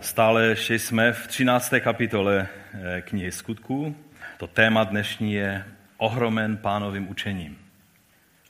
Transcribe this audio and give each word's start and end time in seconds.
Stále 0.00 0.46
ještě 0.46 0.78
jsme 0.78 1.12
v 1.12 1.26
13. 1.26 1.74
kapitole 1.80 2.48
eh, 2.74 3.00
knihy 3.00 3.32
skutků. 3.32 3.96
To 4.36 4.46
téma 4.46 4.84
dnešní 4.84 5.32
je 5.32 5.64
ohromen 5.96 6.56
pánovým 6.56 7.08
učením. 7.08 7.58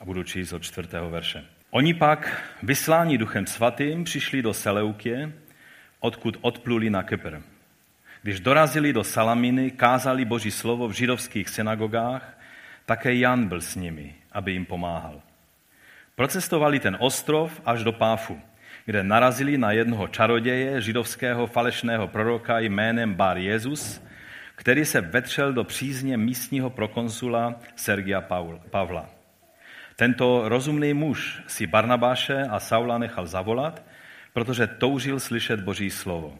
A 0.00 0.04
budu 0.04 0.22
číst 0.22 0.53
od 0.53 0.62
čtvrtého 0.62 1.11
verše. 1.11 1.45
Oni 1.71 1.95
pak, 1.95 2.42
vyslání 2.62 3.19
duchem 3.19 3.46
svatým, 3.46 4.04
přišli 4.04 4.42
do 4.42 4.54
Seleukie, 4.54 5.32
odkud 6.00 6.38
odpluli 6.40 6.90
na 6.90 7.03
Kypr. 7.03 7.38
Když 8.22 8.40
dorazili 8.40 8.92
do 8.92 9.04
Salaminy, 9.04 9.71
kázali 9.71 10.24
boží 10.24 10.51
slovo 10.51 10.88
v 10.88 10.92
židovských 10.92 11.49
synagogách, 11.49 12.38
také 12.87 13.15
Jan 13.15 13.49
byl 13.49 13.60
s 13.60 13.74
nimi, 13.74 14.15
aby 14.33 14.53
jim 14.53 14.67
pomáhal. 14.67 15.22
Procestovali 16.15 16.80
ten 16.80 16.96
ostrov 17.01 17.60
až 17.65 17.84
do 17.84 17.92
Páfu 17.92 18.41
kde 18.88 19.05
narazili 19.05 19.59
na 19.59 19.73
jednoho 19.73 20.09
čaroděje, 20.09 20.80
židovského 20.80 21.46
falešného 21.46 22.09
proroka 22.09 22.59
jménem 22.59 23.15
Bar 23.15 23.38
Jezus, 23.38 24.01
který 24.56 24.84
se 24.84 25.01
vetřel 25.01 25.52
do 25.52 25.65
přízně 25.65 26.16
místního 26.16 26.70
prokonsula 26.70 27.60
Sergia 27.77 28.20
Pavla. 28.70 29.10
Tento 29.96 30.48
rozumný 30.48 30.95
muž 30.95 31.43
si 31.46 31.66
Barnabáše 31.66 32.43
a 32.43 32.60
Saula 32.60 32.98
nechal 32.98 33.27
zavolat, 33.27 33.82
protože 34.32 34.66
toužil 34.66 35.20
slyšet 35.20 35.60
Boží 35.60 35.91
slovo. 35.91 36.38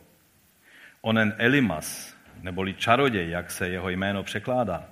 Onen 1.01 1.35
Elimas, 1.39 2.17
neboli 2.43 2.75
čaroděj, 2.75 3.31
jak 3.31 3.51
se 3.51 3.69
jeho 3.69 3.89
jméno 3.89 4.23
překládá, 4.23 4.89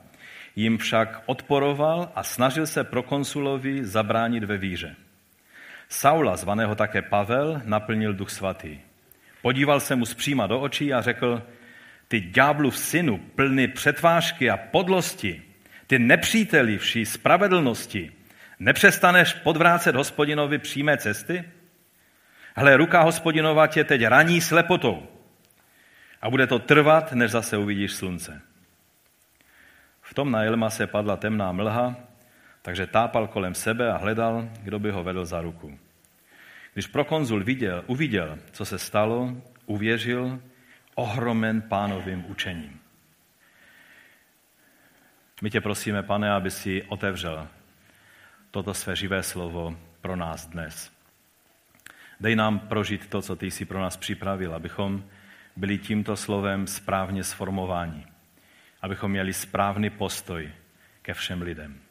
jim 0.57 0.79
však 0.79 1.23
odporoval 1.27 2.13
a 2.15 2.23
snažil 2.23 2.67
se 2.67 2.85
prokonsulovi 2.85 3.85
zabránit 3.85 4.45
ve 4.45 4.59
víře. 4.59 4.97
Saula, 5.89 6.37
zvaného 6.37 6.75
také 6.75 7.03
Pavel, 7.03 7.63
naplnil 7.65 8.15
duch 8.15 8.31
svatý. 8.31 8.79
Podíval 9.43 9.81
se 9.81 9.97
mu 9.97 10.07
zpříma 10.07 10.47
do 10.47 10.61
očí 10.61 10.93
a 10.93 11.03
řekl, 11.03 11.43
ty 12.09 12.21
ďáblův 12.21 12.79
synu, 12.79 13.19
plný 13.19 13.69
přetvážky 13.69 14.51
a 14.51 14.57
podlosti, 14.57 15.43
ty 15.87 15.99
nepříteli 15.99 16.79
vší 16.79 17.07
spravedlnosti, 17.07 18.13
nepřestaneš 18.59 19.35
podvrácet 19.35 19.97
hospodinovi 19.97 20.59
přímé 20.59 20.97
cesty? 20.97 21.45
Hle, 22.57 22.77
ruka 22.77 23.03
hospodinova 23.03 23.67
tě 23.67 23.85
teď 23.85 24.05
raní 24.05 24.41
slepotou 24.41 25.07
a 26.23 26.31
bude 26.31 26.47
to 26.47 26.59
trvat, 26.59 27.13
než 27.13 27.31
zase 27.31 27.57
uvidíš 27.57 27.93
slunce. 27.93 28.43
V 30.03 30.15
tom 30.15 30.31
na 30.31 30.43
Elma 30.43 30.71
se 30.71 30.87
padla 30.87 31.17
temná 31.17 31.53
mlha 31.53 31.97
takže 32.67 32.87
tápal 32.91 33.31
kolem 33.31 33.55
sebe 33.55 33.87
a 33.93 33.97
hledal, 33.97 34.51
kdo 34.63 34.79
by 34.79 34.91
ho 34.91 35.05
vedl 35.05 35.23
za 35.23 35.41
ruku. 35.41 35.79
Když 36.75 36.87
prokonzul 36.87 37.45
viděl, 37.45 37.85
uviděl, 37.87 38.39
co 38.51 38.65
se 38.65 38.79
stalo, 38.79 39.37
uvěřil, 39.67 40.43
ohromen 40.95 41.63
pánovým 41.63 42.25
učením. 42.27 42.81
My 45.43 45.51
tě 45.51 45.61
prosíme, 45.61 46.03
pane, 46.03 46.31
aby 46.31 46.51
si 46.51 46.83
otevřel 46.83 47.49
toto 48.51 48.75
své 48.75 48.97
živé 48.97 49.23
slovo 49.23 49.79
pro 50.01 50.17
nás 50.17 50.47
dnes. 50.47 50.93
Dej 52.21 52.37
nám 52.37 52.59
prožít 52.59 53.07
to, 53.07 53.23
co 53.23 53.37
ty 53.37 53.51
jsi 53.51 53.65
pro 53.65 53.81
nás 53.81 53.97
připravil, 53.97 54.55
abychom 54.55 55.05
byli 55.57 55.79
tímto 55.79 56.17
slovem 56.17 56.67
správně 56.67 57.25
sformováni, 57.25 58.07
abychom 58.83 59.11
měli 59.11 59.33
správný 59.33 59.91
postoj 59.91 60.51
ke 61.03 61.15
všem 61.15 61.43
lidem 61.43 61.86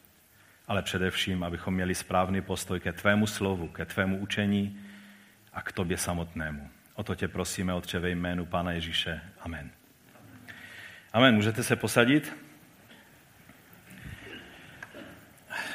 ale 0.68 0.82
především, 0.82 1.44
abychom 1.44 1.74
měli 1.74 1.94
správný 1.94 2.40
postoj 2.40 2.80
ke 2.80 2.92
tvému 2.92 3.26
slovu, 3.26 3.68
ke 3.68 3.84
tvému 3.84 4.18
učení 4.18 4.80
a 5.52 5.62
k 5.62 5.72
tobě 5.72 5.98
samotnému. 5.98 6.70
O 6.94 7.02
to 7.02 7.14
tě 7.14 7.28
prosíme, 7.28 7.74
Otče, 7.74 7.98
ve 7.98 8.10
jménu 8.10 8.46
Pána 8.46 8.72
Ježíše. 8.72 9.20
Amen. 9.40 9.70
Amen. 11.12 11.34
Můžete 11.34 11.62
se 11.62 11.76
posadit? 11.76 12.36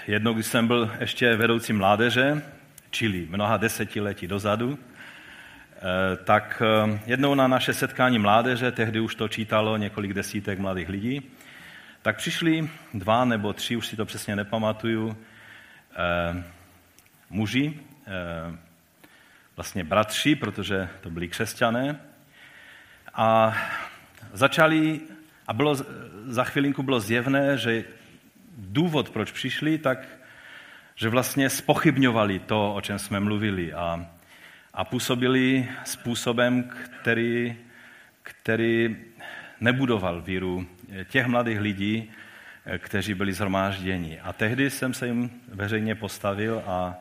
Jednou, 0.07 0.33
když 0.33 0.45
jsem 0.45 0.67
byl 0.67 0.91
ještě 0.99 1.35
vedoucí 1.35 1.73
mládeže, 1.73 2.41
čili 2.89 3.27
mnoha 3.29 3.57
desetiletí 3.57 4.27
dozadu, 4.27 4.79
eh, 4.79 6.17
tak 6.23 6.63
eh, 6.65 6.99
jednou 7.05 7.35
na 7.35 7.47
naše 7.47 7.73
setkání 7.73 8.19
mládeže, 8.19 8.71
tehdy 8.71 8.99
už 8.99 9.15
to 9.15 9.27
čítalo 9.27 9.77
několik 9.77 10.13
desítek 10.13 10.59
mladých 10.59 10.89
lidí, 10.89 11.31
tak 12.01 12.17
přišli 12.17 12.69
dva 12.93 13.25
nebo 13.25 13.53
tři, 13.53 13.75
už 13.75 13.87
si 13.87 13.95
to 13.95 14.05
přesně 14.05 14.35
nepamatuju, 14.35 15.17
eh, 15.95 16.43
muži, 17.29 17.79
eh, 18.07 18.57
vlastně 19.55 19.83
bratři, 19.83 20.35
protože 20.35 20.89
to 21.01 21.09
byli 21.09 21.27
křesťané, 21.27 21.99
a 23.13 23.57
začali, 24.33 24.99
a 25.47 25.53
bylo, 25.53 25.75
za 26.25 26.43
chvilinku 26.43 26.83
bylo 26.83 26.99
zjevné, 26.99 27.57
že 27.57 27.83
důvod, 28.57 29.09
proč 29.09 29.31
přišli, 29.31 29.77
tak 29.77 30.07
že 30.95 31.09
vlastně 31.09 31.49
spochybňovali 31.49 32.39
to, 32.39 32.75
o 32.75 32.81
čem 32.81 32.99
jsme 32.99 33.19
mluvili 33.19 33.73
a, 33.73 34.05
a 34.73 34.85
působili 34.85 35.69
způsobem, 35.83 36.63
který, 36.63 37.57
který 38.23 38.97
nebudoval 39.59 40.21
víru 40.21 40.67
těch 41.09 41.25
mladých 41.25 41.59
lidí, 41.59 42.11
kteří 42.77 43.13
byli 43.13 43.33
zhromážděni. 43.33 44.19
A 44.19 44.33
tehdy 44.33 44.69
jsem 44.69 44.93
se 44.93 45.07
jim 45.07 45.41
veřejně 45.47 45.95
postavil 45.95 46.63
a, 46.65 46.97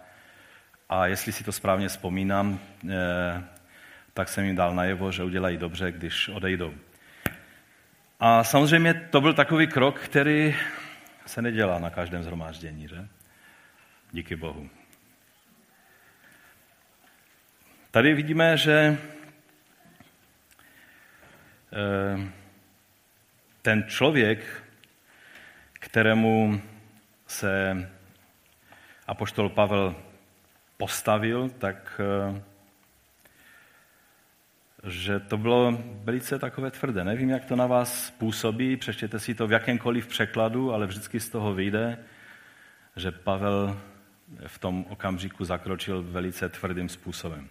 a 0.89 1.07
jestli 1.07 1.33
si 1.33 1.45
to 1.45 1.53
správně 1.53 1.89
vzpomínám, 1.89 2.59
eh, 2.91 3.45
tak 4.15 4.29
jsem 4.29 4.45
jim 4.45 4.57
dal 4.57 4.75
najevo, 4.75 5.13
že 5.13 5.25
udělají 5.25 5.57
dobře, 5.57 5.93
když 5.93 6.29
odejdou. 6.29 6.75
A 8.21 8.45
samozřejmě 8.45 8.95
to 8.95 9.21
byl 9.21 9.35
takový 9.35 9.67
krok, 9.67 10.01
který 10.01 10.57
se 11.27 11.43
nedělá 11.43 11.79
na 11.79 11.91
každém 11.91 12.23
zhromáždění, 12.23 12.89
že? 12.89 13.09
Díky 14.13 14.37
Bohu. 14.37 14.71
Tady 17.91 18.15
vidíme, 18.15 18.57
že 18.57 18.99
eh, 21.73 22.40
ten 23.63 23.85
člověk, 23.89 24.65
kterému 25.73 26.63
se 27.27 27.89
apoštol 29.07 29.49
Pavel 29.49 29.97
postavil, 30.77 31.49
tak 31.49 32.01
eh, 32.01 32.43
že 34.85 35.21
to 35.21 35.37
bylo 35.39 35.79
velice 36.05 36.39
takové 36.39 36.71
tvrdé. 36.71 37.05
Nevím, 37.05 37.31
jak 37.31 37.45
to 37.45 37.57
na 37.57 37.67
vás 37.67 38.11
působí, 38.11 38.77
přečtěte 38.77 39.21
si 39.21 39.35
to 39.35 39.47
v 39.47 39.53
jakémkoliv 39.53 40.07
překladu, 40.07 40.73
ale 40.73 40.87
vždycky 40.87 41.21
z 41.21 41.29
toho 41.29 41.55
vyjde, 41.55 41.99
že 42.97 43.11
Pavel 43.11 43.81
v 44.47 44.59
tom 44.59 44.85
okamžiku 44.89 45.45
zakročil 45.45 46.03
velice 46.03 46.49
tvrdým 46.49 46.89
způsobem. 46.89 47.49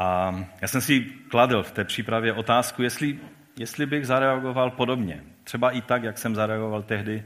A 0.00 0.34
já 0.60 0.68
jsem 0.68 0.80
si 0.80 1.00
kladl 1.00 1.62
v 1.62 1.72
té 1.72 1.84
přípravě 1.84 2.32
otázku, 2.32 2.82
jestli, 2.82 3.18
jestli 3.58 3.86
bych 3.86 4.06
zareagoval 4.06 4.70
podobně. 4.70 5.24
Třeba 5.44 5.70
i 5.70 5.80
tak, 5.80 6.02
jak 6.02 6.18
jsem 6.18 6.34
zareagoval 6.34 6.82
tehdy 6.82 7.24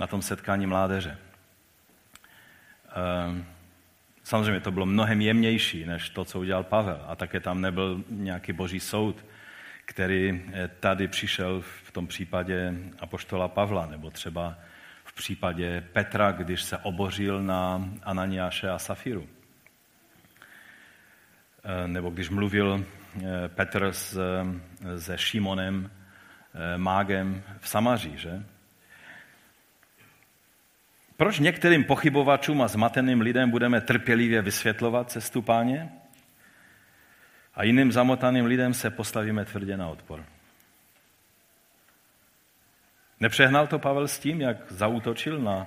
na 0.00 0.06
tom 0.06 0.22
setkání 0.22 0.66
mládeře. 0.66 1.18
Ehm, 2.94 3.44
samozřejmě 4.22 4.60
to 4.60 4.70
bylo 4.70 4.86
mnohem 4.86 5.20
jemnější, 5.20 5.84
než 5.84 6.10
to, 6.10 6.24
co 6.24 6.40
udělal 6.40 6.62
Pavel. 6.64 7.04
A 7.08 7.16
také 7.16 7.40
tam 7.40 7.60
nebyl 7.60 8.04
nějaký 8.10 8.52
boží 8.52 8.80
soud, 8.80 9.24
který 9.84 10.42
eh, 10.52 10.68
tady 10.80 11.08
přišel 11.08 11.60
v 11.60 11.90
tom 11.92 12.06
případě 12.06 12.74
apoštola 12.98 13.48
Pavla, 13.48 13.86
nebo 13.86 14.10
třeba 14.10 14.58
v 15.04 15.12
případě 15.12 15.84
Petra, 15.92 16.32
když 16.32 16.62
se 16.62 16.78
obořil 16.78 17.42
na 17.42 17.88
Ananiáše 18.02 18.70
a 18.70 18.78
Safiru. 18.78 19.28
Eh, 21.64 21.88
nebo 21.88 22.10
když 22.10 22.30
mluvil 22.30 22.84
eh, 22.84 23.48
Petr 23.48 23.84
s, 23.92 24.16
eh, 24.16 25.00
se 25.00 25.18
Šimonem, 25.18 25.90
mágem 26.76 27.42
v 27.60 27.68
Samaří, 27.68 28.16
že? 28.16 28.42
Proč 31.16 31.38
některým 31.38 31.84
pochybovačům 31.84 32.62
a 32.62 32.68
zmateným 32.68 33.20
lidem 33.20 33.50
budeme 33.50 33.80
trpělivě 33.80 34.42
vysvětlovat 34.42 35.10
cestu 35.10 35.42
páně 35.42 35.92
a 37.54 37.64
jiným 37.64 37.92
zamotaným 37.92 38.46
lidem 38.46 38.74
se 38.74 38.90
postavíme 38.90 39.44
tvrdě 39.44 39.76
na 39.76 39.88
odpor? 39.88 40.24
Nepřehnal 43.20 43.66
to 43.66 43.78
Pavel 43.78 44.08
s 44.08 44.18
tím, 44.18 44.40
jak 44.40 44.72
zautočil 44.72 45.40
na 45.40 45.66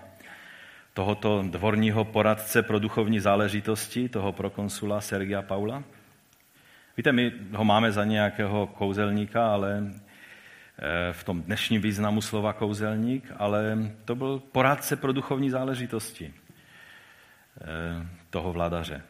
tohoto 0.97 1.43
dvorního 1.47 2.05
poradce 2.05 2.63
pro 2.63 2.79
duchovní 2.79 3.19
záležitosti, 3.19 4.09
toho 4.09 4.31
prokonsula 4.31 5.01
Sergia 5.01 5.41
Paula? 5.41 5.83
Víte, 6.97 7.11
my 7.11 7.31
ho 7.53 7.63
máme 7.65 7.91
za 7.91 8.03
nějakého 8.03 8.67
kouzelníka, 8.67 9.53
ale 9.53 9.83
eh, 9.85 11.13
v 11.13 11.23
tom 11.23 11.41
dnešním 11.41 11.81
významu 11.81 12.21
slova 12.21 12.53
kouzelník, 12.53 13.31
ale 13.37 13.77
to 14.05 14.15
byl 14.15 14.39
poradce 14.39 14.95
pro 14.95 15.13
duchovní 15.13 15.49
záležitosti 15.49 16.33
eh, 16.33 18.07
toho 18.29 18.53
vladaře. 18.53 19.01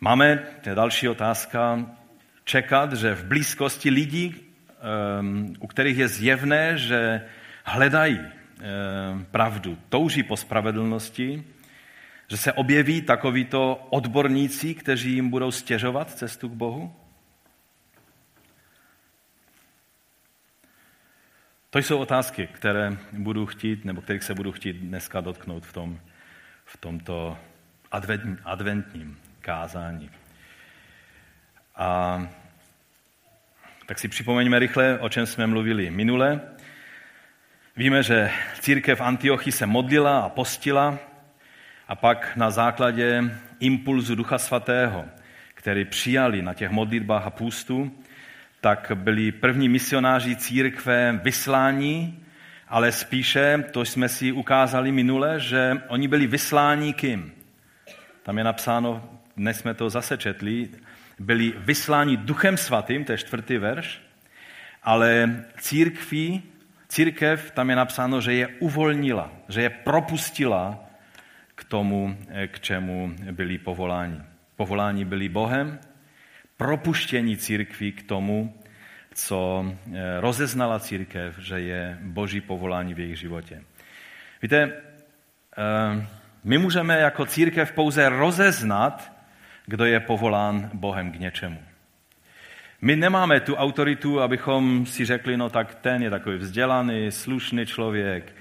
Máme, 0.00 0.36
to 0.62 0.68
je 0.68 0.74
další 0.74 1.08
otázka, 1.08 1.86
čekat, 2.44 2.92
že 2.92 3.14
v 3.14 3.24
blízkosti 3.24 3.90
lidí, 3.90 4.49
u 5.58 5.66
kterých 5.66 5.98
je 5.98 6.08
zjevné, 6.08 6.78
že 6.78 7.24
hledají 7.64 8.20
ehm, 8.20 9.26
pravdu, 9.30 9.78
touží 9.88 10.22
po 10.22 10.36
spravedlnosti, 10.36 11.44
že 12.28 12.36
se 12.36 12.52
objeví 12.52 13.02
takovýto 13.02 13.86
odborníci, 13.90 14.74
kteří 14.74 15.12
jim 15.12 15.30
budou 15.30 15.50
stěžovat 15.50 16.10
cestu 16.10 16.48
k 16.48 16.52
Bohu? 16.52 16.96
To 21.70 21.78
jsou 21.78 21.98
otázky, 21.98 22.46
které 22.46 22.96
budu 23.12 23.46
chtít, 23.46 23.84
nebo 23.84 24.00
kterých 24.00 24.22
se 24.22 24.34
budu 24.34 24.52
chtít 24.52 24.76
dneska 24.76 25.20
dotknout 25.20 25.66
v, 25.66 25.72
tom, 25.72 26.00
v 26.64 26.76
tomto 26.76 27.38
adventním 28.44 29.18
kázání. 29.40 30.10
A 31.76 32.20
tak 33.90 33.98
si 33.98 34.08
připomeňme 34.08 34.58
rychle, 34.58 34.98
o 34.98 35.08
čem 35.08 35.26
jsme 35.26 35.46
mluvili 35.46 35.90
minule. 35.90 36.40
Víme, 37.76 38.02
že 38.02 38.30
církev 38.60 39.00
Antiochy 39.00 39.52
se 39.52 39.66
modlila 39.66 40.20
a 40.20 40.28
postila 40.28 40.98
a 41.88 41.94
pak 41.94 42.36
na 42.36 42.50
základě 42.50 43.24
impulzu 43.60 44.14
Ducha 44.14 44.38
Svatého, 44.38 45.04
který 45.54 45.84
přijali 45.84 46.42
na 46.42 46.54
těch 46.54 46.70
modlitbách 46.70 47.26
a 47.26 47.30
půstu, 47.30 47.90
tak 48.60 48.92
byli 48.94 49.32
první 49.32 49.68
misionáři 49.68 50.36
církve 50.36 51.20
vyslání, 51.22 52.24
ale 52.68 52.92
spíše, 52.92 53.64
to 53.70 53.84
jsme 53.84 54.08
si 54.08 54.32
ukázali 54.32 54.92
minule, 54.92 55.40
že 55.40 55.82
oni 55.88 56.08
byli 56.08 56.26
vysláni 56.26 56.94
kým? 56.94 57.32
Tam 58.22 58.38
je 58.38 58.44
napsáno, 58.44 59.10
dnes 59.36 59.58
jsme 59.58 59.74
to 59.74 59.90
zase 59.90 60.18
četli, 60.18 60.68
byli 61.20 61.52
vysláni 61.56 62.16
duchem 62.16 62.56
svatým, 62.56 63.04
to 63.04 63.12
je 63.12 63.18
čtvrtý 63.18 63.58
verš, 63.58 64.00
ale 64.82 65.44
církví, 65.60 66.42
církev, 66.88 67.50
tam 67.50 67.70
je 67.70 67.76
napsáno, 67.76 68.20
že 68.20 68.32
je 68.32 68.46
uvolnila, 68.64 69.28
že 69.48 69.62
je 69.62 69.70
propustila 69.70 70.80
k 71.54 71.64
tomu, 71.64 72.16
k 72.46 72.60
čemu 72.60 73.14
byli 73.36 73.58
povoláni. 73.58 74.20
Povoláni 74.56 75.04
byli 75.04 75.28
Bohem, 75.28 75.78
propuštění 76.56 77.36
církví 77.36 77.92
k 77.92 78.02
tomu, 78.02 78.56
co 79.14 79.64
eh, 79.64 80.20
rozeznala 80.20 80.80
církev, 80.80 81.38
že 81.38 81.60
je 81.60 81.98
boží 82.00 82.40
povolání 82.40 82.94
v 82.94 82.98
jejich 82.98 83.18
životě. 83.18 83.62
Víte, 84.42 84.72
eh, 85.56 86.06
my 86.44 86.58
můžeme 86.58 86.98
jako 86.98 87.26
církev 87.26 87.72
pouze 87.72 88.08
rozeznat, 88.08 89.19
kdo 89.66 89.84
je 89.84 90.00
povolán 90.00 90.70
Bohem 90.74 91.12
k 91.12 91.20
něčemu. 91.20 91.62
My 92.82 92.96
nemáme 92.96 93.40
tu 93.40 93.54
autoritu, 93.54 94.20
abychom 94.20 94.86
si 94.86 95.04
řekli, 95.04 95.36
no 95.36 95.50
tak 95.50 95.74
ten 95.74 96.02
je 96.02 96.10
takový 96.10 96.36
vzdělaný, 96.36 97.12
slušný 97.12 97.66
člověk, 97.66 98.32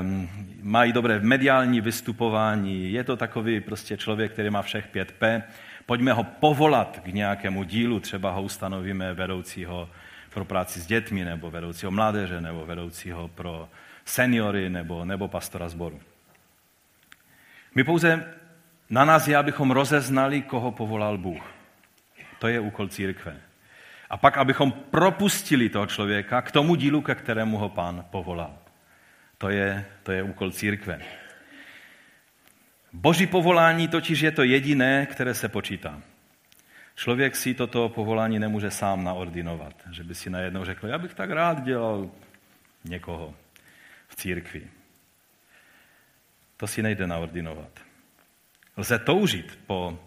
um, 0.00 0.28
mají 0.62 0.92
dobré 0.92 1.20
mediální 1.20 1.80
vystupování, 1.80 2.92
je 2.92 3.04
to 3.04 3.16
takový 3.16 3.60
prostě 3.60 3.96
člověk, 3.96 4.32
který 4.32 4.50
má 4.50 4.62
všech 4.62 4.88
5P, 4.94 5.42
pojďme 5.86 6.12
ho 6.12 6.24
povolat 6.24 7.00
k 7.04 7.06
nějakému 7.06 7.62
dílu, 7.62 8.00
třeba 8.00 8.30
ho 8.30 8.42
ustanovíme 8.42 9.14
vedoucího 9.14 9.88
pro 10.34 10.44
práci 10.44 10.80
s 10.80 10.86
dětmi, 10.86 11.24
nebo 11.24 11.50
vedoucího 11.50 11.90
mládeže, 11.90 12.40
nebo 12.40 12.66
vedoucího 12.66 13.28
pro 13.28 13.68
seniory, 14.04 14.70
nebo, 14.70 15.04
nebo 15.04 15.28
pastora 15.28 15.68
sboru. 15.68 16.00
My 17.74 17.84
pouze 17.84 18.24
na 18.90 19.04
nás 19.04 19.28
je, 19.28 19.36
abychom 19.36 19.70
rozeznali, 19.70 20.42
koho 20.42 20.72
povolal 20.72 21.18
Bůh. 21.18 21.42
To 22.38 22.48
je 22.48 22.60
úkol 22.60 22.88
církve. 22.88 23.36
A 24.10 24.16
pak, 24.16 24.36
abychom 24.38 24.72
propustili 24.72 25.68
toho 25.68 25.86
člověka 25.86 26.42
k 26.42 26.50
tomu 26.50 26.74
dílu, 26.74 27.02
ke 27.02 27.14
kterému 27.14 27.58
ho 27.58 27.68
pán 27.68 28.04
povolal. 28.10 28.58
To 29.38 29.48
je, 29.48 29.86
to 30.02 30.12
je 30.12 30.22
úkol 30.22 30.50
církve. 30.50 31.00
Boží 32.92 33.26
povolání 33.26 33.88
totiž 33.88 34.20
je 34.20 34.30
to 34.30 34.42
jediné, 34.42 35.06
které 35.06 35.34
se 35.34 35.48
počítá. 35.48 36.02
Člověk 36.94 37.36
si 37.36 37.54
toto 37.54 37.88
povolání 37.88 38.38
nemůže 38.38 38.70
sám 38.70 39.04
naordinovat, 39.04 39.74
že 39.90 40.04
by 40.04 40.14
si 40.14 40.30
najednou 40.30 40.64
řekl, 40.64 40.86
já 40.86 40.98
bych 40.98 41.14
tak 41.14 41.30
rád 41.30 41.64
dělal 41.64 42.10
někoho 42.84 43.34
v 44.08 44.16
církvi. 44.16 44.70
To 46.56 46.66
si 46.66 46.82
nejde 46.82 47.06
naordinovat. 47.06 47.85
Lze 48.76 48.98
toužit 48.98 49.58
po, 49.66 49.98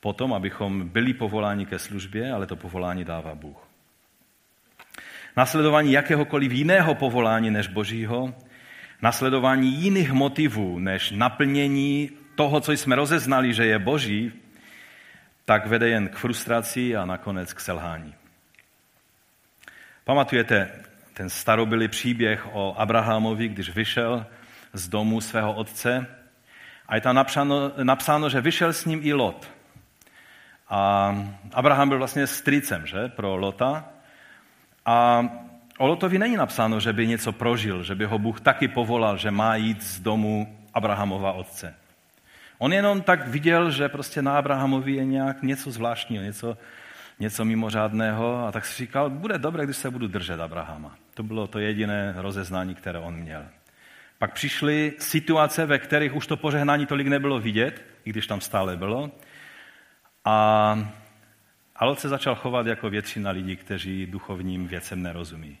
po 0.00 0.12
tom, 0.12 0.32
abychom 0.32 0.88
byli 0.88 1.14
povoláni 1.14 1.66
ke 1.66 1.78
službě, 1.78 2.32
ale 2.32 2.46
to 2.46 2.56
povolání 2.56 3.04
dává 3.04 3.34
Bůh. 3.34 3.68
Nasledování 5.36 5.92
jakéhokoliv 5.92 6.52
jiného 6.52 6.94
povolání 6.94 7.50
než 7.50 7.66
Božího 7.66 8.34
nasledování 9.02 9.72
jiných 9.72 10.12
motivů 10.12 10.78
než 10.78 11.10
naplnění 11.10 12.10
toho, 12.34 12.60
co 12.60 12.72
jsme 12.72 12.96
rozeznali, 12.96 13.54
že 13.54 13.66
je 13.66 13.78
boží, 13.78 14.32
tak 15.44 15.66
vede 15.66 15.88
jen 15.88 16.08
k 16.08 16.16
frustraci 16.16 16.96
a 16.96 17.04
nakonec 17.04 17.52
k 17.52 17.60
selhání. 17.60 18.14
Pamatujete 20.04 20.70
ten 21.14 21.30
starobylý 21.30 21.88
příběh 21.88 22.46
o 22.52 22.74
Abrahamovi, 22.78 23.48
když 23.48 23.70
vyšel 23.70 24.26
z 24.72 24.88
domu 24.88 25.20
svého 25.20 25.54
otce 25.54 26.06
a 26.90 26.94
je 26.94 27.00
tam 27.00 27.14
napsáno, 27.14 27.72
napsáno 27.82 28.28
že 28.28 28.40
vyšel 28.40 28.72
s 28.72 28.84
ním 28.84 29.00
i 29.02 29.12
Lot. 29.12 29.46
A 30.68 31.14
Abraham 31.54 31.88
byl 31.88 31.98
vlastně 31.98 32.26
strýcem 32.26 32.86
že, 32.86 33.08
pro 33.08 33.36
Lota. 33.36 33.84
A 34.86 35.24
O 35.80 35.86
Lotovi 35.86 36.18
není 36.18 36.36
napsáno, 36.36 36.80
že 36.80 36.92
by 36.92 37.06
něco 37.06 37.32
prožil, 37.32 37.82
že 37.82 37.94
by 37.94 38.04
ho 38.04 38.18
Bůh 38.18 38.40
taky 38.40 38.68
povolal, 38.68 39.16
že 39.16 39.30
má 39.30 39.56
jít 39.56 39.82
z 39.82 40.00
domu 40.00 40.58
Abrahamova 40.74 41.32
otce. 41.32 41.74
On 42.58 42.72
jenom 42.72 43.02
tak 43.02 43.28
viděl, 43.28 43.70
že 43.70 43.88
prostě 43.88 44.22
na 44.22 44.38
Abrahamovi 44.38 44.92
je 44.92 45.04
nějak 45.04 45.42
něco 45.42 45.70
zvláštního, 45.70 46.24
něco, 46.24 46.56
něco 47.20 47.44
mimořádného 47.44 48.46
a 48.46 48.52
tak 48.52 48.66
si 48.66 48.84
říkal, 48.84 49.10
bude 49.10 49.38
dobré, 49.38 49.64
když 49.64 49.76
se 49.76 49.90
budu 49.90 50.08
držet 50.08 50.40
Abrahama. 50.40 50.96
To 51.14 51.22
bylo 51.22 51.46
to 51.46 51.58
jediné 51.58 52.14
rozeznání, 52.16 52.74
které 52.74 52.98
on 52.98 53.14
měl. 53.14 53.44
Pak 54.20 54.32
přišly 54.32 54.92
situace, 54.98 55.66
ve 55.66 55.78
kterých 55.78 56.14
už 56.14 56.26
to 56.26 56.36
požehnání 56.36 56.86
tolik 56.86 57.06
nebylo 57.06 57.40
vidět, 57.40 57.84
i 58.04 58.10
když 58.10 58.26
tam 58.26 58.40
stále 58.40 58.76
bylo. 58.76 59.10
A, 60.24 60.88
a 61.76 61.84
Lot 61.84 62.00
se 62.00 62.08
začal 62.08 62.34
chovat 62.34 62.66
jako 62.66 62.90
většina 62.90 63.30
lidí, 63.30 63.56
kteří 63.56 64.06
duchovním 64.06 64.68
věcem 64.68 65.02
nerozumí. 65.02 65.58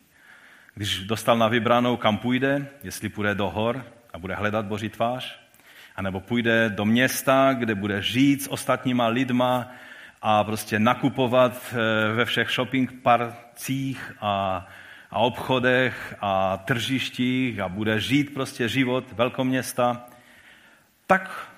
Když 0.74 0.98
dostal 0.98 1.38
na 1.38 1.48
vybranou, 1.48 1.96
kam 1.96 2.18
půjde, 2.18 2.68
jestli 2.82 3.08
půjde 3.08 3.34
do 3.34 3.50
hor 3.50 3.84
a 4.12 4.18
bude 4.18 4.34
hledat 4.34 4.66
Boží 4.66 4.88
tvář, 4.88 5.40
anebo 5.96 6.20
půjde 6.20 6.68
do 6.68 6.84
města, 6.84 7.52
kde 7.52 7.74
bude 7.74 8.02
žít 8.02 8.42
s 8.42 8.52
ostatníma 8.52 9.06
lidma 9.06 9.72
a 10.22 10.44
prostě 10.44 10.78
nakupovat 10.78 11.74
eh, 11.74 12.12
ve 12.14 12.24
všech 12.24 12.50
shopping 12.50 12.92
parcích 13.02 14.12
a, 14.20 14.66
a 15.10 15.18
obchodech 15.18 16.14
a 16.20 16.56
tržištích 16.56 17.60
a 17.60 17.68
bude 17.68 18.00
žít 18.00 18.34
prostě 18.34 18.68
život 18.68 19.12
velkoměsta, 19.12 20.06
tak 21.06 21.48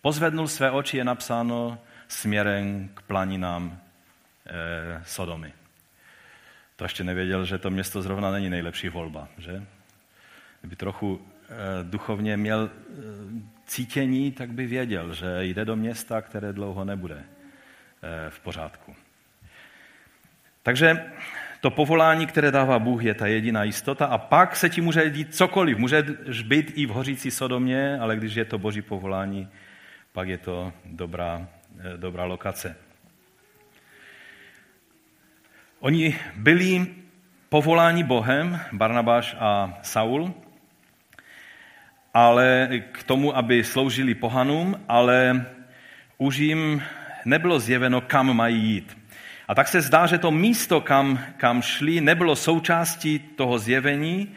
pozvednul 0.00 0.48
své 0.48 0.70
oči, 0.70 0.96
je 0.96 1.04
napsáno, 1.04 1.78
směrem 2.08 2.88
k 2.94 3.02
planinám 3.02 3.78
e, 4.46 5.02
Sodomy 5.04 5.52
to 6.76 6.84
ještě 6.84 7.04
nevěděl, 7.04 7.44
že 7.44 7.58
to 7.58 7.70
město 7.70 8.02
zrovna 8.02 8.30
není 8.30 8.50
nejlepší 8.50 8.88
volba. 8.88 9.28
Že? 9.38 9.64
Kdyby 10.60 10.76
trochu 10.76 11.26
eh, 11.42 11.48
duchovně 11.82 12.36
měl 12.36 12.70
eh, 12.70 12.92
cítění, 13.66 14.32
tak 14.32 14.50
by 14.50 14.66
věděl, 14.66 15.14
že 15.14 15.26
jde 15.40 15.64
do 15.64 15.76
města, 15.76 16.22
které 16.22 16.52
dlouho 16.52 16.84
nebude 16.84 17.24
eh, 17.24 18.30
v 18.30 18.40
pořádku. 18.40 18.96
Takže 20.62 21.12
to 21.64 21.70
povolání, 21.70 22.26
které 22.26 22.50
dává 22.50 22.78
Bůh, 22.78 23.04
je 23.04 23.14
ta 23.14 23.26
jediná 23.26 23.64
jistota 23.64 24.06
a 24.06 24.18
pak 24.18 24.56
se 24.56 24.70
ti 24.70 24.80
může 24.80 25.10
dít 25.10 25.34
cokoliv. 25.34 25.78
Může 25.78 26.04
být 26.44 26.72
i 26.74 26.86
v 26.86 26.90
hořící 26.90 27.30
Sodomě, 27.30 27.98
ale 28.00 28.16
když 28.16 28.34
je 28.34 28.44
to 28.44 28.58
boží 28.58 28.82
povolání, 28.82 29.48
pak 30.12 30.28
je 30.28 30.38
to 30.38 30.72
dobrá, 30.84 31.48
dobrá 31.96 32.24
lokace. 32.24 32.76
Oni 35.80 36.16
byli 36.36 36.86
povoláni 37.48 38.04
Bohem, 38.04 38.60
Barnabáš 38.72 39.36
a 39.40 39.78
Saul, 39.82 40.34
ale 42.14 42.68
k 42.92 43.02
tomu, 43.02 43.36
aby 43.36 43.64
sloužili 43.64 44.14
pohanům, 44.14 44.84
ale 44.88 45.46
už 46.18 46.36
jim 46.36 46.82
nebylo 47.24 47.60
zjeveno, 47.60 48.00
kam 48.00 48.36
mají 48.36 48.62
jít. 48.62 49.03
A 49.48 49.54
tak 49.54 49.68
se 49.68 49.80
zdá, 49.80 50.06
že 50.06 50.18
to 50.18 50.30
místo, 50.30 50.80
kam, 50.80 51.18
kam 51.36 51.62
šli, 51.62 52.00
nebylo 52.00 52.36
součástí 52.36 53.18
toho 53.18 53.58
zjevení, 53.58 54.34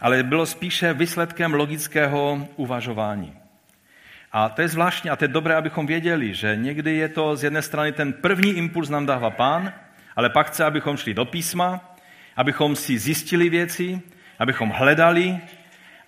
ale 0.00 0.22
bylo 0.22 0.46
spíše 0.46 0.94
výsledkem 0.94 1.54
logického 1.54 2.48
uvažování. 2.56 3.36
A 4.32 4.48
to 4.48 4.62
je 4.62 4.68
zvláštní 4.68 5.10
a 5.10 5.16
to 5.16 5.24
je 5.24 5.28
dobré, 5.28 5.54
abychom 5.54 5.86
věděli, 5.86 6.34
že 6.34 6.56
někdy 6.56 6.96
je 6.96 7.08
to 7.08 7.36
z 7.36 7.44
jedné 7.44 7.62
strany 7.62 7.92
ten 7.92 8.12
první 8.12 8.50
impuls 8.50 8.88
nám 8.88 9.06
dává 9.06 9.30
pán, 9.30 9.72
ale 10.16 10.30
pak 10.30 10.46
chce, 10.46 10.64
abychom 10.64 10.96
šli 10.96 11.14
do 11.14 11.24
písma, 11.24 11.94
abychom 12.36 12.76
si 12.76 12.98
zjistili 12.98 13.48
věci, 13.48 14.00
abychom 14.38 14.70
hledali 14.70 15.38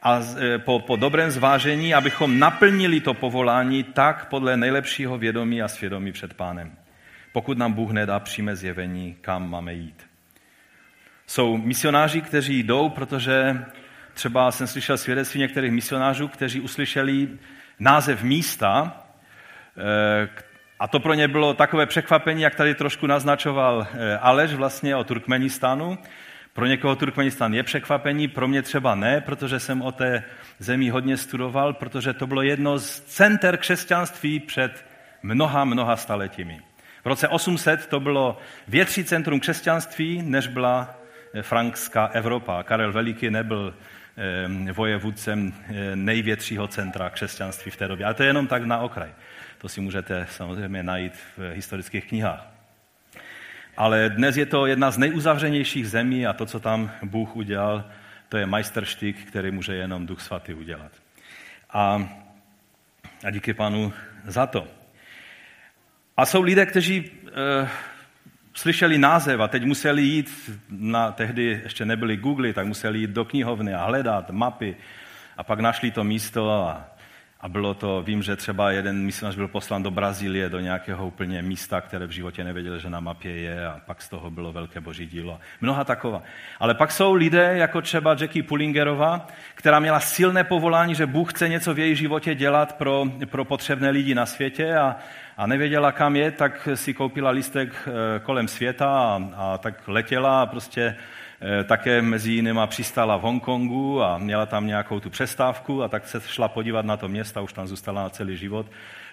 a 0.02 0.21
e, 0.38 0.59
po, 0.59 0.78
po 0.78 0.97
dobrém 0.97 1.30
zvážení, 1.30 1.94
abychom 1.94 2.38
naplnili 2.38 3.00
to 3.00 3.14
povolání 3.14 3.85
tak 3.85 4.28
podle 4.28 4.56
nejlepšího 4.56 5.18
vědomí 5.18 5.62
a 5.62 5.68
svědomí 5.68 6.12
před 6.12 6.35
pánem. 6.35 6.82
Pokud 7.33 7.59
nám 7.59 7.73
Bůh 7.73 7.91
nedá 7.91 8.21
přímé 8.21 8.57
zjevení, 8.57 9.17
kam 9.21 9.51
máme 9.51 9.75
jít. 9.75 10.03
Jsou 11.27 11.57
misionáři, 11.57 12.21
kteří 12.21 12.62
jdou, 12.62 12.89
protože 12.89 13.65
třeba 14.15 14.51
jsem 14.51 14.67
slyšel 14.67 14.99
svědectví 14.99 15.41
některých 15.41 15.73
misionářů, 15.73 16.29
kteří 16.29 16.61
uslyšeli 16.61 17.29
název 17.79 18.23
místa, 18.23 19.03
e, 19.77 20.29
a 20.79 20.89
to 20.89 21.01
pro 21.01 21.15
ně 21.15 21.29
bylo 21.29 21.55
takové 21.55 21.87
překvapení, 21.87 22.43
jak 22.43 22.55
tady 22.55 22.75
trošku 22.75 23.07
naznačoval 23.07 23.87
e, 23.95 24.19
Aleš 24.19 24.55
vlastně 24.55 24.97
o 24.97 25.05
Turkmenistánu, 25.05 25.99
pro 26.53 26.67
někoho 26.67 26.97
Turkmenistan 26.97 27.55
je 27.55 27.62
překvapení, 27.62 28.29
pro 28.29 28.49
mě 28.49 28.62
třeba 28.62 28.95
ne, 28.95 29.21
protože 29.21 29.61
jsem 29.61 29.83
o 29.83 29.93
té 29.93 30.25
zemi 30.59 30.89
hodně 30.89 31.17
studoval, 31.17 31.73
protože 31.73 32.12
to 32.12 32.27
bylo 32.27 32.43
jedno 32.43 32.79
z 32.79 33.01
center 33.01 33.57
křesťanství 33.57 34.41
před 34.41 34.85
mnoha, 35.23 35.65
mnoha 35.65 35.97
staletími. 35.97 36.72
V 37.04 37.06
roce 37.06 37.28
800 37.28 37.87
to 37.87 38.00
bylo 38.00 38.38
větší 38.68 39.04
centrum 39.04 39.40
křesťanství, 39.40 40.23
než 40.23 40.47
byla 40.47 40.94
eh, 41.35 41.42
frankská 41.42 42.06
Evropa. 42.06 42.62
Karel 42.62 42.92
Veliký 42.92 43.30
nebyl 43.30 43.75
eh, 44.68 44.73
vojevůdcem 44.73 45.54
eh, 45.68 45.97
největšího 45.97 46.68
centra 46.68 47.11
křesťanství 47.11 47.71
v 47.71 47.76
té 47.76 47.88
době. 47.88 48.06
Ale 48.06 48.14
to 48.14 48.23
je 48.23 48.28
jenom 48.28 48.47
tak 48.47 48.64
na 48.64 48.78
okraj. 48.78 49.11
To 49.59 49.68
si 49.68 49.80
můžete 49.80 50.26
samozřejmě 50.30 50.82
najít 50.82 51.12
v 51.37 51.54
historických 51.54 52.04
knihách. 52.04 52.47
Ale 53.76 54.09
dnes 54.09 54.37
je 54.37 54.47
to 54.47 54.66
jedna 54.66 54.90
z 54.90 54.99
nejuzavřenějších 54.99 55.88
zemí 55.88 56.26
a 56.26 56.32
to, 56.32 56.47
co 56.47 56.61
tam 56.61 56.90
Bůh 57.02 57.37
udělal, 57.37 57.85
to 58.28 58.37
je 58.37 58.47
majsterštyk, 58.47 59.25
který 59.25 59.50
může 59.50 59.75
jenom 59.75 60.06
Duch 60.06 60.21
Svatý 60.21 60.54
udělat. 60.54 60.92
A, 61.71 62.09
a 63.25 63.30
díky 63.30 63.54
panu 63.54 63.92
za 64.26 64.47
to. 64.47 64.82
A 66.16 66.26
jsou 66.26 66.42
lidé, 66.42 66.66
kteří 66.66 67.11
e, 67.26 67.69
slyšeli 68.54 68.99
název 68.99 69.40
a 69.40 69.49
teď 69.49 69.64
museli 69.64 70.02
jít, 70.02 70.50
na, 70.71 71.12
tehdy 71.12 71.61
ještě 71.62 71.85
nebyly 71.85 72.16
Google, 72.16 72.52
tak 72.52 72.66
museli 72.66 72.99
jít 72.99 73.11
do 73.11 73.25
knihovny 73.25 73.75
a 73.75 73.85
hledat 73.85 74.31
mapy 74.31 74.76
a 75.37 75.45
pak 75.45 75.61
našli 75.61 75.90
to 75.90 76.04
místo 76.04 76.50
a 76.50 76.92
a 77.42 77.49
bylo 77.49 77.75
to, 77.75 78.02
vím, 78.02 78.23
že 78.23 78.37
třeba 78.37 78.71
jeden 78.71 79.04
misionář 79.04 79.37
byl 79.37 79.49
poslán 79.49 79.83
do 79.83 79.90
Brazílie, 79.90 80.49
do 80.49 80.61
nějakého 80.61 81.07
úplně 81.07 81.42
místa, 81.42 81.81
které 81.81 82.07
v 82.07 82.11
životě 82.11 82.45
nevěděl, 82.45 82.78
že 82.78 82.90
na 82.90 83.00
mapě 83.00 83.37
je 83.37 83.66
a 83.66 83.81
pak 83.87 84.02
z 84.02 84.09
toho 84.09 84.31
bylo 84.31 84.52
velké 84.52 84.81
boží 84.81 85.07
dílo. 85.07 85.40
Mnoha 85.61 85.85
taková. 85.85 86.23
Ale 86.61 86.75
pak 86.75 86.92
jsou 86.92 87.14
lidé, 87.14 87.52
jako 87.57 87.83
třeba 87.83 88.16
Jackie 88.21 88.42
Pullingerová, 88.42 89.26
která 89.54 89.81
měla 89.81 90.00
silné 90.00 90.45
povolání, 90.45 90.95
že 90.95 91.07
Bůh 91.07 91.33
chce 91.33 91.49
něco 91.49 91.75
v 91.75 91.78
její 91.78 91.97
životě 91.97 92.35
dělat 92.35 92.76
pro, 92.76 93.07
pro 93.26 93.45
potřebné 93.45 93.90
lidi 93.90 94.14
na 94.14 94.26
světě 94.26 94.76
a, 94.76 94.97
a 95.37 95.47
nevěděla, 95.47 95.93
kam 95.93 96.17
je, 96.17 96.31
tak 96.31 96.69
si 96.75 96.95
koupila 96.95 97.31
lístek 97.31 97.69
eh, 97.87 98.21
kolem 98.21 98.49
světa 98.49 98.89
a, 98.89 99.21
a 99.37 99.59
tak 99.59 99.89
letěla 99.89 100.43
a 100.43 100.47
prostě 100.47 100.97
Eh, 101.45 101.65
také 101.65 102.03
mezi 102.03 102.33
jinýma 102.33 102.67
přistála 102.67 103.17
v 103.17 103.21
Hongkongu 103.21 104.03
a 104.03 104.19
měla 104.19 104.47
tam 104.47 104.67
nějakou 104.67 105.01
tu 105.01 105.11
přestávku 105.11 105.83
a 105.83 105.89
tak 105.89 106.09
se 106.09 106.21
šla 106.21 106.49
podívat 106.49 106.85
na 106.85 106.97
to 106.97 107.09
město 107.09 107.45
už 107.45 107.53
tam 107.53 107.67
zůstala 107.67 108.03
na 108.03 108.11
celý 108.11 108.37
život. 108.37 108.67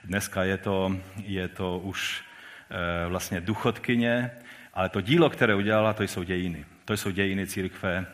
Dneska 0.04 0.44
je 0.44 0.58
to, 0.58 0.98
je 1.24 1.48
to 1.48 1.80
už 1.80 2.24
eh, 2.70 3.08
vlastně 3.10 3.42
duchotkyně, 3.42 4.32
ale 4.74 4.90
to 4.90 5.02
dílo, 5.02 5.30
které 5.30 5.56
udělala, 5.56 5.94
to 5.94 6.04
jsou 6.04 6.24
dějiny. 6.24 6.66
To 6.86 6.98
jsou 6.98 7.12
dějiny 7.12 7.48
církve 7.48 8.06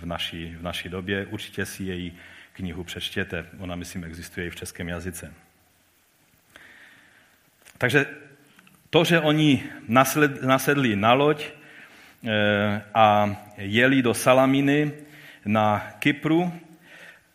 v 0.00 0.04
naší, 0.04 0.56
v 0.58 0.62
naší 0.62 0.88
době. 0.88 1.26
Určitě 1.26 1.66
si 1.66 1.84
její 1.84 2.12
knihu 2.52 2.84
přečtěte. 2.84 3.46
Ona, 3.58 3.76
myslím, 3.76 4.04
existuje 4.04 4.46
i 4.46 4.50
v 4.50 4.56
českém 4.56 4.88
jazyce. 4.88 5.43
Takže 7.78 8.06
to, 8.90 9.04
že 9.04 9.20
oni 9.20 9.62
nasedli 10.40 10.96
na 10.96 11.12
loď, 11.12 11.46
Eh, 12.26 12.82
a 12.94 13.36
jeli 13.56 14.02
do 14.02 14.14
Salaminy 14.14 14.92
na 15.46 15.86
Kypru. 15.98 16.52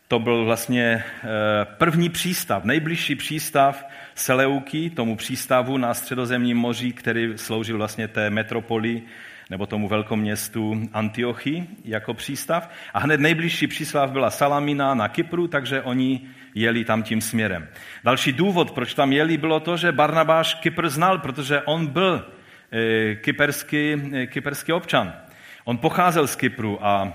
To 0.08 0.18
byl 0.18 0.44
vlastně 0.44 1.04
eh, 1.04 1.24
první 1.64 2.08
přístav, 2.08 2.64
nejbližší 2.64 3.14
přístav 3.14 3.86
Seleuky, 4.14 4.90
tomu 4.90 5.16
přístavu 5.16 5.76
na 5.76 5.94
středozemním 5.94 6.56
moři, 6.56 6.92
který 6.92 7.32
sloužil 7.36 7.76
vlastně 7.76 8.08
té 8.08 8.30
metropoli 8.30 9.02
nebo 9.50 9.66
tomu 9.66 9.88
velkoměstu 9.88 10.88
Antiochy 10.92 11.66
jako 11.84 12.14
přístav. 12.14 12.70
A 12.94 12.98
hned 12.98 13.20
nejbližší 13.20 13.66
přístav 13.66 14.10
byla 14.10 14.30
Salamina 14.30 14.94
na 14.94 15.08
Kypru, 15.08 15.48
takže 15.48 15.82
oni 15.82 16.20
jeli 16.54 16.84
tam 16.84 17.02
tím 17.02 17.20
směrem. 17.20 17.68
Další 18.04 18.32
důvod, 18.32 18.70
proč 18.70 18.94
tam 18.94 19.12
jeli, 19.12 19.36
bylo 19.36 19.60
to, 19.60 19.76
že 19.76 19.92
Barnabáš 19.92 20.54
Kypr 20.54 20.88
znal, 20.88 21.18
protože 21.18 21.62
on 21.62 21.86
byl 21.86 22.24
Eh, 22.72 23.14
kyperský, 23.14 23.94
eh, 24.14 24.26
kyperský 24.26 24.72
občan. 24.72 25.12
On 25.64 25.78
pocházel 25.78 26.26
z 26.26 26.36
Kypru 26.36 26.86
a, 26.86 27.12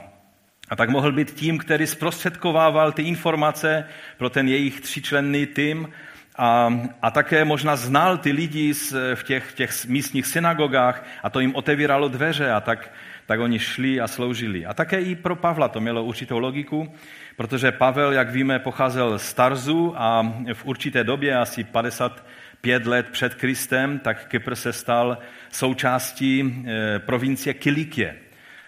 a 0.70 0.75
tak 0.75 0.89
mohl 0.89 1.12
být 1.12 1.32
tím, 1.32 1.58
který 1.58 1.88
zprostředkovával 1.88 2.92
ty 2.92 3.04
informace 3.04 3.88
pro 4.18 4.30
ten 4.30 4.48
jejich 4.48 4.82
tříčlenný 4.82 5.46
tým 5.46 5.89
a, 6.38 6.80
a 7.01 7.12
také 7.12 7.46
možná 7.46 7.75
znal 7.75 8.18
ty 8.18 8.32
lidi 8.32 8.74
v 9.15 9.24
těch, 9.24 9.54
těch 9.54 9.86
místních 9.86 10.27
synagogách 10.27 11.08
a 11.24 11.30
to 11.30 11.39
jim 11.39 11.56
otevíralo 11.56 12.08
dveře 12.08 12.51
a 12.51 12.62
tak, 12.62 12.92
tak 13.25 13.39
oni 13.39 13.60
šli 13.60 14.01
a 14.01 14.08
sloužili. 14.08 14.65
A 14.65 14.74
také 14.74 15.01
i 15.01 15.15
pro 15.15 15.36
Pavla 15.36 15.68
to 15.68 15.80
mělo 15.80 16.04
určitou 16.04 16.39
logiku, 16.39 16.94
protože 17.38 17.72
Pavel, 17.72 18.13
jak 18.13 18.30
víme, 18.30 18.60
pocházel 18.60 19.20
z 19.20 19.34
Tarzu 19.34 19.94
a 19.98 20.34
v 20.54 20.65
určité 20.65 21.04
době, 21.04 21.38
asi 21.38 21.63
50 21.63 22.25
pět 22.62 22.86
let 22.86 23.08
před 23.12 23.36
Kristem, 23.36 24.00
tak 24.00 24.27
Kypr 24.27 24.56
se 24.56 24.74
stal 24.74 25.18
součástí 25.51 26.44
eh, 26.68 27.00
provincie 27.00 27.54
Kilikie. 27.54 28.15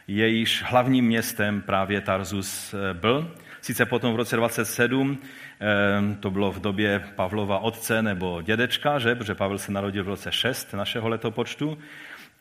Jejíž 0.07 0.63
hlavním 0.65 1.05
městem 1.05 1.61
právě 1.61 2.01
Tarzus 2.01 2.73
eh, 2.73 2.93
byl. 2.93 3.35
Sice 3.61 3.85
potom 3.85 4.13
v 4.13 4.15
roce 4.15 4.35
27, 4.35 5.17
eh, 5.17 6.15
to 6.19 6.31
bylo 6.31 6.51
v 6.51 6.59
době 6.59 7.03
Pavlova 7.15 7.59
otce 7.59 8.01
nebo 8.01 8.41
dědečka, 8.41 8.99
že? 8.99 9.15
protože 9.15 9.35
Pavel 9.35 9.57
se 9.57 9.71
narodil 9.71 10.03
v 10.03 10.07
roce 10.07 10.31
6 10.31 10.73
našeho 10.73 11.09
letopočtu, 11.09 11.77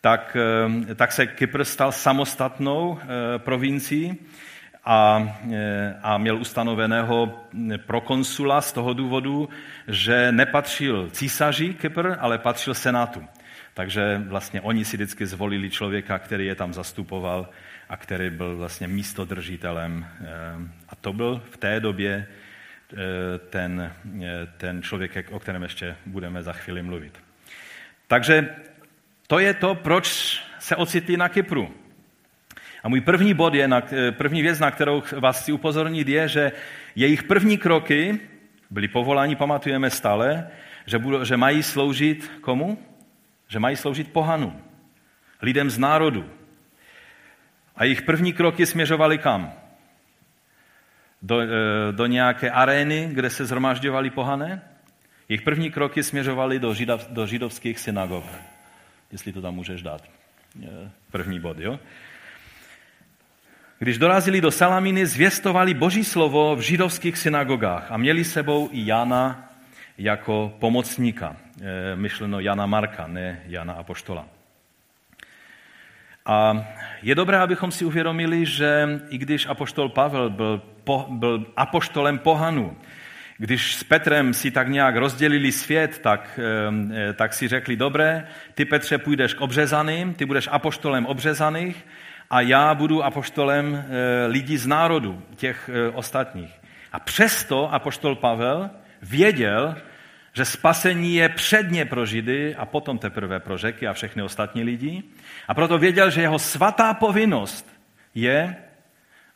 tak, 0.01 0.37
tak 0.97 1.13
se 1.13 1.27
Kypr 1.27 1.65
stal 1.65 1.93
samostatnou 1.93 2.99
provincií 3.39 4.19
a, 4.87 5.29
e, 5.53 5.95
a 6.03 6.19
měl 6.19 6.37
ustanoveného 6.37 7.47
prokonsula 7.87 8.61
z 8.61 8.73
toho 8.73 8.93
důvodu, 8.93 9.49
že 9.89 10.33
nepatřil 10.33 11.11
císaři 11.11 11.75
Kypr, 11.75 12.17
ale 12.19 12.39
patřil 12.39 12.75
senátu. 12.75 13.25
Takže 13.75 14.23
vlastně 14.29 14.61
oni 14.61 14.85
si 14.85 14.97
vždycky 14.97 15.27
zvolili 15.27 15.71
člověka, 15.71 16.19
který 16.19 16.47
je 16.47 16.55
tam 16.55 16.73
zastupoval 16.75 17.49
a 17.89 17.97
který 17.97 18.31
byl 18.31 18.57
vlastně 18.57 18.89
místodržitelem. 18.89 20.07
E, 20.07 20.29
a 20.89 20.97
to 20.97 21.13
byl 21.13 21.43
v 21.51 21.57
té 21.57 21.81
době 21.81 22.13
e, 22.17 23.39
ten, 23.39 23.93
ten 24.57 24.83
člověk, 24.83 25.29
o 25.31 25.39
kterém 25.39 25.63
ještě 25.63 25.97
budeme 26.07 26.43
za 26.43 26.53
chvíli 26.53 26.83
mluvit. 26.83 27.19
Takže 28.07 28.49
to 29.27 29.39
je 29.39 29.55
to, 29.55 29.75
proč 29.75 30.39
se 30.59 30.77
ocitli 30.77 31.17
na 31.17 31.29
Kypru. 31.29 31.86
A 32.87 32.89
můj 32.89 33.01
první 33.01 33.35
bod 33.35 33.55
je, 33.55 33.69
na, 33.69 33.83
první 34.11 34.43
věc, 34.43 34.59
na 34.59 34.71
kterou 34.71 35.03
vás 35.19 35.43
chci 35.43 35.53
upozornit, 35.53 36.09
je, 36.09 36.29
že 36.29 36.53
jejich 36.97 37.23
první 37.23 37.59
kroky 37.59 38.21
byly 38.71 38.89
povoláni, 38.89 39.37
pamatujeme 39.37 39.91
stále, 39.91 40.49
že, 40.87 40.99
budou, 40.99 41.25
že 41.25 41.37
mají 41.37 41.63
sloužit 41.63 42.31
komu? 42.41 42.79
Že 43.49 43.59
mají 43.59 43.77
sloužit 43.77 44.13
pohanu, 44.13 44.63
lidem 45.43 45.71
z 45.71 45.79
národu. 45.79 46.31
A 47.77 47.85
jejich 47.85 48.03
první 48.03 48.33
kroky 48.33 48.67
směřovaly 48.67 49.19
kam? 49.19 49.53
Do, 51.23 51.41
e, 51.41 51.47
do 51.93 52.07
nějaké 52.07 52.51
arény, 52.51 53.09
kde 53.13 53.31
se 53.31 53.47
zhromažďovali 53.47 54.11
pohané? 54.11 54.63
Jejich 55.29 55.43
první 55.43 55.71
kroky 55.71 56.03
směřovaly 56.03 56.59
do, 56.59 56.75
židov, 56.75 57.07
do 57.11 57.27
židovských 57.27 57.79
synagog. 57.79 58.25
Jestli 59.13 59.33
to 59.33 59.43
tam 59.43 59.55
můžeš 59.55 59.83
dát. 59.83 60.03
E, 60.63 60.91
první 61.11 61.41
bod, 61.41 61.59
jo? 61.59 61.79
Když 63.79 63.99
dorazili 63.99 64.41
do 64.41 64.51
Salaminy, 64.51 65.07
zvěstovali 65.07 65.75
boží 65.75 66.05
slovo 66.05 66.57
v 66.57 66.61
židovských 66.61 67.19
synagogách 67.19 67.93
a 67.93 67.97
měli 67.97 68.25
sebou 68.25 68.69
i 68.73 68.87
Jana 68.87 69.53
jako 69.99 70.57
pomocníka. 70.59 71.37
E, 71.61 71.97
myšleno 71.97 72.41
Jana 72.41 72.67
Marka, 72.67 73.07
ne 73.07 73.43
Jana 73.47 73.73
Apoštola. 73.73 74.27
A 76.27 76.67
je 77.03 77.15
dobré, 77.15 77.39
abychom 77.39 77.71
si 77.73 77.85
uvědomili, 77.85 78.47
že 78.47 79.01
i 79.09 79.19
když 79.19 79.47
apoštol 79.47 79.89
Pavel 79.89 80.31
byl, 80.31 80.63
po, 80.85 81.07
byl 81.11 81.47
apoštolem 81.57 82.19
pohanu, 82.19 82.77
Když 83.39 83.75
s 83.75 83.85
Petrem 83.85 84.35
si 84.35 84.51
tak 84.51 84.69
nějak 84.69 84.97
rozdělili 84.97 85.53
svět, 85.53 85.99
tak, 85.99 86.41
tak 87.15 87.35
si 87.35 87.49
řekli, 87.49 87.77
dobré, 87.77 88.27
ty 88.55 88.65
Petře 88.65 88.99
půjdeš 88.99 89.35
k 89.35 89.41
obřezaným, 89.41 90.15
ty 90.15 90.25
budeš 90.25 90.49
apoštolem 90.53 91.07
obřezaných 91.07 91.85
a 92.31 92.41
já 92.41 92.75
budu 92.75 93.05
apoštolem 93.05 93.85
lidí 94.29 94.57
z 94.57 94.67
národu, 94.67 95.23
těch 95.37 95.71
ostatních. 95.93 96.61
A 96.93 97.01
přesto 97.01 97.75
apoštol 97.75 98.15
Pavel 98.15 98.71
věděl, 99.03 99.77
že 100.33 100.45
spasení 100.45 101.15
je 101.15 101.29
předně 101.29 101.85
pro 101.85 102.07
Židy 102.07 102.55
a 102.55 102.67
potom 102.67 102.99
teprve 102.99 103.41
pro 103.41 103.59
řeky 103.59 103.87
a 103.87 103.93
všechny 103.93 104.23
ostatní 104.23 104.63
lidi. 104.63 105.03
A 105.49 105.55
proto 105.55 105.79
věděl, 105.79 106.11
že 106.11 106.21
jeho 106.21 106.39
svatá 106.39 106.95
povinnost 106.95 107.81
je 108.15 108.57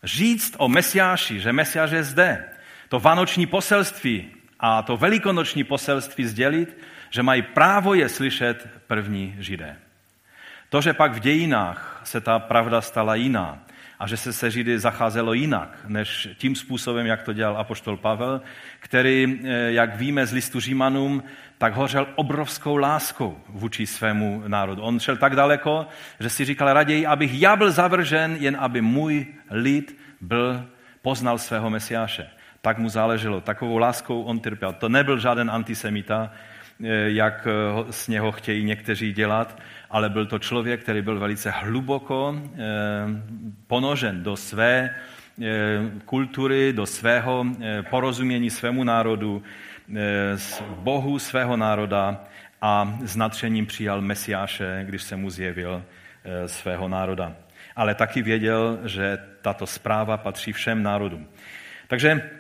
říct 0.05 0.55
o 0.59 0.69
Mesiáši, 0.69 1.41
že 1.41 1.53
Mesiáš 1.53 1.91
je 1.91 2.05
zde. 2.05 2.45
To 2.89 3.01
vánoční 3.01 3.47
poselství 3.47 4.29
a 4.61 4.83
to 4.83 4.97
velikonoční 4.97 5.65
poselství 5.65 6.25
sdělit, 6.25 6.79
že 7.11 7.23
mají 7.23 7.43
právo 7.43 7.95
je 7.95 8.09
slyšet 8.09 8.69
první 8.87 9.37
Židé. 9.39 9.77
To, 10.71 10.81
že 10.81 10.93
pak 10.93 11.13
v 11.13 11.21
dějinách 11.21 12.01
se 12.05 12.21
ta 12.21 12.39
pravda 12.39 12.81
stala 12.81 13.15
jiná, 13.15 13.59
a 14.01 14.07
že 14.07 14.17
se 14.17 14.33
se 14.33 14.51
Židy 14.51 14.79
zacházelo 14.79 15.33
jinak, 15.33 15.79
než 15.89 16.29
tím 16.39 16.57
způsobem, 16.57 17.07
jak 17.07 17.23
to 17.23 17.33
dělal 17.33 17.57
apoštol 17.57 17.97
Pavel, 17.97 18.41
který, 18.79 19.41
eh, 19.45 19.73
jak 19.73 19.97
víme 19.97 20.27
z 20.27 20.33
listu 20.33 20.61
Římanům, 20.61 21.23
tak 21.59 21.75
hořel 21.75 22.07
obrovskou 22.15 22.77
láskou 22.77 23.41
vůči 23.49 23.87
svému 23.87 24.43
národu. 24.47 24.83
On 24.83 25.01
šel 25.01 25.17
tak 25.17 25.37
daleko, 25.37 25.87
že 26.21 26.31
si 26.31 26.45
říkal 26.45 26.73
raději, 26.73 27.07
abych 27.07 27.41
já 27.41 27.57
byl 27.57 27.71
zavržen, 27.71 28.37
jen 28.41 28.57
aby 28.61 28.81
můj 28.81 29.27
lid 29.51 29.97
byl, 30.21 30.67
poznal 31.03 31.39
svého 31.39 31.71
mesiáše. 31.71 32.29
Tak 32.61 32.79
mu 32.79 32.89
záleželo. 32.89 33.41
Takovou 33.41 33.79
láskou 33.79 34.23
on 34.23 34.41
trpěl. 34.41 34.73
To 34.73 34.89
nebyl 34.89 35.19
žádný 35.19 35.49
antisemita, 35.49 36.33
jak 37.07 37.47
z 37.91 38.09
eh, 38.09 38.13
něho 38.13 38.33
chtějí 38.33 38.65
někteří 38.65 39.13
dělat, 39.13 39.59
ale 39.91 40.09
byl 40.09 40.27
to 40.27 40.39
člověk, 40.39 40.83
který 40.83 41.03
byl 41.03 41.19
velice 41.19 41.51
hluboko 41.51 42.35
eh, 42.37 42.59
ponožen 43.67 44.23
do 44.23 44.37
své 44.37 44.91
eh, 44.91 45.47
kultury, 46.05 46.73
do 46.73 46.87
svého 46.87 47.47
eh, 47.61 47.83
porozumění 47.83 48.51
svému 48.51 48.85
národu, 48.85 49.43
Bohu 50.69 51.19
svého 51.19 51.57
národa 51.57 52.25
a 52.63 52.99
s 53.05 53.17
natřením 53.17 53.67
přijal 53.67 54.01
Mesiáše, 54.01 54.85
když 54.87 55.03
se 55.03 55.17
mu 55.17 55.31
zjevil 55.31 55.83
svého 56.47 56.89
národa. 56.89 57.37
Ale 57.77 57.95
taky 57.95 58.23
věděl, 58.23 58.79
že 58.85 59.19
tato 59.43 59.67
zpráva 59.67 60.17
patří 60.17 60.53
všem 60.53 60.83
národům. 60.83 61.27
Takže 61.89 62.31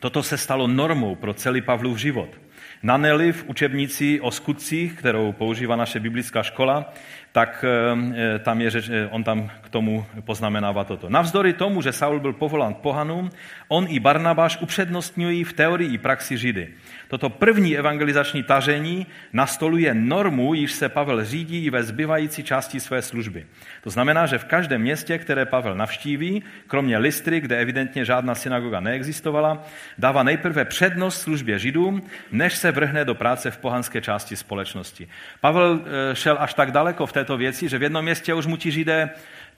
toto 0.00 0.22
se 0.22 0.38
stalo 0.38 0.66
normou 0.66 1.14
pro 1.14 1.34
celý 1.34 1.60
Pavlův 1.60 1.98
život. 1.98 2.47
Naneli 2.82 3.32
v 3.32 3.44
učebnici 3.48 4.20
o 4.20 4.30
skutcích, 4.30 4.94
kterou 4.94 5.32
používá 5.32 5.76
naše 5.76 6.00
biblická 6.00 6.42
škola, 6.42 6.92
tak 7.32 7.64
eh, 7.64 8.38
tam 8.38 8.60
je 8.60 8.70
řeč, 8.70 8.88
eh, 8.88 9.08
on 9.10 9.24
tam 9.24 9.50
k 9.60 9.68
tomu 9.68 10.06
poznamenává 10.24 10.84
toto. 10.84 11.08
Navzdory 11.08 11.52
tomu, 11.52 11.82
že 11.82 11.92
Saul 11.92 12.20
byl 12.20 12.32
povolán 12.32 12.74
k 12.74 12.78
pohanům, 12.78 13.30
on 13.68 13.86
i 13.88 14.00
Barnabáš 14.00 14.58
upřednostňují 14.60 15.44
v 15.44 15.52
teorii 15.52 15.94
i 15.94 15.98
praxi 15.98 16.38
Židy. 16.38 16.68
Toto 17.08 17.30
první 17.30 17.78
evangelizační 17.78 18.42
tažení 18.42 19.06
nastoluje 19.32 19.94
normu, 19.94 20.54
již 20.54 20.72
se 20.72 20.88
Pavel 20.88 21.24
řídí 21.24 21.64
i 21.64 21.70
ve 21.70 21.82
zbývající 21.82 22.42
části 22.42 22.80
své 22.80 23.02
služby. 23.02 23.46
To 23.82 23.90
znamená, 23.90 24.26
že 24.26 24.38
v 24.38 24.44
každém 24.44 24.80
městě, 24.80 25.18
které 25.18 25.46
Pavel 25.46 25.74
navštíví, 25.74 26.42
kromě 26.66 26.98
Listry, 26.98 27.40
kde 27.40 27.58
evidentně 27.58 28.04
žádná 28.04 28.34
synagoga 28.34 28.80
neexistovala, 28.80 29.64
dává 29.98 30.22
nejprve 30.22 30.64
přednost 30.64 31.20
službě 31.20 31.58
Židům, 31.58 32.02
než 32.32 32.56
se 32.56 32.72
vrhne 32.72 33.04
do 33.04 33.14
práce 33.14 33.50
v 33.50 33.58
pohanské 33.58 34.00
části 34.00 34.36
společnosti. 34.36 35.08
Pavel 35.40 35.80
eh, 35.80 36.14
šel 36.14 36.36
až 36.40 36.54
tak 36.54 36.72
daleko 36.72 37.06
v 37.06 37.12
této 37.18 37.36
věci, 37.36 37.68
že 37.68 37.78
v 37.78 37.82
jednom 37.82 38.02
městě 38.04 38.34
už 38.34 38.46
mu 38.46 38.56
ti 38.56 38.70
Židé 38.70 39.10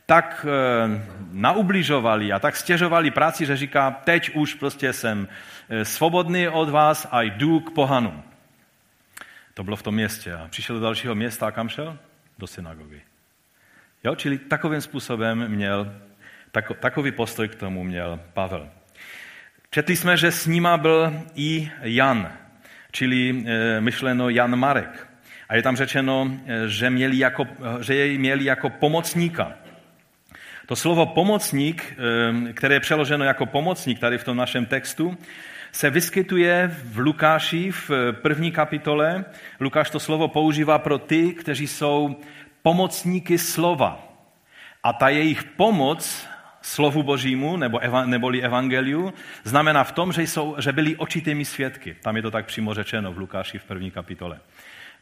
tak 0.07 0.46
eh, 0.49 1.03
naubližovali 1.33 2.33
a 2.33 2.38
tak 2.38 2.57
stěžovali 2.57 3.11
práci, 3.11 3.46
že 3.46 3.57
říká, 3.57 3.90
teď 3.90 4.31
už 4.35 4.55
prostě 4.55 4.92
jsem 4.92 5.29
eh, 5.68 5.85
svobodný 5.85 6.49
od 6.49 6.68
vás 6.68 7.09
a 7.11 7.23
jdu 7.23 7.61
k 7.61 7.70
pohanu. 7.70 8.23
To 9.55 9.64
bylo 9.64 9.77
v 9.77 9.83
tom 9.83 9.94
městě. 9.94 10.35
A 10.35 10.49
přišel 10.49 10.77
do 10.77 10.83
dalšího 10.83 11.14
města 11.14 11.46
a 11.46 11.51
kam 11.51 11.68
šel? 11.68 11.99
Do 12.38 12.46
synagogy. 12.46 13.01
Jo, 14.05 14.14
čili 14.14 14.38
takovým 14.38 14.81
způsobem 14.81 15.49
měl, 15.49 15.92
takový 16.81 17.12
postoj 17.12 17.49
k 17.49 17.55
tomu 17.55 17.85
měl 17.85 18.20
Pavel. 18.33 18.70
Četli 19.70 19.96
jsme, 19.96 20.16
že 20.16 20.33
s 20.33 20.46
nima 20.46 20.77
byl 20.77 21.12
i 21.35 21.70
Jan, 21.83 22.33
čili 22.90 23.44
e, 23.46 23.81
myšleno 23.81 24.29
Jan 24.29 24.57
Marek. 24.57 25.10
A 25.50 25.56
je 25.56 25.62
tam 25.62 25.76
řečeno, 25.76 26.30
že, 26.66 26.90
měli 26.90 27.18
jako, 27.18 27.46
že 27.80 27.94
jej 27.94 28.18
měli 28.18 28.44
jako 28.44 28.70
pomocníka. 28.70 29.52
To 30.66 30.76
slovo 30.76 31.06
pomocník, 31.06 31.98
eh, 32.48 32.52
které 32.52 32.74
je 32.74 32.80
přeloženo 32.80 33.24
jako 33.24 33.46
pomocník 33.46 33.98
tady 33.98 34.18
v 34.18 34.24
tom 34.24 34.36
našem 34.36 34.66
textu, 34.66 35.18
se 35.72 35.90
vyskytuje 35.90 36.70
v 36.84 36.98
Lukáši 36.98 37.70
v 37.70 37.90
první 38.12 38.52
kapitole. 38.52 39.24
Lukáš 39.60 39.90
to 39.90 40.00
slovo 40.00 40.28
používá 40.28 40.78
pro 40.78 40.98
ty, 40.98 41.32
kteří 41.32 41.66
jsou 41.66 42.16
pomocníky 42.62 43.38
slova. 43.38 44.08
A 44.82 44.92
ta 44.92 45.08
jejich 45.08 45.44
pomoc 45.44 46.28
slovu 46.62 47.02
božímu, 47.02 47.56
nebo 47.56 47.78
eva, 47.78 48.06
neboli 48.06 48.42
evangeliu, 48.42 49.14
znamená 49.44 49.84
v 49.84 49.92
tom, 49.92 50.12
že, 50.12 50.22
jsou, 50.22 50.56
že 50.58 50.72
byli 50.72 50.96
očitými 50.96 51.44
svědky. 51.44 51.96
Tam 52.02 52.16
je 52.16 52.22
to 52.22 52.30
tak 52.30 52.46
přímo 52.46 52.74
řečeno 52.74 53.12
v 53.12 53.18
Lukáši 53.18 53.58
v 53.58 53.64
první 53.64 53.90
kapitole 53.90 54.38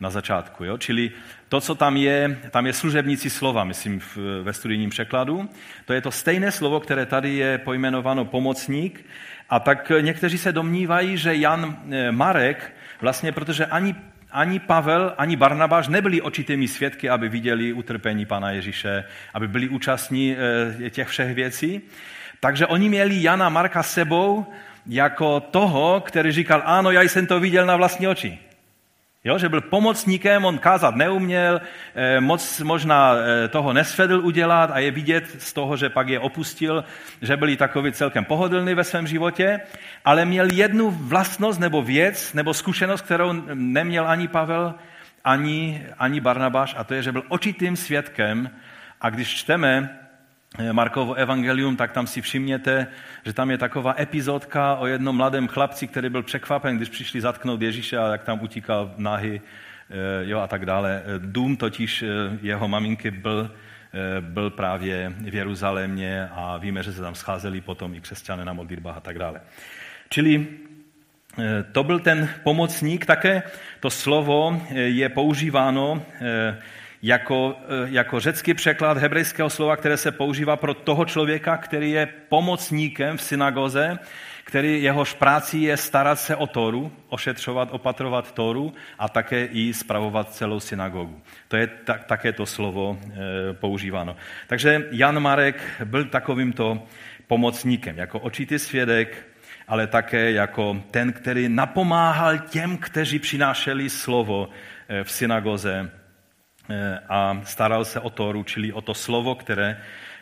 na 0.00 0.10
začátku. 0.10 0.64
Jo? 0.64 0.78
Čili 0.78 1.10
to, 1.48 1.60
co 1.60 1.74
tam 1.74 1.96
je, 1.96 2.38
tam 2.50 2.66
je 2.66 2.72
služebníci 2.72 3.30
slova, 3.30 3.64
myslím 3.64 4.00
ve 4.42 4.52
studijním 4.52 4.90
překladu. 4.90 5.48
To 5.84 5.92
je 5.92 6.00
to 6.00 6.10
stejné 6.10 6.52
slovo, 6.52 6.80
které 6.80 7.06
tady 7.06 7.34
je 7.34 7.58
pojmenováno 7.58 8.24
pomocník. 8.24 9.04
A 9.50 9.60
tak 9.60 9.92
někteří 10.00 10.38
se 10.38 10.52
domnívají, 10.52 11.16
že 11.16 11.34
Jan 11.34 11.76
eh, 11.90 12.12
Marek, 12.12 12.74
vlastně 13.00 13.32
protože 13.32 13.66
ani 13.66 13.94
ani 14.30 14.58
Pavel, 14.58 15.14
ani 15.18 15.36
Barnabáš 15.36 15.88
nebyli 15.88 16.20
očitými 16.20 16.68
svědky, 16.68 17.08
aby 17.08 17.28
viděli 17.28 17.72
utrpení 17.72 18.26
Pana 18.26 18.50
Ježíše, 18.50 19.04
aby 19.34 19.48
byli 19.48 19.68
účastní 19.68 20.36
eh, 20.36 20.90
těch 20.90 21.08
všech 21.08 21.34
věcí. 21.34 21.80
Takže 22.40 22.66
oni 22.66 22.88
měli 22.88 23.22
Jana 23.22 23.48
Marka 23.48 23.82
sebou 23.82 24.46
jako 24.86 25.40
toho, 25.40 26.00
který 26.00 26.32
říkal, 26.32 26.62
ano, 26.64 26.90
já 26.90 27.02
jsem 27.02 27.26
to 27.26 27.40
viděl 27.40 27.66
na 27.66 27.76
vlastní 27.76 28.08
oči. 28.08 28.38
Jo, 29.28 29.38
že 29.38 29.48
byl 29.48 29.60
pomocníkem, 29.60 30.44
on 30.44 30.58
kázat 30.58 30.96
neuměl, 30.96 31.60
eh, 31.94 32.20
moc 32.20 32.60
možná 32.60 33.14
eh, 33.14 33.48
toho 33.48 33.72
nesvedl 33.72 34.20
udělat 34.24 34.70
a 34.72 34.78
je 34.78 34.90
vidět 34.90 35.42
z 35.42 35.52
toho, 35.52 35.76
že 35.76 35.88
pak 35.88 36.08
je 36.08 36.20
opustil, 36.20 36.84
že 37.22 37.36
byli 37.36 37.56
takový 37.56 37.92
celkem 37.92 38.24
pohodlný 38.24 38.74
ve 38.74 38.84
svém 38.84 39.06
životě, 39.06 39.60
ale 40.04 40.24
měl 40.24 40.52
jednu 40.52 40.90
vlastnost 40.90 41.60
nebo 41.60 41.82
věc 41.82 42.32
nebo 42.32 42.54
zkušenost, 42.54 43.00
kterou 43.00 43.32
neměl 43.54 44.08
ani 44.08 44.28
Pavel, 44.28 44.74
ani, 45.24 45.86
ani 45.98 46.20
Barnabáš 46.20 46.74
a 46.78 46.84
to 46.84 46.94
je, 46.94 47.02
že 47.02 47.12
byl 47.12 47.22
očitým 47.28 47.76
svědkem 47.76 48.50
a 49.00 49.10
když 49.10 49.34
čteme 49.34 49.97
Markovo 50.72 51.14
evangelium, 51.14 51.76
tak 51.76 51.92
tam 51.92 52.06
si 52.06 52.22
všimněte, 52.22 52.86
že 53.24 53.32
tam 53.32 53.50
je 53.50 53.58
taková 53.58 53.94
epizodka 53.98 54.74
o 54.74 54.86
jednom 54.86 55.16
mladém 55.16 55.48
chlapci, 55.48 55.86
který 55.86 56.08
byl 56.08 56.22
překvapen, 56.22 56.76
když 56.76 56.88
přišli 56.88 57.20
zatknout 57.20 57.62
Ježíše 57.62 57.98
a 57.98 58.12
jak 58.12 58.24
tam 58.24 58.42
utíkal 58.42 58.94
nahy 58.96 59.40
eh, 59.90 59.94
jo, 60.28 60.38
a 60.38 60.46
tak 60.46 60.66
dále. 60.66 61.02
Eh, 61.04 61.18
dům 61.18 61.56
totiž 61.56 62.04
jeho 62.42 62.68
maminky 62.68 63.10
byl, 63.10 63.50
byl 64.20 64.50
právě 64.50 65.12
v 65.18 65.34
Jeruzalémě 65.34 66.28
a 66.32 66.56
víme, 66.56 66.82
že 66.82 66.92
se 66.92 67.00
tam 67.00 67.14
scházeli 67.14 67.60
potom 67.60 67.94
i 67.94 68.00
křesťané 68.00 68.44
na 68.44 68.52
modlitbách 68.52 68.96
a 68.96 69.00
tak 69.00 69.18
dále. 69.18 69.40
Čili 70.10 70.46
to 71.72 71.84
byl 71.84 72.00
ten 72.00 72.28
pomocník, 72.42 73.06
také 73.06 73.42
to 73.80 73.90
slovo 73.90 74.62
je 74.74 75.08
používáno 75.08 76.02
jako, 77.02 77.56
eh, 77.64 77.88
jako 77.90 78.20
řecký 78.20 78.54
překlad 78.54 78.98
hebrejského 78.98 79.50
slova, 79.50 79.76
které 79.76 79.96
se 79.96 80.12
používá 80.12 80.56
pro 80.56 80.74
toho 80.74 81.04
člověka, 81.04 81.56
který 81.56 81.90
je 81.90 82.08
pomocníkem 82.28 83.16
v 83.16 83.22
synagoze, 83.22 83.98
který 84.44 84.82
jehož 84.82 85.14
práci 85.14 85.58
je 85.58 85.76
starat 85.76 86.20
se 86.20 86.36
o 86.36 86.46
Toru, 86.46 86.92
ošetřovat, 87.08 87.68
opatrovat 87.72 88.32
Toru 88.32 88.74
a 88.98 89.08
také 89.08 89.44
i 89.44 89.74
spravovat 89.74 90.34
celou 90.34 90.60
synagogu. 90.60 91.22
To 91.48 91.56
je 91.56 91.66
tak, 91.66 92.04
také 92.04 92.32
to 92.32 92.46
slovo 92.46 92.98
e, 93.02 93.52
používáno. 93.52 94.16
Takže 94.46 94.86
Jan 94.90 95.20
Marek 95.20 95.62
byl 95.84 96.04
takovýmto 96.04 96.82
pomocníkem, 97.26 97.98
jako 97.98 98.18
očitý 98.18 98.58
svědek, 98.58 99.26
ale 99.68 99.86
také 99.86 100.32
jako 100.32 100.82
ten, 100.90 101.12
který 101.12 101.48
napomáhal 101.48 102.38
těm, 102.38 102.76
kteří 102.76 103.18
přinášeli 103.18 103.90
slovo 103.90 104.48
eh, 104.88 105.04
v 105.04 105.10
synagoze 105.10 105.90
a 107.08 107.40
staral 107.44 107.84
se 107.84 108.00
o 108.00 108.10
to, 108.10 108.44
čili 108.44 108.72
o 108.72 108.80
to 108.80 108.94
slovo, 108.94 109.34
které, 109.34 109.80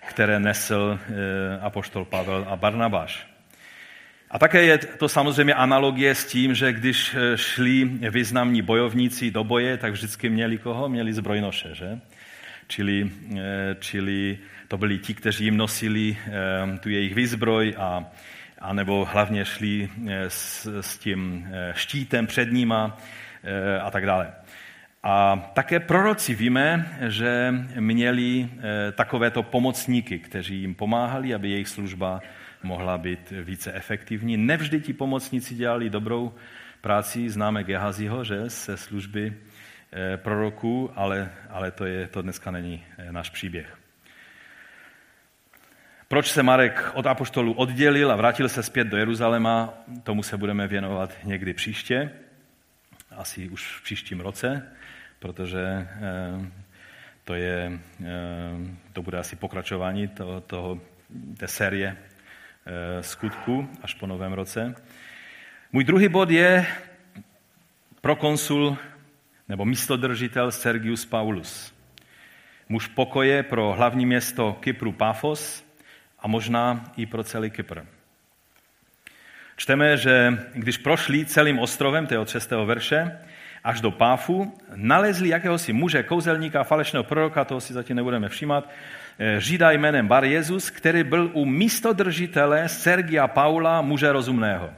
které 0.09 0.40
nesl 0.40 0.98
eh, 0.98 1.61
apoštol 1.61 2.04
Pavel 2.04 2.46
a 2.48 2.56
Barnabáš. 2.56 3.37
A 4.30 4.38
také 4.38 4.62
je 4.62 4.78
to 4.78 5.09
samozřejmě 5.09 5.54
analogie 5.54 6.14
s 6.14 6.24
tím, 6.24 6.54
že 6.54 6.72
když 6.72 7.14
eh, 7.14 7.38
šli 7.38 7.85
významní 8.11 8.62
bojovníci 8.62 9.30
do 9.30 9.44
boje, 9.44 9.76
tak 9.76 9.92
vždycky 9.92 10.28
měli 10.28 10.59
koho? 10.59 10.88
Měli 10.88 11.12
zbrojnoše, 11.12 11.74
že? 11.74 11.98
Čili, 12.68 13.11
eh, 13.37 13.76
čili 13.80 14.38
to 14.68 14.78
byli 14.78 14.98
ti, 14.98 15.14
kteří 15.14 15.44
jim 15.44 15.56
nosili 15.56 16.16
eh, 16.26 16.78
tu 16.78 16.88
jejich 16.88 17.14
výzbroj 17.14 17.74
a, 17.78 18.04
a 18.59 18.72
nebo 18.72 19.04
hlavně 19.12 19.44
šli 19.44 19.88
s, 20.28 20.66
s 20.80 20.98
tím 20.98 21.48
štítem 21.72 22.26
před 22.26 22.52
nima 22.52 22.98
a 23.82 23.90
tak 23.90 24.06
dále. 24.06 24.32
A 25.08 25.50
také 25.54 25.80
proroci 25.80 26.34
víme, 26.34 26.98
že 27.08 27.54
měli 27.80 28.48
takovéto 28.92 29.42
pomocníky, 29.42 30.18
kteří 30.18 30.60
jim 30.60 30.74
pomáhali, 30.74 31.34
aby 31.34 31.50
jejich 31.50 31.68
služba 31.68 32.20
mohla 32.62 32.98
být 32.98 33.30
více 33.30 33.72
efektivní. 33.72 34.36
Nevždy 34.36 34.80
ti 34.80 34.92
pomocníci 34.92 35.54
dělali 35.54 35.90
dobrou 35.90 36.34
práci, 36.80 37.30
známe 37.30 37.64
Gehaziho, 37.64 38.24
že, 38.24 38.50
se 38.50 38.76
služby 38.76 39.34
eh, 39.92 40.16
proroků, 40.16 40.90
ale, 40.94 41.30
ale 41.50 41.70
to, 41.70 41.84
je, 41.84 42.06
to 42.06 42.22
dneska 42.22 42.50
není 42.50 42.84
eh, 42.98 43.12
náš 43.12 43.30
příběh. 43.30 43.78
Proč 46.08 46.30
se 46.30 46.42
Marek 46.42 46.90
od 46.94 47.06
apoštolů 47.06 47.52
oddělil 47.52 48.12
a 48.12 48.16
vrátil 48.16 48.48
se 48.48 48.62
zpět 48.62 48.86
do 48.86 48.96
Jeruzaléma, 48.96 49.74
tomu 50.02 50.22
se 50.22 50.36
budeme 50.36 50.66
věnovat 50.68 51.12
někdy 51.24 51.54
příště, 51.54 52.10
asi 53.16 53.48
už 53.48 53.76
v 53.78 53.82
příštím 53.82 54.20
roce, 54.20 54.62
protože 55.18 55.62
eh, 55.62 56.50
to, 57.24 57.35
je, 57.35 57.72
to 58.92 59.02
bude 59.02 59.18
asi 59.18 59.37
pokračování 59.37 60.09
toho, 60.09 60.40
toho, 60.40 60.81
té 61.37 61.48
série 61.48 61.96
Eh, 62.68 63.02
skutku 63.02 63.68
až 63.83 63.94
po 63.94 64.07
novém 64.07 64.33
roce. 64.33 64.74
Můj 65.72 65.85
druhý 65.85 66.09
bod 66.09 66.31
je 66.31 66.66
prokonsul 68.00 68.79
nebo 69.48 69.64
místodržitel 69.64 70.52
Sergius 70.52 71.05
Paulus. 71.05 71.74
Muž 72.68 72.87
pokoje 72.87 73.42
pro 73.42 73.72
hlavní 73.72 74.07
město 74.07 74.52
Kypru 74.61 74.92
Pafos 74.92 75.64
a 76.18 76.29
možná 76.29 76.92
i 76.96 77.07
pro 77.07 77.24
celý 77.24 77.50
Kypr. 77.50 77.81
Čteme, 79.57 79.96
že 79.96 80.38
když 80.55 80.79
prošli 80.79 81.24
celým 81.24 81.59
ostrovem, 81.59 82.07
to 82.07 82.14
je 82.14 82.18
od 82.18 82.29
6. 82.29 82.50
verše, 82.50 83.18
až 83.66 83.83
do 83.83 83.90
Páfu, 83.90 84.55
nalezli 84.79 85.35
jakéhosi 85.35 85.74
muže, 85.74 86.07
kouzelníka, 86.07 86.62
falešného 86.62 87.02
proroka, 87.02 87.42
toho 87.42 87.59
si 87.59 87.74
zatím 87.74 87.98
nebudeme 87.98 88.31
všímat, 88.31 88.70
Eh, 89.18 89.40
Žida 89.40 89.70
jménem 89.70 90.09
Bar 90.09 90.24
Jezus, 90.24 90.70
který 90.70 91.05
byl 91.05 91.31
u 91.33 91.44
místodržitele 91.44 92.68
Sergia 92.68 93.29
Paula, 93.29 93.81
muže 93.81 94.12
rozumného. 94.12 94.70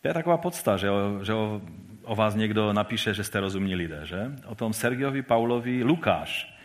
To 0.00 0.08
je 0.08 0.14
taková 0.14 0.36
podsta, 0.36 0.76
že, 0.76 0.90
o, 0.90 1.24
že 1.24 1.34
o, 1.34 1.60
o 2.02 2.14
vás 2.16 2.34
někdo 2.34 2.72
napíše, 2.72 3.14
že 3.14 3.24
jste 3.24 3.40
rozumní 3.40 3.74
lidé. 3.74 4.00
Že? 4.04 4.30
O 4.46 4.54
tom 4.54 4.72
Sergiovi 4.72 5.22
Paulovi 5.22 5.84
Lukáš, 5.84 6.58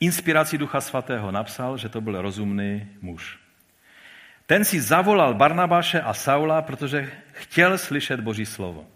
inspirací 0.00 0.58
Ducha 0.58 0.80
Svatého, 0.80 1.30
napsal, 1.30 1.76
že 1.76 1.88
to 1.88 2.00
byl 2.00 2.22
rozumný 2.22 2.88
muž. 3.00 3.38
Ten 4.46 4.64
si 4.64 4.80
zavolal 4.80 5.34
Barnabáše 5.34 6.00
a 6.00 6.14
Saula, 6.14 6.62
protože 6.62 7.10
chtěl 7.32 7.78
slyšet 7.78 8.20
Boží 8.20 8.46
slovo. 8.46 8.86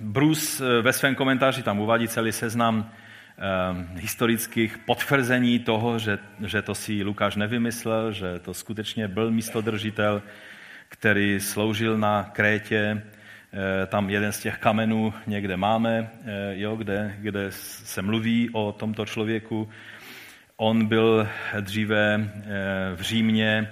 Bruce 0.00 0.64
eh, 0.64 0.82
ve 0.82 0.92
svém 0.92 1.14
komentáři 1.14 1.62
tam 1.62 1.80
uvádí 1.80 2.08
celý 2.08 2.32
seznam 2.32 2.90
eh, 2.90 4.00
historických 4.00 4.78
potvrzení 4.78 5.58
toho, 5.58 5.98
že, 5.98 6.18
že 6.44 6.62
to 6.62 6.74
si 6.74 7.02
Lukáš 7.02 7.36
nevymyslel, 7.36 8.12
že 8.12 8.38
to 8.38 8.54
skutečně 8.54 9.08
byl 9.08 9.30
místodržitel, 9.30 10.22
který 10.88 11.40
sloužil 11.40 11.98
na 11.98 12.30
Krétě. 12.32 13.02
Tam 13.86 14.10
jeden 14.10 14.32
z 14.32 14.40
těch 14.40 14.58
kamenů 14.58 15.14
někde 15.26 15.56
máme, 15.56 16.10
jo, 16.52 16.76
kde, 16.76 17.14
kde 17.18 17.46
se 17.50 18.02
mluví 18.02 18.50
o 18.52 18.72
tomto 18.72 19.06
člověku. 19.06 19.68
On 20.56 20.86
byl 20.86 21.28
dříve 21.60 22.30
v 22.94 23.00
Římě 23.00 23.68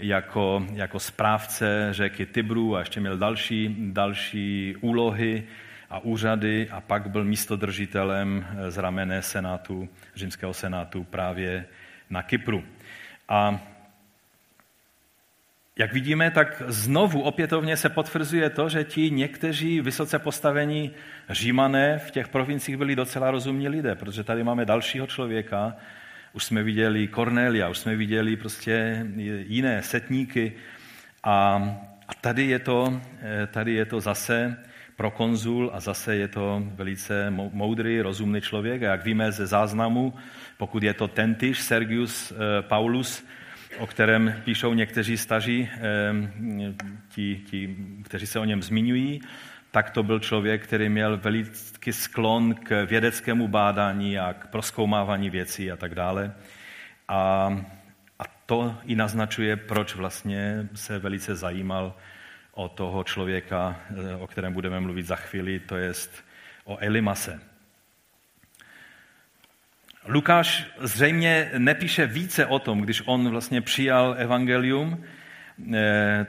jako, 0.00 0.66
jako 0.72 1.00
správce 1.00 1.88
řeky 1.90 2.26
Tibru 2.26 2.76
a 2.76 2.78
ještě 2.78 3.00
měl 3.00 3.18
další, 3.18 3.76
další 3.78 4.76
úlohy 4.80 5.44
a 5.90 5.98
úřady 5.98 6.68
a 6.70 6.80
pak 6.80 7.10
byl 7.10 7.24
místodržitelem 7.24 8.46
z 8.68 8.78
ramene 8.78 9.22
senátu, 9.22 9.88
římského 10.14 10.54
senátu 10.54 11.04
právě 11.04 11.66
na 12.10 12.22
Kypru. 12.22 12.64
A 13.28 13.60
jak 15.78 15.92
vidíme, 15.92 16.30
tak 16.30 16.62
znovu 16.66 17.22
opětovně 17.22 17.76
se 17.76 17.88
potvrzuje 17.88 18.50
to, 18.50 18.68
že 18.68 18.84
ti 18.84 19.10
někteří 19.10 19.80
vysoce 19.80 20.18
postavení 20.18 20.90
římané 21.30 21.98
v 21.98 22.10
těch 22.10 22.28
provinciích 22.28 22.76
byli 22.76 22.96
docela 22.96 23.30
rozumní 23.30 23.68
lidé, 23.68 23.94
protože 23.94 24.24
tady 24.24 24.44
máme 24.44 24.64
dalšího 24.64 25.06
člověka, 25.06 25.76
už 26.32 26.44
jsme 26.44 26.62
viděli 26.62 27.08
Cornelia, 27.08 27.68
už 27.68 27.78
jsme 27.78 27.96
viděli 27.96 28.36
prostě 28.36 29.06
jiné 29.46 29.82
setníky 29.82 30.52
a, 31.24 31.62
a 32.08 32.14
tady, 32.20 32.46
je 32.46 32.58
to, 32.58 33.00
eh, 33.22 33.46
tady 33.46 33.72
je 33.74 33.84
to 33.84 34.00
zase 34.00 34.56
pro 34.96 35.10
konzul 35.10 35.70
a 35.74 35.80
zase 35.80 36.16
je 36.16 36.28
to 36.28 36.62
velice 36.74 37.30
moudrý, 37.30 38.00
rozumný 38.00 38.40
člověk. 38.40 38.82
A 38.82 38.90
jak 38.90 39.04
víme 39.04 39.32
ze 39.32 39.46
záznamu, 39.46 40.14
pokud 40.56 40.82
je 40.82 40.94
to 40.94 41.08
tentýž 41.08 41.60
Sergius 41.60 42.32
eh, 42.32 42.36
Paulus, 42.62 43.24
o 43.78 43.86
kterém 43.86 44.34
píšou 44.44 44.74
někteří 44.74 45.16
staří, 45.16 45.68
eh, 45.72 45.80
ti, 47.08 47.40
ti, 47.50 47.76
kteří 48.02 48.26
se 48.26 48.38
o 48.38 48.44
něm 48.44 48.62
zmiňují, 48.62 49.20
tak 49.70 49.90
to 49.90 50.02
byl 50.02 50.18
člověk, 50.18 50.64
který 50.64 50.88
měl 50.88 51.16
veliký 51.16 51.92
sklon 51.92 52.54
k 52.54 52.84
vědeckému 52.84 53.48
bádání 53.48 54.18
a 54.18 54.32
k 54.32 54.46
proskoumávání 54.46 55.30
věcí 55.30 55.72
a 55.72 55.76
tak 55.76 55.94
dále. 55.94 56.34
A, 57.08 57.52
a 58.18 58.24
to 58.46 58.76
i 58.84 58.94
naznačuje, 58.96 59.56
proč 59.56 59.94
vlastně 59.94 60.68
se 60.74 60.98
velice 60.98 61.36
zajímal 61.36 61.94
o 62.52 62.68
toho 62.68 63.04
člověka, 63.04 63.80
o 64.18 64.26
kterém 64.26 64.52
budeme 64.52 64.80
mluvit 64.80 65.06
za 65.06 65.16
chvíli, 65.16 65.58
to 65.58 65.76
je 65.76 65.92
o 66.64 66.78
Elimase. 66.80 67.40
Lukáš 70.06 70.66
zřejmě 70.80 71.50
nepíše 71.58 72.06
více 72.06 72.46
o 72.46 72.58
tom, 72.58 72.80
když 72.80 73.02
on 73.06 73.30
vlastně 73.30 73.60
přijal 73.60 74.14
evangelium, 74.18 75.04
Eh, 75.04 75.19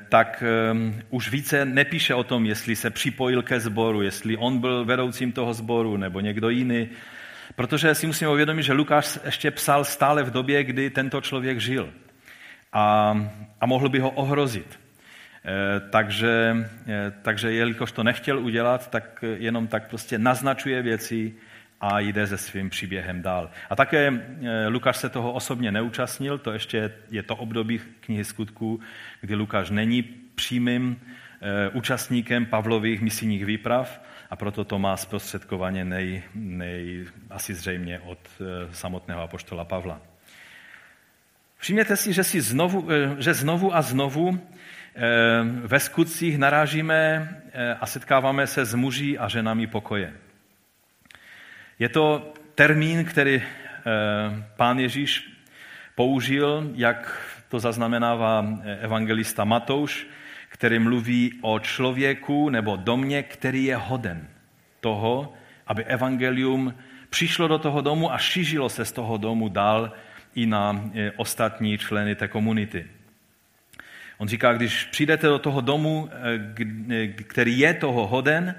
tak 0.10 0.44
eh, 0.44 1.04
už 1.10 1.32
více 1.32 1.65
nepíše 1.65 2.13
o 2.13 2.24
tom, 2.24 2.46
jestli 2.46 2.76
se 2.76 2.89
připojil 2.89 3.41
ke 3.41 3.60
sboru, 3.60 4.02
jestli 4.02 4.38
on 4.38 4.60
byl 4.60 4.86
vedoucím 4.86 5.32
toho 5.32 5.54
sboru 5.54 5.98
nebo 5.98 6.20
někdo 6.20 6.50
jiný, 6.50 6.89
protože 7.56 7.96
si 7.96 8.08
musíme 8.08 8.32
uvědomit, 8.32 8.63
že 8.63 8.74
Lukáš 8.74 9.20
ještě 9.26 9.52
psal 9.52 9.84
stále 9.84 10.24
v 10.24 10.32
době, 10.32 10.63
kdy 10.63 10.89
tento 10.89 11.22
člověk 11.22 11.60
žil 11.60 11.89
a, 12.74 13.17
a 13.62 13.65
mohl 13.65 13.89
by 13.89 14.00
ho 14.00 14.10
ohrozit. 14.10 14.80
Eh, 15.46 15.80
takže, 15.89 16.56
takže 17.22 17.52
jelikož 17.52 17.91
to 17.91 18.04
nechtěl 18.04 18.39
udělat, 18.39 18.89
tak 18.89 19.24
jenom 19.38 19.67
tak 19.67 19.89
prostě 19.89 20.20
naznačuje 20.20 20.82
věci, 20.82 21.34
a 21.82 22.00
jde 22.00 22.28
se 22.28 22.38
svým 22.38 22.70
příběhem 22.70 23.22
dál. 23.22 23.50
A 23.70 23.76
také 23.76 24.08
eh, 24.08 24.67
Lukáš 24.67 24.98
se 24.98 25.10
toho 25.10 25.34
osobně 25.34 25.72
neúčastnil, 25.72 26.38
to 26.38 26.54
ještě 26.54 26.94
je 27.12 27.24
to 27.24 27.36
období 27.36 27.82
knihy 28.00 28.26
skutků, 28.26 28.80
kdy 29.22 29.36
Lukáš 29.36 29.70
není 29.70 30.04
přímým 30.36 31.02
eh, 31.41 31.70
účastníkem 31.70 32.46
Pavlových 32.46 33.02
misijních 33.02 33.46
výprav 33.46 34.02
a 34.30 34.36
proto 34.36 34.63
to 34.63 34.80
má 34.80 34.98
zprostředkovaně 34.98 35.86
nej, 35.86 36.24
nej, 36.36 37.06
asi 37.30 37.54
zřejmě 37.54 38.00
od 38.00 38.20
eh, 38.41 38.74
samotného 38.74 39.22
apoštola 39.22 39.65
Pavla. 39.65 40.02
Všimněte 41.58 41.98
si, 41.98 42.13
že, 42.13 42.24
si 42.24 42.41
znovu, 42.41 42.88
že 43.17 43.34
znovu 43.34 43.76
a 43.76 43.82
znovu 43.82 44.39
ve 45.63 45.80
skutcích 45.80 46.38
narážíme 46.38 47.30
a 47.80 47.86
setkáváme 47.86 48.48
se 48.48 48.65
s 48.65 48.74
muži 48.74 49.17
a 49.17 49.28
ženami 49.28 49.67
pokoje. 49.67 50.13
Je 51.82 51.89
to 51.89 52.34
termín, 52.56 53.06
který 53.06 53.36
eh, 53.36 53.44
pán 54.56 54.80
Ježíš 54.80 55.34
použil, 55.96 56.72
jak 56.76 57.26
to 57.50 57.60
zaznamenává 57.60 58.46
eh, 58.46 58.78
evangelista 58.82 59.44
Matouš, 59.44 60.08
který 60.50 60.80
mluví 60.80 61.39
o 61.41 61.60
člověku 61.60 62.50
nebo 62.50 62.76
domě, 62.76 63.24
který 63.24 63.65
je 63.65 63.76
hoden 63.76 64.28
toho, 64.80 65.34
aby 65.67 65.84
evangelium 65.84 66.74
přišlo 67.10 67.48
do 67.48 67.58
toho 67.58 67.82
domu 67.82 68.13
a 68.13 68.17
šířilo 68.17 68.70
se 68.70 68.86
z 68.86 68.91
toho 68.91 69.17
domu 69.17 69.50
dál 69.50 69.94
i 70.36 70.46
na 70.46 70.89
eh, 70.94 71.12
ostatní 71.17 71.78
členy 71.78 72.15
té 72.15 72.28
komunity. 72.28 72.86
On 74.17 74.28
říká, 74.28 74.54
když 74.54 74.86
přijdete 74.86 75.28
do 75.28 75.39
toho 75.39 75.62
domu, 75.62 76.10
který 77.28 77.60
je 77.60 77.74
toho 77.74 78.08
hoden, 78.08 78.56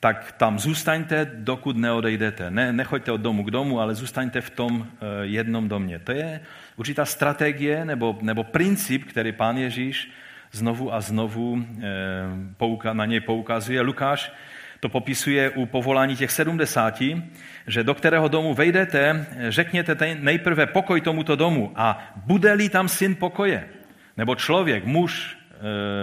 tak 0.00 0.32
tam 0.32 0.58
zůstaňte, 0.58 1.30
dokud 1.34 1.76
neodejdete. 1.76 2.50
Ne, 2.50 2.72
nechoďte 2.72 3.12
od 3.12 3.20
domu 3.20 3.44
k 3.44 3.50
domu, 3.50 3.80
ale 3.80 3.94
zůstaňte 3.94 4.40
v 4.40 4.50
tom 4.50 4.86
eh, 4.86 5.06
jednom 5.22 5.68
domě. 5.68 5.98
To 5.98 6.12
je 6.12 6.40
určitá 6.76 7.04
strategie 7.04 7.84
nebo, 7.84 8.18
nebo 8.22 8.44
princip, 8.44 9.04
který 9.04 9.32
pán 9.32 9.56
Ježíš 9.56 10.10
znovu 10.52 10.94
a 10.94 11.00
znovu 11.00 11.64
eh, 12.84 12.94
na 12.94 13.06
něj 13.06 13.20
poukazuje. 13.20 13.80
Lukáš 13.80 14.32
to 14.80 14.88
popisuje 14.88 15.50
u 15.50 15.66
povolání 15.66 16.16
těch 16.16 16.30
sedmdesáti, 16.30 17.22
že 17.66 17.84
do 17.84 17.94
kterého 17.94 18.28
domu 18.28 18.54
vejdete, 18.54 19.26
řekněte 19.48 20.16
nejprve 20.20 20.66
pokoj 20.66 21.00
tomuto 21.00 21.36
domu 21.36 21.72
a 21.76 22.12
bude-li 22.16 22.68
tam 22.68 22.88
syn 22.88 23.16
pokoje, 23.16 23.68
nebo 24.16 24.34
člověk, 24.34 24.84
muž, 24.84 25.39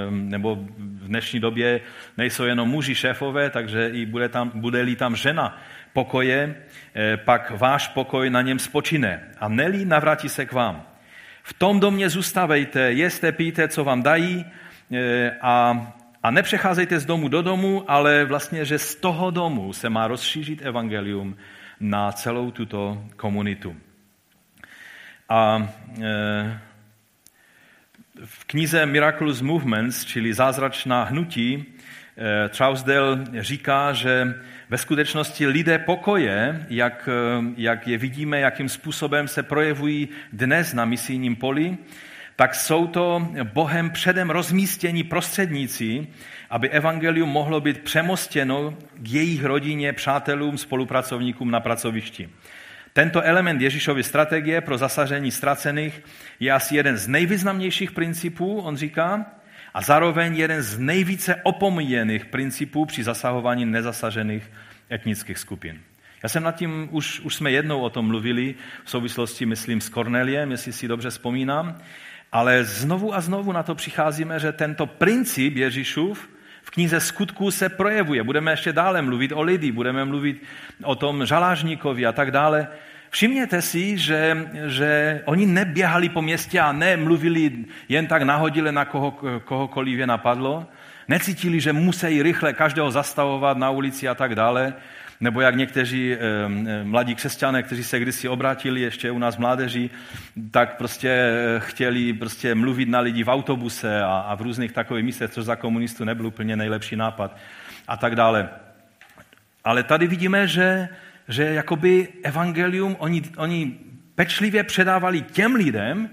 nebo 0.10 0.56
v 0.78 1.08
dnešní 1.08 1.40
době 1.40 1.82
nejsou 2.18 2.44
jenom 2.44 2.70
muži 2.70 2.96
šéfové, 2.96 3.50
takže 3.50 3.90
i 3.90 4.06
bude 4.06 4.30
tam, 4.30 4.52
bude-li 4.56 4.96
tam 4.96 5.16
žena 5.16 5.58
pokoje, 5.94 6.56
eh, 6.96 7.18
pak 7.18 7.52
váš 7.58 7.88
pokoj 7.88 8.30
na 8.30 8.42
něm 8.42 8.60
spočine 8.60 9.34
a 9.40 9.48
nelí 9.48 9.86
navrátí 9.86 10.30
se 10.30 10.46
k 10.46 10.54
vám. 10.54 10.86
V 11.44 11.54
tom 11.54 11.80
domě 11.80 12.10
zůstavejte, 12.10 12.92
jeste, 12.92 13.32
píte, 13.32 13.68
co 13.68 13.84
vám 13.84 14.04
dají 14.04 14.46
eh, 14.94 15.32
a, 15.42 15.88
a 16.24 16.32
nepřecházejte 16.32 17.00
z 17.00 17.06
domu 17.06 17.28
do 17.28 17.42
domu, 17.42 17.84
ale 17.88 18.26
vlastně, 18.26 18.66
že 18.66 18.80
z 18.80 18.96
toho 18.96 19.32
domu 19.32 19.74
se 19.74 19.90
má 19.90 20.08
rozšířit 20.08 20.62
evangelium 20.62 21.38
na 21.80 22.12
celou 22.12 22.52
tuto 22.52 23.04
komunitu. 23.16 23.76
A 25.30 25.70
e, 26.02 26.60
v 28.26 28.46
knize 28.46 28.86
Miraculous 28.86 29.42
Movements, 29.42 30.06
čili 30.06 30.34
zázračná 30.34 31.04
hnutí, 31.04 31.66
eh, 32.18 32.50
Trousdale 32.50 33.26
říká, 33.40 33.94
že 33.94 34.34
ve 34.70 34.78
skutečnosti 34.78 35.48
lidé 35.48 35.80
pokoje, 35.80 36.66
jak, 36.70 37.10
eh, 37.12 37.44
jak 37.58 37.88
je 37.88 37.98
vidíme, 37.98 38.40
jakým 38.40 38.70
způsobem 38.70 39.28
se 39.28 39.44
projevují 39.44 40.10
dnes 40.34 40.74
na 40.74 40.86
misijním 40.86 41.36
poli, 41.36 41.78
tak 42.36 42.56
jsou 42.56 42.88
to 42.88 43.28
Bohem 43.44 43.90
předem 43.90 44.30
rozmístění 44.30 45.04
prostředníci, 45.04 46.08
aby 46.50 46.70
evangelium 46.70 47.30
mohlo 47.30 47.62
být 47.62 47.82
přemostěno 47.82 48.78
k 48.94 49.10
jejich 49.10 49.44
rodině, 49.44 49.94
přátelům, 49.94 50.58
spolupracovníkům 50.58 51.52
na 51.52 51.60
pracovišti. 51.60 52.30
Tento 52.98 53.22
element 53.22 53.62
Ježíšovy 53.62 54.04
strategie 54.04 54.62
pro 54.62 54.78
zasažení 54.78 55.32
ztracených 55.32 56.04
je 56.40 56.52
asi 56.52 56.76
jeden 56.76 56.98
z 56.98 57.08
nejvýznamnějších 57.08 57.92
principů, 57.92 58.60
on 58.62 58.78
říká, 58.78 59.26
a 59.74 59.82
zároveň 59.82 60.38
jeden 60.38 60.62
z 60.62 60.80
nejvíce 60.80 61.36
opomíjených 61.44 62.26
principů 62.26 62.86
při 62.86 63.04
zasahování 63.04 63.66
nezasažených 63.66 64.52
etnických 64.92 65.38
skupin. 65.38 65.82
Já 66.24 66.30
jsem 66.30 66.44
nad 66.44 66.56
tím, 66.56 66.90
už, 66.92 67.20
už 67.20 67.36
jsme 67.36 67.52
jednou 67.52 67.82
o 67.82 67.90
tom 67.90 68.08
mluvili, 68.08 68.56
v 68.84 68.90
souvislosti, 68.90 69.46
myslím, 69.46 69.82
s 69.82 69.90
Korneliem, 69.90 70.52
jestli 70.52 70.74
si 70.74 70.88
dobře 70.88 71.10
vzpomínám, 71.10 71.78
ale 72.32 72.64
znovu 72.64 73.16
a 73.16 73.22
znovu 73.22 73.52
na 73.52 73.64
to 73.64 73.76
přicházíme, 73.76 74.40
že 74.40 74.52
tento 74.52 74.86
princip 74.86 75.56
Ježíšův 75.56 76.30
v 76.68 76.72
knize 76.72 77.00
skutků 77.00 77.52
se 77.52 77.70
projevuje. 77.70 78.24
Budeme 78.24 78.52
ještě 78.52 78.74
dále 78.74 79.02
mluvit 79.02 79.32
o 79.32 79.42
lidi, 79.42 79.72
budeme 79.72 80.06
mluvit 80.06 80.44
o 80.84 80.96
tom 80.96 81.26
žalážníkovi 81.26 82.06
a 82.06 82.12
tak 82.12 82.32
dále. 82.32 82.68
Všimněte 83.10 83.62
si, 83.62 83.98
že, 83.98 84.50
že 84.68 85.22
oni 85.26 85.46
neběhali 85.46 86.10
po 86.10 86.22
městě 86.22 86.60
a 86.60 86.72
nemluvili 86.72 87.66
jen 87.90 88.08
tak 88.08 88.22
nahodile 88.22 88.72
na 88.72 88.86
koho, 88.86 89.12
kohokoliv 89.46 90.00
je 90.00 90.08
napadlo. 90.08 90.66
Necítili, 91.08 91.60
že 91.60 91.74
musí 91.74 92.24
rychle 92.24 92.54
každého 92.54 92.92
zastavovat 92.92 93.58
na 93.58 93.70
ulici 93.70 94.08
a 94.08 94.16
tak 94.16 94.36
dále. 94.36 94.74
Nebo 95.22 95.42
jak 95.42 95.56
někteří 95.56 96.14
eh, 96.14 96.18
eh, 96.20 96.84
mladí 96.84 97.16
křesťané, 97.16 97.64
kteří 97.64 97.84
se 97.84 98.00
kdysi 98.00 98.30
obrátili 98.30 98.82
ještě 98.82 99.12
u 99.12 99.20
nás 99.20 99.38
mládeží, 99.38 99.90
tak 100.52 100.78
prostě 100.78 101.10
eh, 101.10 101.60
chtěli 101.60 102.14
prostě 102.14 102.56
mluvit 102.56 102.90
na 102.90 103.00
lidi 103.00 103.24
v 103.24 103.28
autobuse 103.28 104.04
a, 104.04 104.18
a 104.20 104.36
v 104.36 104.42
různých 104.42 104.72
takových 104.72 105.06
místech, 105.06 105.32
což 105.32 105.46
za 105.46 105.56
komunistů 105.56 106.04
nebyl 106.04 106.28
úplně 106.28 106.56
nejlepší 106.56 106.96
nápad 106.96 107.38
a 107.88 107.98
tak 107.98 108.16
dále. 108.16 108.50
Ale 109.64 109.84
tady 109.84 110.08
vidíme, 110.08 110.48
že, 110.48 110.90
že 111.28 111.44
jakoby 111.44 112.08
evangelium 112.24 112.96
oni, 113.00 113.22
oni 113.38 113.78
pečlivě 114.16 114.64
předávali 114.64 115.22
těm 115.22 115.56
lidem, 115.56 116.10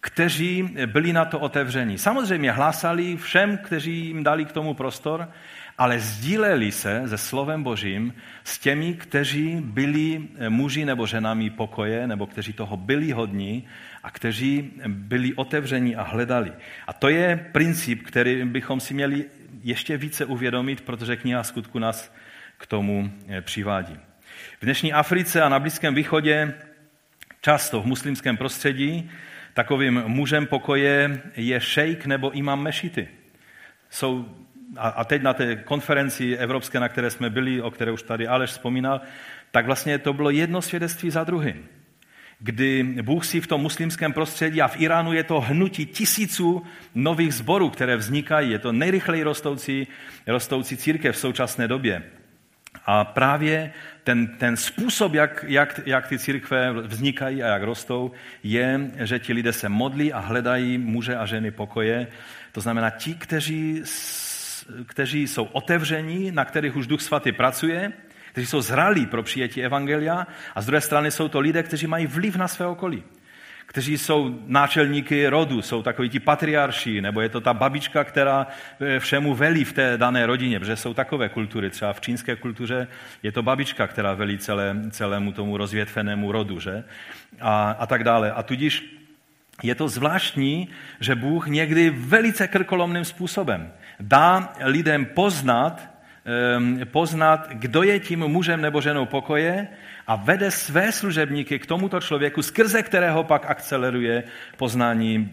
kteří 0.00 0.76
byli 0.86 1.12
na 1.12 1.24
to 1.24 1.38
otevření. 1.38 1.98
Samozřejmě 1.98 2.52
hlásali 2.52 3.16
všem, 3.16 3.56
kteří 3.56 4.06
jim 4.06 4.22
dali 4.24 4.44
k 4.44 4.52
tomu 4.52 4.74
prostor, 4.74 5.28
ale 5.78 6.00
sdíleli 6.00 6.72
se 6.72 7.02
se 7.08 7.18
slovem 7.18 7.62
Božím 7.62 8.14
s 8.44 8.58
těmi, 8.58 8.94
kteří 8.94 9.56
byli 9.60 10.28
muži 10.48 10.84
nebo 10.84 11.06
ženami 11.06 11.50
pokoje, 11.50 12.06
nebo 12.06 12.26
kteří 12.26 12.52
toho 12.52 12.76
byli 12.76 13.12
hodní 13.12 13.64
a 14.02 14.10
kteří 14.10 14.70
byli 14.86 15.34
otevření 15.34 15.96
a 15.96 16.02
hledali. 16.02 16.52
A 16.86 16.92
to 16.92 17.08
je 17.08 17.48
princip, 17.52 18.02
který 18.02 18.44
bychom 18.44 18.80
si 18.80 18.94
měli 18.94 19.24
ještě 19.62 19.96
více 19.96 20.24
uvědomit, 20.24 20.80
protože 20.80 21.16
kniha 21.16 21.42
skutku 21.42 21.78
nás 21.78 22.14
k 22.58 22.66
tomu 22.66 23.10
eh, 23.28 23.40
přivádí. 23.40 23.96
V 24.60 24.64
dnešní 24.64 24.92
Africe 24.92 25.42
a 25.42 25.48
na 25.48 25.58
Blízkém 25.58 25.94
východě, 25.94 26.54
často 27.40 27.82
v 27.82 27.86
muslimském 27.86 28.36
prostředí, 28.36 29.10
takovým 29.54 30.02
mužem 30.06 30.46
pokoje 30.46 31.22
je 31.36 31.60
šejk 31.60 32.06
nebo 32.06 32.30
imam 32.30 32.62
mešity. 32.62 33.08
Jsou 33.90 34.41
a 34.76 35.04
teď 35.04 35.22
na 35.22 35.34
té 35.34 35.56
konferenci 35.56 36.36
evropské, 36.36 36.80
na 36.80 36.88
které 36.88 37.10
jsme 37.10 37.30
byli, 37.30 37.62
o 37.62 37.70
které 37.70 37.92
už 37.92 38.02
tady 38.02 38.28
Aleš 38.28 38.50
vzpomínal, 38.50 39.00
tak 39.50 39.66
vlastně 39.66 39.98
to 39.98 40.12
bylo 40.12 40.30
jedno 40.30 40.62
svědectví 40.62 41.10
za 41.10 41.24
druhým. 41.24 41.68
Kdy 42.38 42.82
Bůh 43.02 43.24
si 43.24 43.40
v 43.40 43.46
tom 43.46 43.60
muslimském 43.60 44.12
prostředí 44.12 44.62
a 44.62 44.68
v 44.68 44.80
Iránu 44.80 45.12
je 45.12 45.24
to 45.24 45.40
hnutí 45.40 45.86
tisíců 45.86 46.62
nových 46.94 47.34
zborů, 47.34 47.70
které 47.70 47.96
vznikají. 47.96 48.50
Je 48.50 48.58
to 48.58 48.72
nejrychleji 48.72 49.22
rostoucí, 49.22 49.86
rostoucí 50.26 50.76
církev 50.76 51.14
v 51.14 51.18
současné 51.18 51.68
době. 51.68 52.02
A 52.86 53.04
právě 53.04 53.72
ten, 54.04 54.26
ten 54.26 54.56
způsob, 54.56 55.14
jak, 55.14 55.44
jak, 55.48 55.80
jak 55.86 56.08
ty 56.08 56.18
církve 56.18 56.72
vznikají 56.72 57.42
a 57.42 57.46
jak 57.46 57.62
rostou, 57.62 58.10
je, 58.42 58.90
že 58.98 59.18
ti 59.18 59.32
lidé 59.32 59.52
se 59.52 59.68
modlí 59.68 60.12
a 60.12 60.18
hledají 60.18 60.78
muže 60.78 61.16
a 61.16 61.26
ženy 61.26 61.50
pokoje. 61.50 62.06
To 62.52 62.60
znamená, 62.60 62.90
ti, 62.90 63.14
kteří 63.14 63.80
kteří 64.86 65.28
jsou 65.28 65.44
otevření, 65.44 66.30
na 66.30 66.44
kterých 66.44 66.76
už 66.76 66.86
Duch 66.86 67.00
Svatý 67.00 67.32
pracuje, 67.32 67.92
kteří 68.32 68.46
jsou 68.46 68.60
zralí 68.60 69.06
pro 69.06 69.22
přijetí 69.22 69.62
Evangelia 69.62 70.26
a 70.54 70.60
z 70.60 70.66
druhé 70.66 70.80
strany 70.80 71.10
jsou 71.10 71.28
to 71.28 71.40
lidé, 71.40 71.62
kteří 71.62 71.86
mají 71.86 72.06
vliv 72.06 72.36
na 72.36 72.48
své 72.48 72.66
okolí 72.66 73.02
kteří 73.72 73.98
jsou 73.98 74.38
náčelníky 74.46 75.28
rodu, 75.28 75.62
jsou 75.62 75.82
takoví 75.82 76.08
ti 76.08 76.20
patriarši, 76.20 77.00
nebo 77.00 77.20
je 77.20 77.28
to 77.28 77.40
ta 77.40 77.54
babička, 77.54 78.04
která 78.04 78.46
eh, 78.80 79.00
všemu 79.00 79.34
velí 79.34 79.64
v 79.64 79.72
té 79.72 79.98
dané 79.98 80.26
rodině, 80.26 80.60
protože 80.60 80.76
jsou 80.76 80.94
takové 80.94 81.28
kultury. 81.28 81.70
Třeba 81.70 81.92
v 81.92 82.00
čínské 82.00 82.36
kultuře 82.36 82.88
je 83.22 83.32
to 83.32 83.42
babička, 83.42 83.86
která 83.86 84.14
velí 84.14 84.38
celé, 84.38 84.76
celému 84.90 85.32
tomu 85.32 85.56
rozvětvenému 85.56 86.32
rodu, 86.32 86.60
že? 86.60 86.84
A, 87.40 87.70
a 87.78 87.86
tak 87.86 88.04
dále. 88.04 88.32
A 88.32 88.42
tudíž 88.42 88.96
je 89.62 89.74
to 89.74 89.88
zvláštní, 89.88 90.68
že 91.00 91.14
Bůh 91.14 91.46
někdy 91.46 91.90
velice 91.90 92.48
krkolomným 92.48 93.04
způsobem 93.04 93.72
dá 94.02 94.52
lidem 94.60 95.04
poznat, 95.04 95.92
poznat, 96.84 97.48
kdo 97.52 97.82
je 97.82 98.00
tím 98.00 98.20
mužem 98.20 98.60
nebo 98.60 98.80
ženou 98.80 99.06
pokoje 99.06 99.68
a 100.06 100.16
vede 100.16 100.50
své 100.50 100.92
služebníky 100.92 101.58
k 101.58 101.66
tomuto 101.66 102.00
člověku, 102.00 102.42
skrze 102.42 102.82
kterého 102.82 103.24
pak 103.24 103.50
akceleruje 103.50 104.24
poznání 104.56 105.32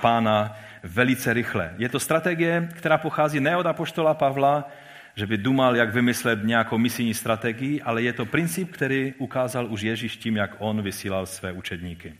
pána 0.00 0.56
velice 0.82 1.32
rychle. 1.32 1.74
Je 1.78 1.88
to 1.88 2.00
strategie, 2.00 2.68
která 2.74 2.98
pochází 2.98 3.40
ne 3.40 3.56
od 3.56 3.66
apoštola 3.66 4.14
Pavla, 4.14 4.70
že 5.16 5.26
by 5.26 5.36
dumal, 5.36 5.76
jak 5.76 5.94
vymyslet 5.94 6.44
nějakou 6.44 6.78
misijní 6.78 7.14
strategii, 7.14 7.82
ale 7.82 8.02
je 8.02 8.12
to 8.12 8.26
princip, 8.26 8.72
který 8.72 9.14
ukázal 9.18 9.66
už 9.66 9.82
Ježíš 9.82 10.16
tím, 10.16 10.36
jak 10.36 10.50
on 10.58 10.82
vysílal 10.82 11.26
své 11.26 11.52
učedníky. 11.52 12.14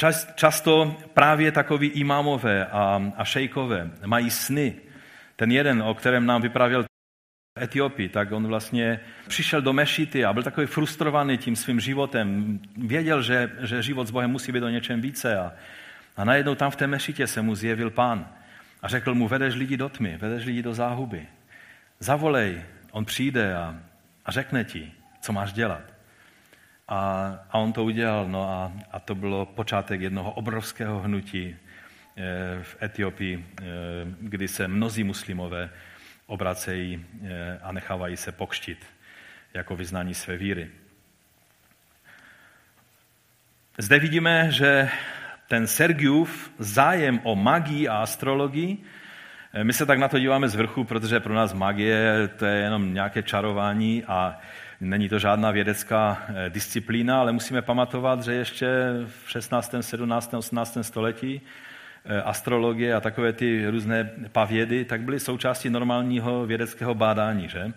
Čas, 0.00 0.32
často 0.34 0.96
právě 1.14 1.52
takoví 1.52 1.88
imámové 1.88 2.66
a, 2.66 3.12
a 3.16 3.24
šejkové 3.24 3.90
mají 4.06 4.30
sny. 4.30 4.76
Ten 5.36 5.52
jeden, 5.52 5.82
o 5.82 5.94
kterém 5.94 6.26
nám 6.26 6.42
vyprávěl 6.42 6.84
Etiopii, 7.62 8.08
tak 8.08 8.32
on 8.32 8.46
vlastně 8.46 9.00
přišel 9.28 9.62
do 9.62 9.72
mešity 9.72 10.24
a 10.24 10.32
byl 10.32 10.42
takový 10.42 10.66
frustrovaný 10.66 11.38
tím 11.38 11.56
svým 11.56 11.80
životem. 11.80 12.60
Věděl, 12.76 13.22
že, 13.22 13.50
že 13.60 13.82
život 13.82 14.06
s 14.06 14.10
Bohem 14.10 14.30
musí 14.30 14.52
být 14.52 14.62
o 14.62 14.68
něčem 14.68 15.00
více. 15.00 15.38
A, 15.38 15.52
a 16.16 16.24
najednou 16.24 16.54
tam 16.54 16.70
v 16.70 16.76
té 16.76 16.86
mešitě 16.86 17.26
se 17.26 17.42
mu 17.42 17.54
zjevil 17.54 17.90
pán 17.90 18.28
a 18.82 18.88
řekl 18.88 19.14
mu, 19.14 19.28
vedeš 19.28 19.54
lidi 19.54 19.76
do 19.76 19.88
tmy, 19.88 20.16
vedeš 20.16 20.44
lidi 20.44 20.62
do 20.62 20.74
záhuby. 20.74 21.26
Zavolej, 21.98 22.62
on 22.90 23.04
přijde 23.04 23.54
a, 23.56 23.76
a 24.24 24.32
řekne 24.32 24.64
ti, 24.64 24.92
co 25.20 25.32
máš 25.32 25.52
dělat. 25.52 25.89
A, 26.90 26.98
a 27.50 27.58
on 27.58 27.72
to 27.72 27.84
udělal, 27.84 28.28
no 28.28 28.50
a, 28.50 28.72
a 28.90 29.00
to 29.00 29.14
bylo 29.14 29.46
počátek 29.46 30.00
jednoho 30.00 30.32
obrovského 30.32 31.00
hnutí 31.00 31.56
v 32.62 32.82
Etiopii, 32.82 33.46
kdy 34.20 34.48
se 34.48 34.68
mnozí 34.68 35.04
muslimové 35.04 35.70
obracejí 36.26 37.06
a 37.62 37.72
nechávají 37.72 38.16
se 38.16 38.32
pokštit 38.32 38.86
jako 39.54 39.76
vyznání 39.76 40.14
své 40.14 40.36
víry. 40.36 40.70
Zde 43.78 43.98
vidíme, 43.98 44.50
že 44.50 44.90
ten 45.48 45.66
Sergiův 45.66 46.52
zájem 46.58 47.20
o 47.22 47.36
magii 47.36 47.88
a 47.88 47.96
astrologii, 47.96 48.78
eh, 49.52 49.64
my 49.64 49.72
se 49.72 49.86
tak 49.86 49.98
na 49.98 50.08
to 50.08 50.18
díváme 50.18 50.48
z 50.48 50.54
vrchu, 50.54 50.84
protože 50.84 51.20
pro 51.20 51.34
nás 51.34 51.52
magie 51.52 52.28
to 52.36 52.46
je 52.46 52.62
jenom 52.62 52.94
nějaké 52.94 53.22
čarování 53.22 54.04
a 54.04 54.38
není 54.80 55.08
to 55.08 55.18
žádná 55.18 55.50
vědecká 55.50 56.22
eh, 56.28 56.50
disciplína, 56.50 57.20
ale 57.20 57.32
musíme 57.32 57.62
pamatovat, 57.62 58.24
že 58.24 58.32
ještě 58.32 58.66
v 59.24 59.30
16., 59.30 59.74
17., 59.80 60.34
18. 60.34 60.78
století 60.82 61.40
eh, 62.04 62.22
astrologie 62.22 62.94
a 62.94 63.00
takové 63.00 63.32
ty 63.32 63.66
různé 63.70 64.10
pavědy, 64.32 64.84
tak 64.84 65.00
byly 65.00 65.20
součástí 65.20 65.70
normálního 65.70 66.46
vědeckého 66.46 66.94
bádání, 66.94 67.48
že? 67.48 67.72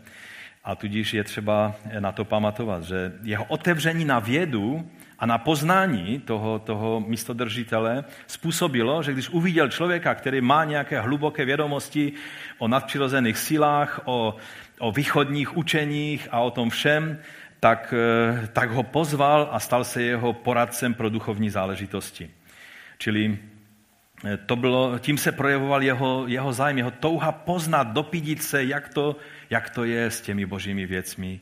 A 0.64 0.76
tudíž 0.76 1.14
je 1.14 1.24
třeba 1.24 1.76
na 2.00 2.12
to 2.12 2.26
pamatovat, 2.26 2.84
že 2.84 3.12
jeho 3.24 3.46
otevření 3.46 4.06
na 4.06 4.20
vědu 4.20 4.90
a 5.20 5.26
na 5.26 5.38
poznání 5.38 6.20
toho, 6.20 6.60
toho 6.60 7.04
místodržitele 7.08 8.04
způsobilo, 8.28 9.04
že 9.04 9.14
když 9.14 9.30
uviděl 9.30 9.70
člověka, 9.70 10.16
který 10.16 10.42
má 10.42 10.64
nějaké 10.64 11.02
hluboké 11.02 11.46
vědomosti 11.46 12.14
o 12.58 12.68
nadpřirozených 12.68 13.38
silách, 13.38 14.00
o, 14.06 14.36
o 14.84 14.92
východních 14.92 15.58
učeních 15.58 16.28
a 16.32 16.40
o 16.40 16.52
tom 16.52 16.70
všem, 16.70 17.20
tak, 17.60 17.94
eh, 17.96 18.48
tak 18.48 18.72
ho 18.72 18.84
pozval 18.84 19.50
a 19.52 19.60
stal 19.60 19.84
se 19.84 20.04
jeho 20.04 20.34
poradcem 20.34 20.94
pro 20.94 21.10
duchovní 21.10 21.50
záležitosti. 21.50 22.30
Čili 22.98 23.40
eh, 24.26 24.38
to 24.38 24.56
bylo, 24.56 25.00
tím 25.00 25.18
se 25.18 25.32
projevoval 25.32 25.84
jeho, 25.84 26.28
jeho 26.28 26.54
zájem, 26.54 26.78
jeho 26.78 26.92
touha 26.92 27.32
poznat, 27.32 27.96
dopídit 27.96 28.44
se, 28.44 28.64
jak 28.64 28.92
to, 28.92 29.16
jak 29.50 29.70
to 29.70 29.84
je 29.84 30.12
s 30.12 30.22
těmi 30.22 30.46
božími 30.46 30.86
věcmi 30.86 31.40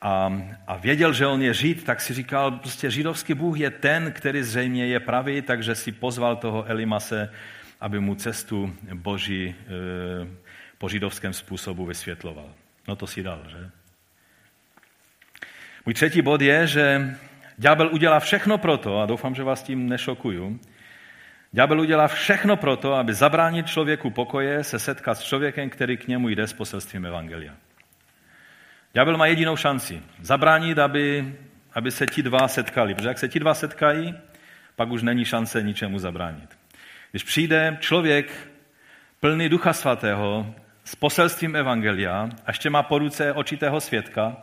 a, 0.00 0.32
a 0.66 0.76
věděl, 0.76 1.12
že 1.12 1.26
on 1.26 1.42
je 1.42 1.54
žid, 1.54 1.84
tak 1.84 2.00
si 2.00 2.14
říkal, 2.14 2.50
prostě 2.50 2.90
židovský 2.90 3.34
Bůh 3.34 3.60
je 3.60 3.70
ten, 3.70 4.12
který 4.12 4.42
zřejmě 4.42 4.86
je 4.86 5.00
pravý, 5.00 5.42
takže 5.42 5.74
si 5.74 5.92
pozval 5.92 6.36
toho 6.36 6.64
Elimase, 6.68 7.32
aby 7.80 8.00
mu 8.00 8.14
cestu 8.14 8.76
boží 8.94 9.48
e, 9.48 9.54
po 10.78 10.88
židovském 10.88 11.32
způsobu 11.32 11.86
vysvětloval. 11.86 12.65
No 12.88 12.96
to 12.96 13.06
si 13.06 13.22
dal, 13.22 13.42
že? 13.48 13.70
Můj 15.86 15.94
třetí 15.94 16.22
bod 16.22 16.40
je, 16.40 16.66
že 16.66 17.16
ďábel 17.56 17.88
udělá 17.92 18.20
všechno 18.20 18.58
proto, 18.58 19.00
a 19.00 19.06
doufám, 19.06 19.34
že 19.34 19.42
vás 19.42 19.62
tím 19.62 19.88
nešokuju, 19.88 20.60
ďábel 21.52 21.80
udělá 21.80 22.08
všechno 22.08 22.56
proto, 22.56 22.94
aby 22.94 23.14
zabránit 23.14 23.66
člověku 23.66 24.10
pokoje 24.10 24.64
se 24.64 24.78
setkat 24.78 25.18
s 25.18 25.22
člověkem, 25.22 25.70
který 25.70 25.96
k 25.96 26.08
němu 26.08 26.28
jde 26.28 26.46
s 26.46 26.52
poselstvím 26.52 27.06
Evangelia. 27.06 27.54
Ďábel 28.92 29.16
má 29.16 29.26
jedinou 29.26 29.56
šanci. 29.56 30.02
Zabránit, 30.20 30.78
aby, 30.78 31.34
aby 31.72 31.90
se 31.90 32.06
ti 32.06 32.22
dva 32.22 32.48
setkali. 32.48 32.94
Protože 32.94 33.08
jak 33.08 33.18
se 33.18 33.28
ti 33.28 33.40
dva 33.40 33.54
setkají, 33.54 34.14
pak 34.76 34.90
už 34.90 35.02
není 35.02 35.24
šance 35.24 35.62
ničemu 35.62 35.98
zabránit. 35.98 36.58
Když 37.10 37.22
přijde 37.22 37.76
člověk 37.80 38.50
plný 39.20 39.48
Ducha 39.48 39.72
Svatého 39.72 40.54
s 40.86 40.94
poselstvím 40.94 41.56
Evangelia 41.56 42.28
a 42.46 42.50
ještě 42.50 42.70
má 42.70 42.82
po 42.82 42.98
ruce 42.98 43.32
očitého 43.32 43.80
svědka, 43.80 44.36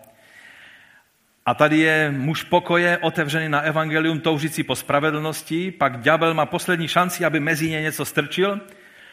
a 1.45 1.53
tady 1.53 1.77
je 1.77 2.11
muž 2.11 2.43
pokoje, 2.43 2.97
otevřený 2.97 3.49
na 3.49 3.61
evangelium, 3.61 4.19
toužící 4.19 4.63
po 4.63 4.75
spravedlnosti, 4.75 5.71
pak 5.71 6.01
ďábel 6.01 6.33
má 6.33 6.45
poslední 6.45 6.87
šanci, 6.87 7.25
aby 7.25 7.39
mezi 7.39 7.69
ně 7.69 7.81
něco 7.81 8.05
strčil, 8.05 8.61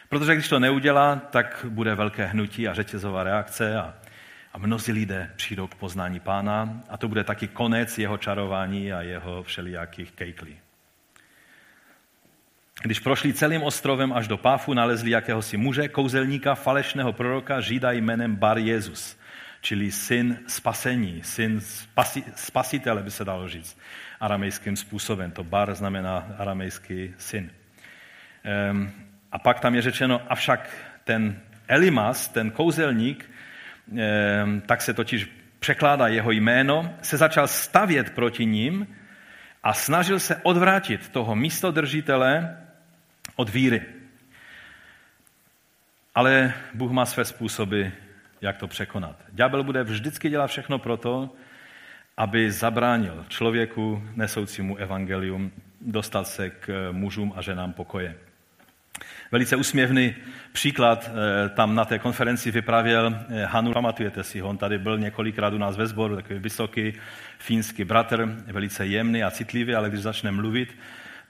protože 0.09 0.35
když 0.35 0.49
to 0.49 0.59
neudělá, 0.59 1.15
tak 1.15 1.65
bude 1.69 1.95
velké 1.95 2.25
hnutí 2.25 2.67
a 2.67 2.73
řetězová 2.73 3.23
reakce 3.23 3.77
a 3.77 3.93
a 4.53 4.57
mnozí 4.57 4.91
lidé 4.91 5.31
přijdou 5.35 5.67
k 5.67 5.75
poznání 5.75 6.19
pána. 6.19 6.83
A 6.89 6.97
to 6.97 7.07
bude 7.07 7.23
taky 7.23 7.47
konec 7.47 7.97
jeho 7.97 8.17
čarování 8.17 8.93
a 8.93 9.01
jeho 9.01 9.43
všelijakých 9.43 10.11
kejklí. 10.11 10.57
Když 12.81 12.99
prošli 12.99 13.33
celým 13.33 13.63
ostrovem 13.63 14.13
až 14.13 14.27
do 14.27 14.37
Páfu, 14.37 14.73
nalezli 14.73 15.11
jakéhosi 15.11 15.57
muže, 15.57 15.87
kouzelníka, 15.87 16.55
falešného 16.55 17.13
proroka, 17.13 17.61
žida 17.61 17.91
jménem 17.91 18.35
Bar 18.35 18.57
Jezus, 18.57 19.17
čili 19.61 19.91
syn 19.91 20.39
spasení, 20.47 21.21
syn 21.23 21.61
spasi, 21.61 22.23
spasitele, 22.35 23.03
by 23.03 23.11
se 23.11 23.25
dalo 23.25 23.49
říct, 23.49 23.77
aramejským 24.19 24.75
způsobem. 24.75 25.31
To 25.31 25.43
Bar 25.43 25.75
znamená 25.75 26.35
aramejský 26.37 27.13
syn. 27.17 27.51
Ehm, 28.43 28.91
a 29.31 29.39
pak 29.39 29.59
tam 29.59 29.75
je 29.75 29.81
řečeno, 29.81 30.21
avšak 30.29 30.69
ten 31.03 31.39
Elimas, 31.67 32.27
ten 32.27 32.51
kouzelník, 32.51 33.29
Ehm, 33.97 34.61
tak 34.61 34.81
se 34.81 34.93
totiž 34.93 35.29
překládá 35.59 36.07
jeho 36.07 36.31
jméno, 36.31 36.95
se 37.01 37.17
začal 37.17 37.47
stavět 37.47 38.09
proti 38.09 38.45
ním 38.45 38.87
a 39.63 39.73
snažil 39.73 40.19
se 40.19 40.35
odvrátit 40.35 41.09
toho 41.09 41.35
místodržitele 41.35 42.57
od 43.41 43.49
víry. 43.49 43.81
Ale 46.15 46.53
Bůh 46.73 46.91
má 46.91 47.05
své 47.05 47.25
způsoby, 47.25 47.83
jak 48.41 48.57
to 48.57 48.67
překonat. 48.67 49.15
Ďábel 49.31 49.63
bude 49.63 49.83
vždycky 49.83 50.29
dělat 50.29 50.47
všechno 50.47 50.79
proto, 50.79 51.29
aby 52.17 52.51
zabránil 52.51 53.25
člověku 53.29 54.03
nesoucímu 54.15 54.77
evangelium 54.77 55.51
dostat 55.81 56.27
se 56.27 56.49
k 56.49 56.89
mužům 56.91 57.33
a 57.35 57.41
ženám 57.41 57.73
pokoje. 57.73 58.15
Velice 59.31 59.55
usměvný 59.55 60.15
příklad 60.51 61.09
eh, 61.09 61.49
tam 61.49 61.75
na 61.75 61.85
té 61.85 61.99
konferenci 61.99 62.51
vypravěl 62.51 63.09
eh, 63.09 63.45
Hanu, 63.45 63.73
pamatujete 63.73 64.23
si 64.23 64.39
ho, 64.39 64.49
on 64.49 64.57
tady 64.57 64.77
byl 64.77 64.97
několikrát 64.97 65.53
u 65.53 65.57
nás 65.57 65.77
ve 65.77 65.87
sboru, 65.87 66.15
takový 66.15 66.39
vysoký 66.39 66.93
finský 67.39 67.83
bratr, 67.83 68.25
velice 68.45 68.85
jemný 68.85 69.23
a 69.23 69.31
citlivý, 69.31 69.75
ale 69.75 69.89
když 69.89 70.01
začne 70.01 70.31
mluvit, 70.31 70.77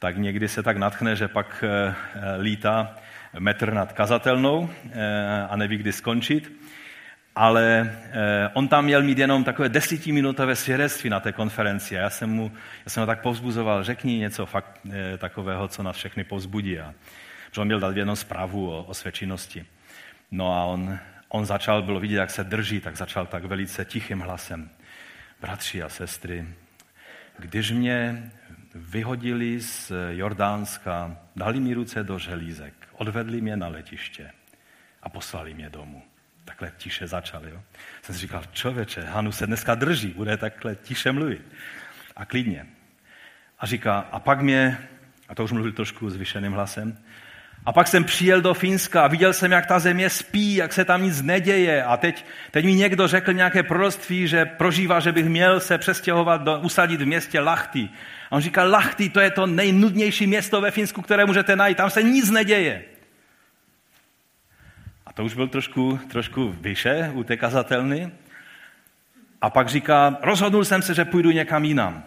tak 0.02 0.18
někdy 0.18 0.48
se 0.48 0.64
tak 0.64 0.78
natchne, 0.78 1.16
že 1.16 1.28
pak 1.28 1.64
eh, 1.64 1.96
lítá 2.40 2.96
metr 3.40 3.74
nad 3.74 3.94
kazatelnou 3.94 4.70
a 5.50 5.56
neví, 5.56 5.78
kdy 5.78 5.94
skončit. 5.94 6.52
Ale 7.36 7.96
on 8.54 8.68
tam 8.68 8.86
měl 8.86 9.04
mít 9.04 9.18
jenom 9.18 9.44
takové 9.44 9.70
desetiminutové 9.70 10.56
svědectví 10.56 11.10
na 11.10 11.20
té 11.20 11.32
konferenci. 11.32 11.96
Já 11.96 12.10
jsem, 12.10 12.30
mu, 12.30 12.52
já 12.86 12.90
jsem 12.90 13.02
ho 13.02 13.08
tak 13.08 13.22
povzbuzoval, 13.22 13.84
řekni 13.84 14.18
něco 14.18 14.46
fakt 14.46 14.80
takového, 15.18 15.68
co 15.68 15.84
nás 15.84 15.96
všechny 15.96 16.24
povzbudí. 16.24 16.80
A 16.80 16.94
že 17.52 17.62
on 17.62 17.68
měl 17.68 17.80
dát 17.80 17.98
jednou 17.98 18.16
zprávu 18.16 18.72
o, 18.72 18.84
o 18.84 18.94
své 18.94 19.12
činnosti. 19.12 19.66
No 20.32 20.54
a 20.54 20.64
on, 20.64 21.00
on 21.30 21.46
začal, 21.46 21.84
bylo 21.84 22.00
vidět, 22.00 22.16
jak 22.16 22.32
se 22.32 22.44
drží, 22.44 22.80
tak 22.80 22.98
začal 22.98 23.26
tak 23.26 23.46
velice 23.46 23.86
tichým 23.86 24.20
hlasem. 24.20 24.70
Bratři 25.42 25.84
a 25.84 25.90
sestry, 25.90 26.46
když 27.40 27.72
mě 27.72 28.32
vyhodili 28.76 29.62
z 29.62 29.92
Jordánska, 30.10 31.18
dali 31.36 31.60
mi 31.60 31.74
ruce 31.74 32.04
do 32.04 32.20
želízek, 32.20 32.74
odvedli 32.94 33.42
mě 33.42 33.58
na 33.58 33.68
letiště 33.68 34.32
a 35.04 35.10
poslali 35.10 35.54
mě 35.54 35.70
domů. 35.70 36.04
Takhle 36.46 36.72
tiše 36.78 37.08
začal. 37.08 37.48
Jo? 37.48 37.62
Jsem 38.02 38.16
si 38.16 38.22
říkal, 38.22 38.44
člověče, 38.52 39.02
Hanu 39.02 39.32
se 39.32 39.48
dneska 39.48 39.76
drží, 39.76 40.08
bude 40.08 40.38
takhle 40.38 40.76
tiše 40.76 41.12
mluvit. 41.12 41.42
A 42.16 42.26
klidně. 42.26 42.68
A 43.60 43.66
říká, 43.66 44.00
a 44.00 44.20
pak 44.20 44.42
mě, 44.42 44.78
a 45.30 45.36
to 45.36 45.44
už 45.44 45.52
mluvil 45.52 45.72
trošku 45.72 46.10
zvyšeným 46.10 46.52
hlasem, 46.52 46.98
a 47.66 47.72
pak 47.72 47.88
jsem 47.88 48.04
přijel 48.04 48.42
do 48.42 48.54
Finska 48.54 49.04
a 49.04 49.08
viděl 49.08 49.34
jsem, 49.34 49.52
jak 49.52 49.66
ta 49.66 49.80
země 49.80 50.10
spí, 50.10 50.56
jak 50.56 50.74
se 50.74 50.86
tam 50.86 51.04
nic 51.04 51.22
neděje. 51.22 51.84
A 51.84 51.98
teď, 51.98 52.26
teď 52.52 52.66
mi 52.66 52.74
někdo 52.74 53.08
řekl 53.08 53.34
nějaké 53.34 53.64
proroctví, 53.64 54.28
že 54.28 54.46
prožívá, 54.46 55.00
že 55.00 55.12
bych 55.12 55.26
měl 55.26 55.60
se 55.60 55.78
přestěhovat, 55.78 56.42
do, 56.42 56.60
usadit 56.60 57.02
v 57.02 57.06
městě 57.06 57.40
Lachty. 57.40 57.90
A 58.32 58.36
on 58.36 58.42
říkal, 58.42 58.72
Lachty, 58.72 59.10
to 59.10 59.20
je 59.20 59.32
to 59.32 59.48
nejnudnější 59.48 60.28
město 60.28 60.62
ve 60.62 60.72
Finsku, 60.72 61.02
které 61.02 61.26
můžete 61.26 61.56
najít. 61.56 61.78
Tam 61.78 61.90
se 61.90 62.04
nic 62.04 62.30
neděje. 62.30 62.84
A 65.06 65.14
to 65.14 65.24
už 65.24 65.34
byl 65.34 65.48
trošku, 65.48 66.00
trošku 66.08 66.56
vyše 66.62 67.12
u 67.14 67.24
té 67.24 67.38
kazatelny. 67.38 68.12
A 69.42 69.50
pak 69.50 69.70
říká, 69.70 70.18
rozhodnul 70.22 70.66
jsem 70.66 70.82
se, 70.82 70.94
že 70.94 71.06
půjdu 71.06 71.32
někam 71.32 71.66
jinam. 71.66 72.04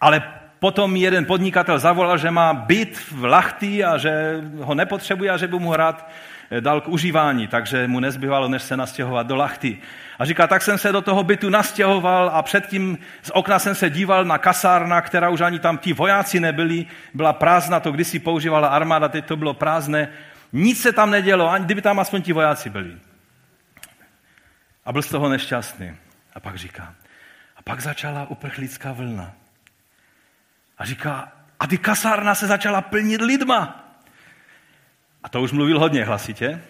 Ale 0.00 0.22
potom 0.58 0.96
jeden 0.96 1.24
podnikatel 1.24 1.78
zavolal, 1.78 2.18
že 2.18 2.30
má 2.30 2.54
byt 2.54 2.98
v 3.12 3.24
Lachty 3.24 3.84
a 3.84 3.98
že 3.98 4.40
ho 4.60 4.74
nepotřebuje 4.74 5.30
a 5.30 5.36
že 5.36 5.48
by 5.48 5.58
mu 5.58 5.76
rád 5.76 6.08
eh, 6.50 6.60
dal 6.60 6.80
k 6.80 6.88
užívání, 6.88 7.48
takže 7.48 7.86
mu 7.88 8.00
nezbyvalo, 8.00 8.48
než 8.48 8.62
se 8.62 8.76
nastěhovat 8.76 9.26
do 9.26 9.36
Lachty. 9.36 9.78
A 10.18 10.24
říká, 10.24 10.46
tak 10.46 10.62
jsem 10.62 10.78
se 10.78 10.92
do 10.92 11.02
toho 11.02 11.24
bytu 11.24 11.50
nastěhoval 11.50 12.30
a 12.34 12.42
předtím 12.42 12.98
z 13.22 13.30
okna 13.30 13.58
jsem 13.58 13.74
se 13.74 13.90
díval 13.90 14.24
na 14.24 14.38
kasárna, 14.38 15.00
která 15.00 15.28
už 15.28 15.40
ani 15.40 15.58
tam 15.58 15.78
ti 15.78 15.92
vojáci 15.92 16.40
nebyli, 16.40 16.86
byla 17.14 17.32
prázdná, 17.32 17.80
to 17.80 17.92
kdysi 17.92 18.18
používala 18.18 18.68
armáda, 18.68 19.08
teď 19.08 19.24
to 19.24 19.36
bylo 19.36 19.54
prázdné. 19.54 20.08
Nic 20.52 20.82
se 20.82 20.92
tam 20.92 21.10
nedělo, 21.10 21.50
ani 21.50 21.64
kdyby 21.64 21.82
tam 21.82 22.00
aspoň 22.00 22.22
ti 22.22 22.32
vojáci 22.32 22.70
byli. 22.70 22.96
A 24.84 24.92
byl 24.92 25.02
z 25.02 25.08
toho 25.08 25.28
nešťastný. 25.28 25.96
A 26.34 26.40
pak 26.40 26.56
říká, 26.56 26.94
a 27.56 27.62
pak 27.62 27.80
začala 27.80 28.30
uprchlická 28.30 28.92
vlna. 28.92 29.32
A 30.78 30.84
říká, 30.84 31.32
a 31.60 31.66
ty 31.66 31.78
kasárna 31.78 32.34
se 32.34 32.46
začala 32.46 32.80
plnit 32.80 33.20
lidma. 33.20 33.84
A 35.22 35.28
to 35.28 35.42
už 35.42 35.52
mluvil 35.52 35.78
hodně 35.78 36.04
hlasitě. 36.04 36.62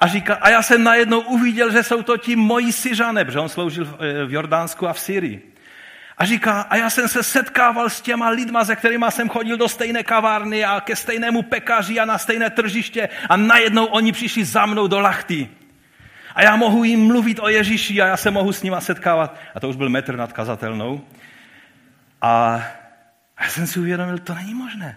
A 0.00 0.06
říká, 0.06 0.34
a 0.34 0.48
já 0.48 0.62
jsem 0.62 0.84
najednou 0.84 1.20
uviděl, 1.20 1.72
že 1.72 1.82
jsou 1.82 2.02
to 2.02 2.16
ti 2.16 2.36
moji 2.36 2.72
Syřané, 2.72 3.24
protože 3.24 3.38
on 3.38 3.48
sloužil 3.48 3.84
v 4.26 4.32
Jordánsku 4.32 4.88
a 4.88 4.92
v 4.92 5.00
Syrii. 5.00 5.52
A 6.18 6.24
říká, 6.24 6.60
a 6.60 6.76
já 6.76 6.90
jsem 6.90 7.08
se 7.08 7.22
setkával 7.22 7.90
s 7.90 8.00
těma 8.00 8.28
lidma, 8.28 8.64
se 8.64 8.76
kterými 8.76 9.06
jsem 9.08 9.28
chodil 9.28 9.56
do 9.56 9.68
stejné 9.68 10.02
kavárny 10.02 10.64
a 10.64 10.80
ke 10.80 10.96
stejnému 10.96 11.42
pekaři 11.42 12.00
a 12.00 12.04
na 12.04 12.18
stejné 12.18 12.50
tržiště 12.50 13.08
a 13.28 13.36
najednou 13.36 13.84
oni 13.84 14.12
přišli 14.12 14.44
za 14.44 14.66
mnou 14.66 14.86
do 14.86 15.00
lachty. 15.00 15.48
A 16.34 16.42
já 16.42 16.56
mohu 16.56 16.84
jim 16.84 17.06
mluvit 17.06 17.38
o 17.40 17.48
Ježíši 17.48 18.02
a 18.02 18.06
já 18.06 18.16
se 18.16 18.30
mohu 18.30 18.52
s 18.52 18.62
nima 18.62 18.80
setkávat. 18.80 19.36
A 19.54 19.60
to 19.60 19.68
už 19.68 19.76
byl 19.76 19.88
metr 19.88 20.16
nad 20.16 20.32
kazatelnou. 20.32 21.00
A 22.22 22.62
já 23.40 23.48
jsem 23.48 23.66
si 23.66 23.80
uvědomil, 23.80 24.18
to 24.18 24.34
není 24.34 24.54
možné. 24.54 24.96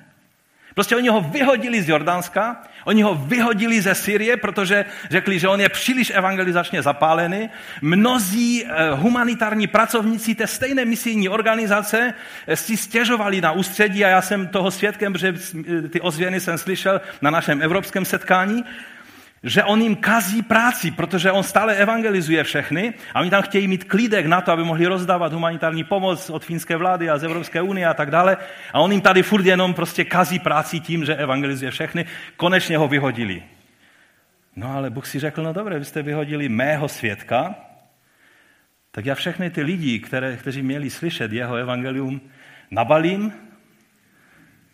Prostě 0.73 0.95
oni 0.95 1.09
ho 1.09 1.21
vyhodili 1.21 1.81
z 1.81 1.89
Jordánska, 1.89 2.63
oni 2.83 3.01
ho 3.01 3.15
vyhodili 3.15 3.81
ze 3.81 3.95
Syrie, 3.95 4.37
protože 4.37 4.85
řekli, 5.09 5.39
že 5.39 5.47
on 5.47 5.61
je 5.61 5.69
příliš 5.69 6.11
evangelizačně 6.15 6.81
zapálený. 6.81 7.49
Mnozí 7.81 8.65
eh, 8.65 8.91
humanitární 8.91 9.67
pracovníci 9.67 10.35
té 10.35 10.47
stejné 10.47 10.85
misijní 10.85 11.29
organizace 11.29 12.13
eh, 12.47 12.55
si 12.55 12.77
stěžovali 12.77 13.41
na 13.41 13.51
ústředí 13.51 14.05
a 14.05 14.07
já 14.07 14.21
jsem 14.21 14.47
toho 14.47 14.71
svědkem, 14.71 15.17
že 15.17 15.33
ty 15.89 16.01
ozvěny 16.01 16.39
jsem 16.39 16.57
slyšel 16.57 17.01
na 17.21 17.29
našem 17.31 17.61
evropském 17.61 18.05
setkání, 18.05 18.65
že 19.43 19.63
on 19.63 19.81
jim 19.81 19.95
kazí 19.95 20.41
práci, 20.41 20.91
protože 20.91 21.31
on 21.31 21.43
stále 21.43 21.75
evangelizuje 21.75 22.43
všechny 22.43 22.93
a 23.13 23.19
oni 23.19 23.29
tam 23.29 23.41
chtějí 23.41 23.67
mít 23.67 23.83
klídek 23.83 24.25
na 24.25 24.41
to, 24.41 24.51
aby 24.51 24.63
mohli 24.63 24.85
rozdávat 24.85 25.33
humanitární 25.33 25.83
pomoc 25.83 26.29
od 26.29 26.45
finské 26.45 26.77
vlády 26.77 27.09
a 27.09 27.17
z 27.17 27.23
Evropské 27.23 27.61
unie 27.61 27.87
a 27.87 27.93
tak 27.93 28.11
dále. 28.11 28.37
A 28.73 28.79
on 28.79 28.91
jim 28.91 29.01
tady 29.01 29.23
furt 29.23 29.45
jenom 29.45 29.73
prostě 29.73 30.05
kazí 30.05 30.39
práci 30.39 30.79
tím, 30.79 31.05
že 31.05 31.15
evangelizuje 31.15 31.71
všechny. 31.71 32.05
Konečně 32.37 32.77
ho 32.77 32.87
vyhodili. 32.87 33.43
No 34.55 34.75
ale 34.75 34.89
Bůh 34.89 35.07
si 35.07 35.19
řekl, 35.19 35.43
no 35.43 35.53
dobré, 35.53 35.79
vy 35.79 35.85
jste 35.85 36.01
vyhodili 36.01 36.49
mého 36.49 36.87
svědka, 36.87 37.55
tak 38.91 39.05
já 39.05 39.15
všechny 39.15 39.49
ty 39.49 39.61
lidi, 39.61 39.99
které, 39.99 40.37
kteří 40.37 40.61
měli 40.61 40.89
slyšet 40.89 41.31
jeho 41.31 41.55
evangelium, 41.55 42.21
nabalím 42.71 43.33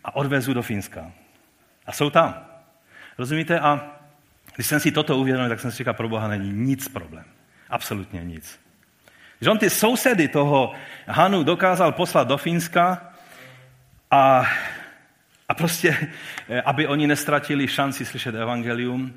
a 0.04 0.16
odvezu 0.16 0.54
do 0.54 0.62
Finska. 0.62 1.12
A 1.86 1.92
jsou 1.92 2.10
tam. 2.10 2.46
Rozumíte? 3.18 3.60
A 3.60 3.95
když 4.56 4.66
jsem 4.66 4.80
si 4.80 4.92
toto 4.92 5.16
uvědomil, 5.16 5.48
tak 5.48 5.60
jsem 5.60 5.70
si 5.70 5.76
říkal, 5.76 5.94
pro 5.94 6.08
Boha 6.08 6.28
není 6.28 6.52
nic 6.52 6.88
problém. 6.88 7.24
Absolutně 7.70 8.24
nic. 8.24 8.60
Že 9.40 9.50
on 9.50 9.58
ty 9.58 9.70
sousedy 9.70 10.28
toho 10.28 10.72
Hanu 11.06 11.42
dokázal 11.42 11.92
poslat 11.92 12.28
do 12.28 12.36
Fínska 12.36 13.12
a, 14.10 14.46
a 15.48 15.54
prostě, 15.54 16.08
eh, 16.48 16.62
aby 16.62 16.86
oni 16.86 17.06
nestratili 17.06 17.68
šanci 17.68 18.04
slyšet 18.04 18.34
evangelium, 18.34 19.14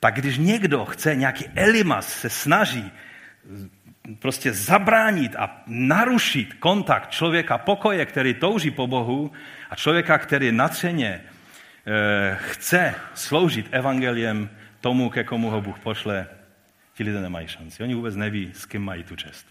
tak 0.00 0.14
když 0.14 0.38
někdo 0.38 0.84
chce, 0.84 1.16
nějaký 1.16 1.44
elimas 1.54 2.08
se 2.08 2.30
snaží 2.30 2.92
prostě 4.18 4.52
zabránit 4.52 5.36
a 5.36 5.62
narušit 5.66 6.54
kontakt 6.54 7.10
člověka 7.10 7.58
pokoje, 7.58 8.06
který 8.06 8.34
touží 8.34 8.70
po 8.70 8.86
Bohu 8.86 9.32
a 9.70 9.76
člověka, 9.76 10.18
který 10.18 10.52
natřeně 10.52 11.20
eh, 11.20 12.38
chce 12.40 12.94
sloužit 13.14 13.68
evangeliem, 13.70 14.50
tomu, 14.84 15.10
ke 15.10 15.24
komu 15.24 15.50
ho 15.50 15.60
Bůh 15.60 15.78
pošle, 15.78 16.28
ti 16.94 17.04
lidé 17.04 17.20
nemají 17.20 17.48
šanci. 17.48 17.82
Oni 17.82 17.94
vůbec 17.94 18.16
neví, 18.16 18.52
s 18.52 18.66
kým 18.66 18.82
mají 18.84 19.04
tu 19.04 19.16
čest. 19.16 19.46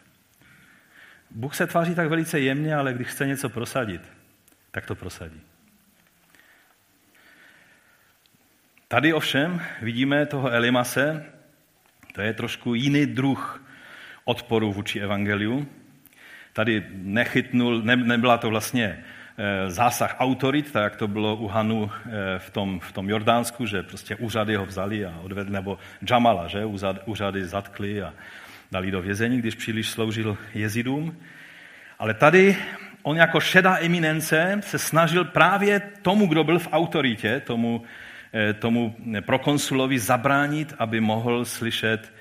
Bůh 1.31 1.55
se 1.55 1.67
tváří 1.67 1.95
tak 1.95 2.07
velice 2.07 2.39
jemně, 2.39 2.75
ale 2.75 2.93
když 2.93 3.07
chce 3.07 3.27
něco 3.27 3.49
prosadit, 3.49 4.01
tak 4.71 4.85
to 4.85 4.95
prosadí. 4.95 5.41
Tady 8.87 9.13
ovšem 9.13 9.61
vidíme 9.81 10.25
toho 10.25 10.49
Elimase, 10.49 11.25
to 12.13 12.21
je 12.21 12.33
trošku 12.33 12.75
jiný 12.75 13.05
druh 13.05 13.65
odporu 14.25 14.73
vůči 14.73 14.99
evangeliu. 14.99 15.67
Tady 16.53 16.85
nechytnul, 16.93 17.81
ne, 17.81 17.95
nebyla 17.95 18.37
to 18.37 18.49
vlastně 18.49 19.03
zásah 19.67 20.15
autorit, 20.19 20.71
tak 20.71 20.83
jak 20.83 20.95
to 20.95 21.07
bylo 21.07 21.35
u 21.35 21.47
Hanu 21.47 21.91
eh, 21.91 22.39
v 22.39 22.49
tom, 22.49 22.79
v 22.79 22.91
tom 22.91 23.09
Jordánsku, 23.09 23.65
že 23.65 23.83
prostě 23.83 24.15
úřady 24.15 24.55
ho 24.55 24.65
vzali 24.65 25.05
a 25.05 25.19
odvedli, 25.21 25.53
nebo 25.53 25.77
Jamala, 26.09 26.47
že 26.47 26.65
úřady 27.05 27.45
zatkli 27.45 28.01
a 28.01 28.13
dali 28.71 28.91
do 28.91 29.01
vězení, 29.01 29.39
když 29.39 29.55
příliš 29.55 29.89
sloužil 29.89 30.37
jezidům. 30.53 31.17
Ale 31.99 32.13
tady 32.13 32.57
on 33.03 33.17
jako 33.17 33.39
šedá 33.39 33.77
eminence 33.79 34.59
se 34.61 34.79
snažil 34.79 35.25
právě 35.25 35.79
tomu, 36.01 36.27
kdo 36.27 36.43
byl 36.43 36.59
v 36.59 36.69
autoritě, 36.71 37.39
tomu, 37.39 37.83
eh, 38.33 38.53
tomu 38.53 38.95
prokonsulovi 39.25 39.99
zabránit, 39.99 40.73
aby 40.79 41.01
mohl 41.01 41.45
slyšet, 41.45 42.13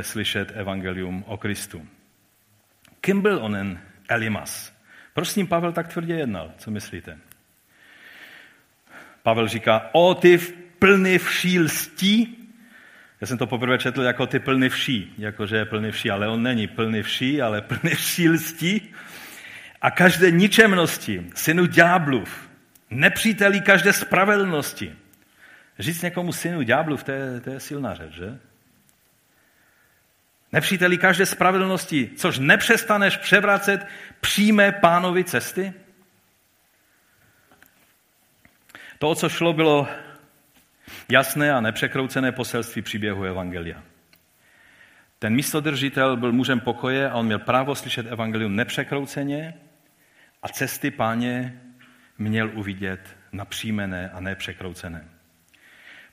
slyšet 0.00 0.52
evangelium 0.54 1.24
o 1.26 1.36
Kristu. 1.36 1.86
Kým 3.00 3.22
byl 3.22 3.38
onen 3.42 3.80
Elimas? 4.08 4.71
Proč 5.14 5.28
s 5.28 5.36
ním 5.36 5.46
Pavel 5.46 5.72
tak 5.72 5.88
tvrdě 5.88 6.14
jednal? 6.14 6.52
Co 6.58 6.70
myslíte? 6.70 7.18
Pavel 9.22 9.48
říká, 9.48 9.90
o 9.92 10.14
ty 10.14 10.38
plný 10.78 11.18
vší 11.18 11.60
lstí. 11.60 12.38
Já 13.20 13.26
jsem 13.26 13.38
to 13.38 13.46
poprvé 13.46 13.78
četl 13.78 14.02
jako 14.02 14.26
ty 14.26 14.38
plný 14.38 14.68
vší, 14.68 15.14
jakože 15.18 15.56
je 15.56 15.64
plný 15.64 15.90
vší, 15.90 16.10
ale 16.10 16.28
on 16.28 16.42
není 16.42 16.66
plný 16.66 17.02
vší, 17.02 17.42
ale 17.42 17.60
plný 17.62 17.94
vší 17.94 18.28
lstí. 18.28 18.94
A 19.82 19.90
každé 19.90 20.30
ničemnosti, 20.30 21.30
synu 21.34 21.66
ďáblův, 21.66 22.50
nepřítelí 22.90 23.60
každé 23.60 23.92
spravedlnosti. 23.92 24.94
Říct 25.78 26.02
někomu 26.02 26.32
synu 26.32 26.62
ďáblův, 26.62 27.04
to 27.04 27.12
to 27.44 27.50
je 27.50 27.60
silná 27.60 27.94
řeč, 27.94 28.12
že? 28.12 28.38
Nepříteli 30.52 30.98
každé 30.98 31.26
spravedlnosti, 31.26 32.10
což 32.16 32.38
nepřestaneš 32.38 33.16
převracet 33.16 33.86
přímé 34.20 34.72
pánovi 34.72 35.24
cesty? 35.24 35.72
To, 38.98 39.08
o 39.08 39.14
co 39.14 39.28
šlo, 39.28 39.52
bylo 39.52 39.88
jasné 41.08 41.52
a 41.52 41.60
nepřekroucené 41.60 42.32
poselství 42.32 42.82
příběhu 42.82 43.24
Evangelia. 43.24 43.82
Ten 45.18 45.34
místodržitel 45.34 46.16
byl 46.16 46.32
mužem 46.32 46.60
pokoje 46.60 47.10
a 47.10 47.14
on 47.14 47.26
měl 47.26 47.38
právo 47.38 47.74
slyšet 47.74 48.06
Evangelium 48.06 48.56
nepřekrouceně 48.56 49.54
a 50.42 50.48
cesty 50.48 50.90
páně 50.90 51.60
měl 52.18 52.50
uvidět 52.54 53.16
napřímené 53.32 54.10
a 54.10 54.20
nepřekroucené. 54.20 55.08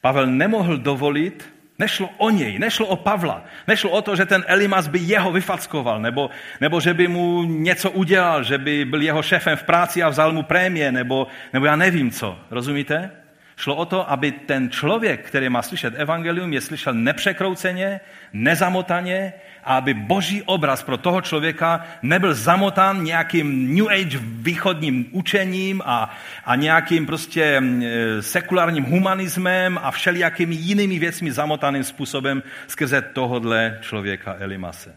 Pavel 0.02 0.28
nemohl 0.28 0.78
dovolit, 0.78 1.54
Nešlo 1.80 2.10
o 2.18 2.30
něj, 2.30 2.60
nešlo 2.60 2.88
o 2.88 2.96
Pavla, 2.96 3.44
nešlo 3.68 3.90
o 3.90 4.02
to, 4.02 4.16
že 4.16 4.26
ten 4.26 4.44
Elimas 4.48 4.88
by 4.88 5.00
jeho 5.00 5.32
vyfackoval, 5.32 6.02
nebo, 6.02 6.30
nebo 6.62 6.80
že 6.80 6.94
by 6.94 7.08
mu 7.08 7.44
něco 7.44 7.92
udělal, 7.92 8.44
že 8.44 8.58
by 8.58 8.86
byl 8.86 9.02
jeho 9.02 9.24
šéfem 9.24 9.58
v 9.58 9.64
práci 9.64 10.04
a 10.04 10.10
vzal 10.10 10.32
mu 10.32 10.44
prémie, 10.44 10.92
nebo, 10.92 11.28
nebo 11.54 11.66
já 11.66 11.76
nevím 11.76 12.12
co. 12.12 12.40
Rozumíte? 12.52 13.12
Šlo 13.58 13.76
o 13.76 13.86
to, 13.86 14.12
aby 14.12 14.32
ten 14.32 14.70
člověk, 14.70 15.28
který 15.28 15.50
má 15.50 15.62
slyšet 15.62 15.94
evangelium, 15.98 16.54
je 16.54 16.62
slyšel 16.62 16.94
nepřekrouceně, 16.94 18.00
nezamotaně 18.34 19.34
a 19.70 19.78
aby 19.78 19.94
boží 19.94 20.44
obraz 20.44 20.84
pro 20.84 20.98
toho 20.98 21.22
člověka 21.22 21.86
nebyl 22.02 22.34
zamotán 22.34 23.04
nějakým 23.04 23.76
New 23.76 23.88
Age 23.88 24.18
východním 24.22 25.06
učením 25.12 25.82
a, 25.86 26.10
a 26.46 26.56
nějakým 26.56 27.06
prostě 27.06 27.62
mm, 27.62 27.84
e, 27.84 28.22
sekulárním 28.22 28.84
humanismem 28.84 29.80
a 29.82 29.92
všelijakými 29.92 30.56
jinými 30.56 31.00
věcmi 31.00 31.32
zamotaným 31.32 31.84
způsobem 31.84 32.44
skrze 32.68 33.02
tohodle 33.02 33.78
člověka 33.82 34.36
Elimase. 34.40 34.96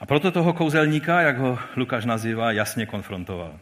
A 0.00 0.06
proto 0.06 0.30
toho 0.30 0.52
kouzelníka, 0.52 1.20
jak 1.20 1.38
ho 1.38 1.58
Lukáš 1.76 2.04
nazývá, 2.04 2.52
jasně 2.52 2.86
konfrontoval. 2.86 3.58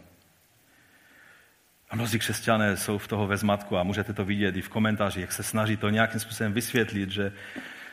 A 1.91 1.97
mnozí 1.97 2.19
křesťané 2.19 2.77
jsou 2.77 2.99
v 2.99 3.09
toho 3.09 3.27
ve 3.27 3.37
zmatku 3.37 3.79
a 3.79 3.83
můžete 3.83 4.13
to 4.13 4.25
vidět 4.25 4.57
i 4.57 4.63
v 4.63 4.69
komentářích, 4.69 5.21
jak 5.21 5.33
se 5.33 5.43
snaží 5.43 5.77
to 5.77 5.91
nějakým 5.91 6.21
způsobem 6.21 6.53
vysvětlit, 6.53 7.11
že, 7.11 7.33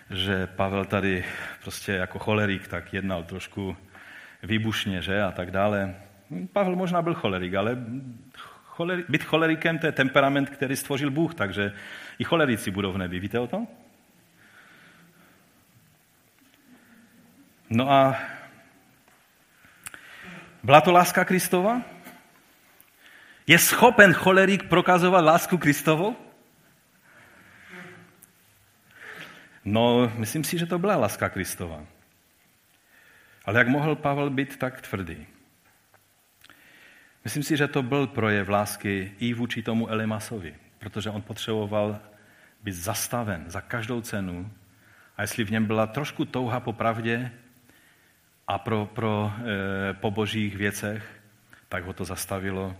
že 0.09 0.47
Pavel 0.47 0.85
tady 0.85 1.25
prostě 1.61 1.91
jako 1.91 2.19
cholerik 2.19 2.67
tak 2.67 2.93
jednal 2.93 3.23
trošku 3.23 3.77
výbušně, 4.43 5.01
že 5.01 5.23
a 5.23 5.31
tak 5.31 5.51
dále. 5.51 5.95
Pavel 6.53 6.75
možná 6.75 7.01
byl 7.01 7.13
cholerik, 7.13 7.53
ale 7.53 7.77
cholerik, 8.63 9.09
být 9.09 9.23
cholerikem 9.23 9.79
to 9.79 9.85
je 9.85 9.91
temperament, 9.91 10.49
který 10.49 10.75
stvořil 10.75 11.11
Bůh, 11.11 11.35
takže 11.35 11.73
i 12.19 12.23
cholerici 12.23 12.71
budou 12.71 12.91
v 12.91 12.97
nebi. 12.97 13.19
Víte 13.19 13.39
o 13.39 13.47
tom? 13.47 13.67
No 17.69 17.91
a 17.91 18.15
byla 20.63 20.81
to 20.81 20.91
láska 20.91 21.25
Kristova? 21.25 21.81
Je 23.47 23.59
schopen 23.59 24.13
cholerik 24.13 24.69
prokazovat 24.69 25.25
lásku 25.25 25.57
Kristovou? 25.57 26.24
No, 29.65 30.11
myslím 30.17 30.43
si, 30.43 30.57
že 30.57 30.65
to 30.65 30.79
byla 30.79 30.95
láska 30.95 31.29
Kristova. 31.29 31.85
Ale 33.45 33.59
jak 33.59 33.67
mohl 33.67 33.95
Pavel 33.95 34.29
být 34.29 34.57
tak 34.57 34.81
tvrdý? 34.81 35.27
Myslím 37.23 37.43
si, 37.43 37.57
že 37.57 37.67
to 37.67 37.83
byl 37.83 38.07
projev 38.07 38.49
lásky 38.49 39.11
i 39.19 39.33
vůči 39.33 39.63
tomu 39.63 39.89
Elimasovi, 39.89 40.55
protože 40.77 41.09
on 41.09 41.21
potřeboval 41.21 41.99
být 42.63 42.73
zastaven 42.73 43.43
za 43.47 43.61
každou 43.61 44.01
cenu 44.01 44.51
a 45.17 45.21
jestli 45.21 45.43
v 45.43 45.51
něm 45.51 45.65
byla 45.65 45.87
trošku 45.87 46.25
touha 46.25 46.59
po 46.59 46.73
pravdě 46.73 47.31
a 48.47 48.57
pro, 48.59 48.85
pro 48.85 49.33
e, 49.89 49.93
po 49.93 50.11
božích 50.11 50.57
věcech, 50.57 51.21
tak 51.69 51.83
ho 51.83 51.93
to 51.93 52.05
zastavilo. 52.05 52.77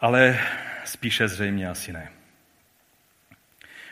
Ale 0.00 0.38
spíše 0.84 1.28
zřejmě 1.28 1.68
asi 1.68 1.92
ne. 1.92 2.08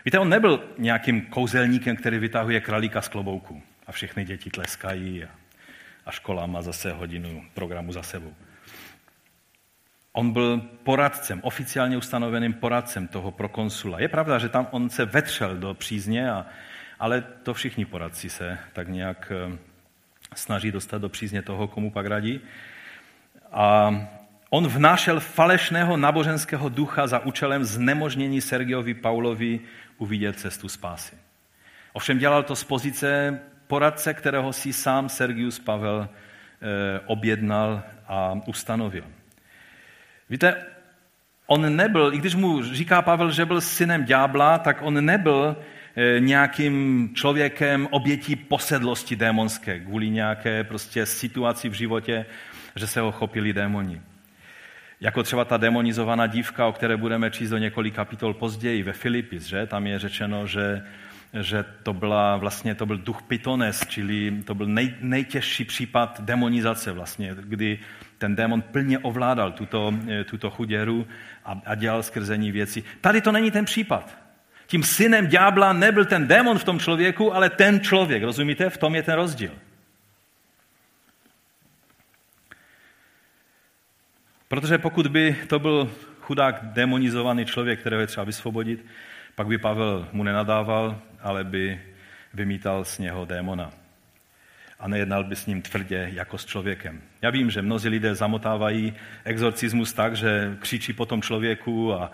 Víte, 0.04 0.18
on 0.18 0.28
nebyl 0.28 0.64
nějakým 0.78 1.20
kouzelníkem, 1.20 1.96
který 1.96 2.18
vytahuje 2.18 2.60
králíka 2.60 3.02
z 3.02 3.08
klobouku 3.08 3.62
a 3.86 3.92
všechny 3.92 4.24
děti 4.24 4.50
tleskají 4.50 5.24
a, 5.24 5.28
a 6.06 6.10
škola 6.10 6.46
má 6.46 6.62
zase 6.62 6.92
hodinu 6.92 7.44
programu 7.54 7.92
za 7.92 8.02
sebou. 8.02 8.34
On 10.12 10.32
byl 10.32 10.60
poradcem, 10.60 11.40
oficiálně 11.42 11.96
ustanoveným 11.96 12.52
poradcem 12.52 13.08
toho 13.08 13.30
prokonsula. 13.30 14.00
Je 14.00 14.08
pravda, 14.08 14.38
že 14.38 14.48
tam 14.48 14.66
on 14.70 14.90
se 14.90 15.04
vetřel 15.04 15.56
do 15.56 15.74
přízně, 15.74 16.30
a, 16.30 16.46
ale 16.98 17.20
to 17.42 17.54
všichni 17.54 17.84
poradci 17.84 18.30
se 18.30 18.58
tak 18.72 18.88
nějak 18.88 19.32
eh, 19.34 19.58
snaží 20.34 20.72
dostat 20.72 20.98
do 20.98 21.08
přízně 21.08 21.42
toho, 21.42 21.68
komu 21.68 21.90
pak 21.90 22.06
radí. 22.06 22.40
A 23.52 23.94
on 24.50 24.68
vnášel 24.68 25.20
falešného 25.20 25.96
náboženského 25.96 26.68
ducha 26.68 27.06
za 27.06 27.18
účelem 27.18 27.64
znemožnění 27.64 28.40
Sergiovi 28.40 28.94
Paulovi 28.94 29.60
uvidět 29.98 30.40
cestu 30.40 30.68
spásy. 30.68 31.16
Ovšem 31.92 32.18
dělal 32.18 32.42
to 32.42 32.56
z 32.56 32.64
pozice 32.64 33.40
poradce, 33.66 34.14
kterého 34.14 34.52
si 34.52 34.72
sám 34.72 35.08
Sergius 35.08 35.58
Pavel 35.58 36.08
eh, 36.08 37.00
objednal 37.06 37.82
a 38.08 38.34
ustanovil. 38.46 39.04
Víte, 40.30 40.66
on 41.46 41.76
nebyl, 41.76 42.14
i 42.14 42.18
když 42.18 42.34
mu 42.34 42.62
říká 42.62 43.02
Pavel, 43.02 43.30
že 43.30 43.44
byl 43.44 43.60
synem 43.60 44.04
ďábla, 44.04 44.58
tak 44.58 44.82
on 44.82 45.04
nebyl 45.04 45.56
eh, 45.56 46.20
nějakým 46.20 47.10
člověkem 47.14 47.88
obětí 47.90 48.36
posedlosti 48.36 49.16
démonské 49.16 49.80
kvůli 49.80 50.10
nějaké 50.10 50.64
prostě 50.64 51.06
situaci 51.06 51.68
v 51.68 51.72
životě, 51.72 52.26
že 52.76 52.86
se 52.86 53.00
ho 53.00 53.12
chopili 53.12 53.52
démoni. 53.52 54.00
Jako 55.04 55.22
třeba 55.22 55.44
ta 55.44 55.56
demonizovaná 55.56 56.26
dívka, 56.26 56.66
o 56.66 56.72
které 56.72 56.96
budeme 56.96 57.30
číst 57.30 57.50
do 57.50 57.58
několik 57.58 57.94
kapitol 57.94 58.34
později 58.34 58.82
ve 58.82 58.92
Filipis, 58.92 59.44
že? 59.44 59.66
Tam 59.66 59.86
je 59.86 59.98
řečeno, 59.98 60.46
že, 60.46 60.82
že 61.40 61.64
to, 61.82 61.92
byla, 61.92 62.36
vlastně, 62.36 62.74
to 62.74 62.86
byl 62.86 62.98
duch 62.98 63.22
Pitones, 63.22 63.86
čili 63.88 64.42
to 64.44 64.54
byl 64.54 64.66
nej, 64.66 64.94
nejtěžší 65.00 65.64
případ 65.64 66.20
demonizace 66.20 66.92
vlastně, 66.92 67.34
kdy 67.40 67.78
ten 68.18 68.36
démon 68.36 68.62
plně 68.62 68.98
ovládal 68.98 69.52
tuto, 69.52 69.94
eh, 70.08 70.24
tuto 70.24 70.50
chuděru 70.50 71.06
a, 71.44 71.60
a 71.66 71.74
dělal 71.74 72.02
skrze 72.02 72.36
ní 72.36 72.52
věci. 72.52 72.84
Tady 73.00 73.20
to 73.20 73.32
není 73.32 73.50
ten 73.50 73.64
případ. 73.64 74.18
Tím 74.66 74.82
synem 74.82 75.26
ďábla 75.26 75.72
nebyl 75.72 76.04
ten 76.04 76.26
démon 76.26 76.58
v 76.58 76.64
tom 76.64 76.78
člověku, 76.78 77.34
ale 77.34 77.50
ten 77.50 77.80
člověk. 77.80 78.22
Rozumíte? 78.22 78.70
V 78.70 78.76
tom 78.76 78.94
je 78.94 79.02
ten 79.02 79.14
rozdíl. 79.14 79.52
Protože 84.48 84.78
pokud 84.78 85.06
by 85.06 85.36
to 85.46 85.58
byl 85.58 85.90
chudák 86.20 86.60
demonizovaný 86.62 87.44
člověk, 87.44 87.80
kterého 87.80 88.00
je 88.00 88.06
třeba 88.06 88.24
vysvobodit, 88.24 88.86
pak 89.34 89.46
by 89.46 89.58
Pavel 89.58 90.08
mu 90.12 90.22
nenadával, 90.22 91.00
ale 91.20 91.44
by 91.44 91.80
vymítal 92.34 92.84
z 92.84 92.98
něho 92.98 93.24
démona. 93.24 93.72
A 94.80 94.88
nejednal 94.88 95.24
by 95.24 95.36
s 95.36 95.46
ním 95.46 95.62
tvrdě 95.62 96.10
jako 96.12 96.38
s 96.38 96.44
člověkem. 96.44 97.00
Já 97.22 97.30
vím, 97.30 97.50
že 97.50 97.62
mnozí 97.62 97.88
lidé 97.88 98.14
zamotávají 98.14 98.94
exorcismus 99.24 99.92
tak, 99.92 100.16
že 100.16 100.56
křičí 100.60 100.92
po 100.92 101.06
tom 101.06 101.22
člověku 101.22 101.94
a, 101.94 102.12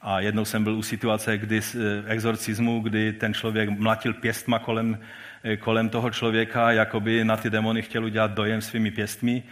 a 0.00 0.20
jednou 0.20 0.44
jsem 0.44 0.64
byl 0.64 0.74
u 0.74 0.82
situace, 0.82 1.38
kdy 1.38 1.60
eh, 1.60 1.78
exorcismu, 2.06 2.80
kdy 2.80 3.12
ten 3.12 3.34
člověk 3.34 3.68
mlatil 3.68 4.14
pěstma 4.14 4.58
kolem, 4.58 4.98
eh, 5.44 5.56
kolem 5.56 5.88
toho 5.88 6.10
člověka, 6.10 6.72
jako 6.72 7.00
by 7.00 7.24
na 7.24 7.36
ty 7.36 7.50
demony 7.50 7.82
chtěl 7.82 8.04
udělat 8.04 8.30
dojem 8.30 8.60
svými 8.60 8.90
pěstmi. 8.90 9.42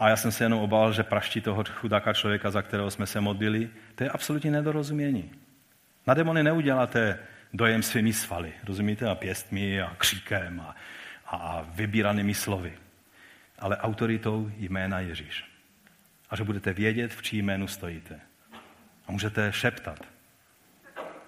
A 0.00 0.08
já 0.08 0.16
jsem 0.16 0.32
se 0.32 0.44
jenom 0.44 0.60
obával, 0.60 0.92
že 0.92 1.02
praští 1.02 1.40
toho 1.40 1.64
chudáka 1.64 2.12
člověka, 2.12 2.50
za 2.50 2.62
kterého 2.62 2.90
jsme 2.90 3.06
se 3.06 3.20
modlili. 3.20 3.70
To 3.94 4.04
je 4.04 4.10
absolutní 4.10 4.50
nedorozumění. 4.50 5.30
Na 6.06 6.14
demony 6.14 6.42
neuděláte 6.42 7.18
dojem 7.52 7.82
svými 7.82 8.12
svaly, 8.12 8.52
rozumíte, 8.64 9.08
a 9.08 9.14
pěstmi 9.14 9.82
a 9.82 9.94
kříkem 9.98 10.60
a, 10.60 10.76
a 11.26 11.66
vybíranými 11.68 12.34
slovy, 12.34 12.72
ale 13.58 13.76
autoritou 13.76 14.50
jména 14.56 15.00
Ježíš. 15.00 15.44
A 16.30 16.36
že 16.36 16.44
budete 16.44 16.72
vědět, 16.72 17.14
v 17.14 17.22
čí 17.22 17.38
jménu 17.38 17.66
stojíte. 17.66 18.20
A 19.06 19.12
můžete 19.12 19.52
šeptat. 19.52 19.98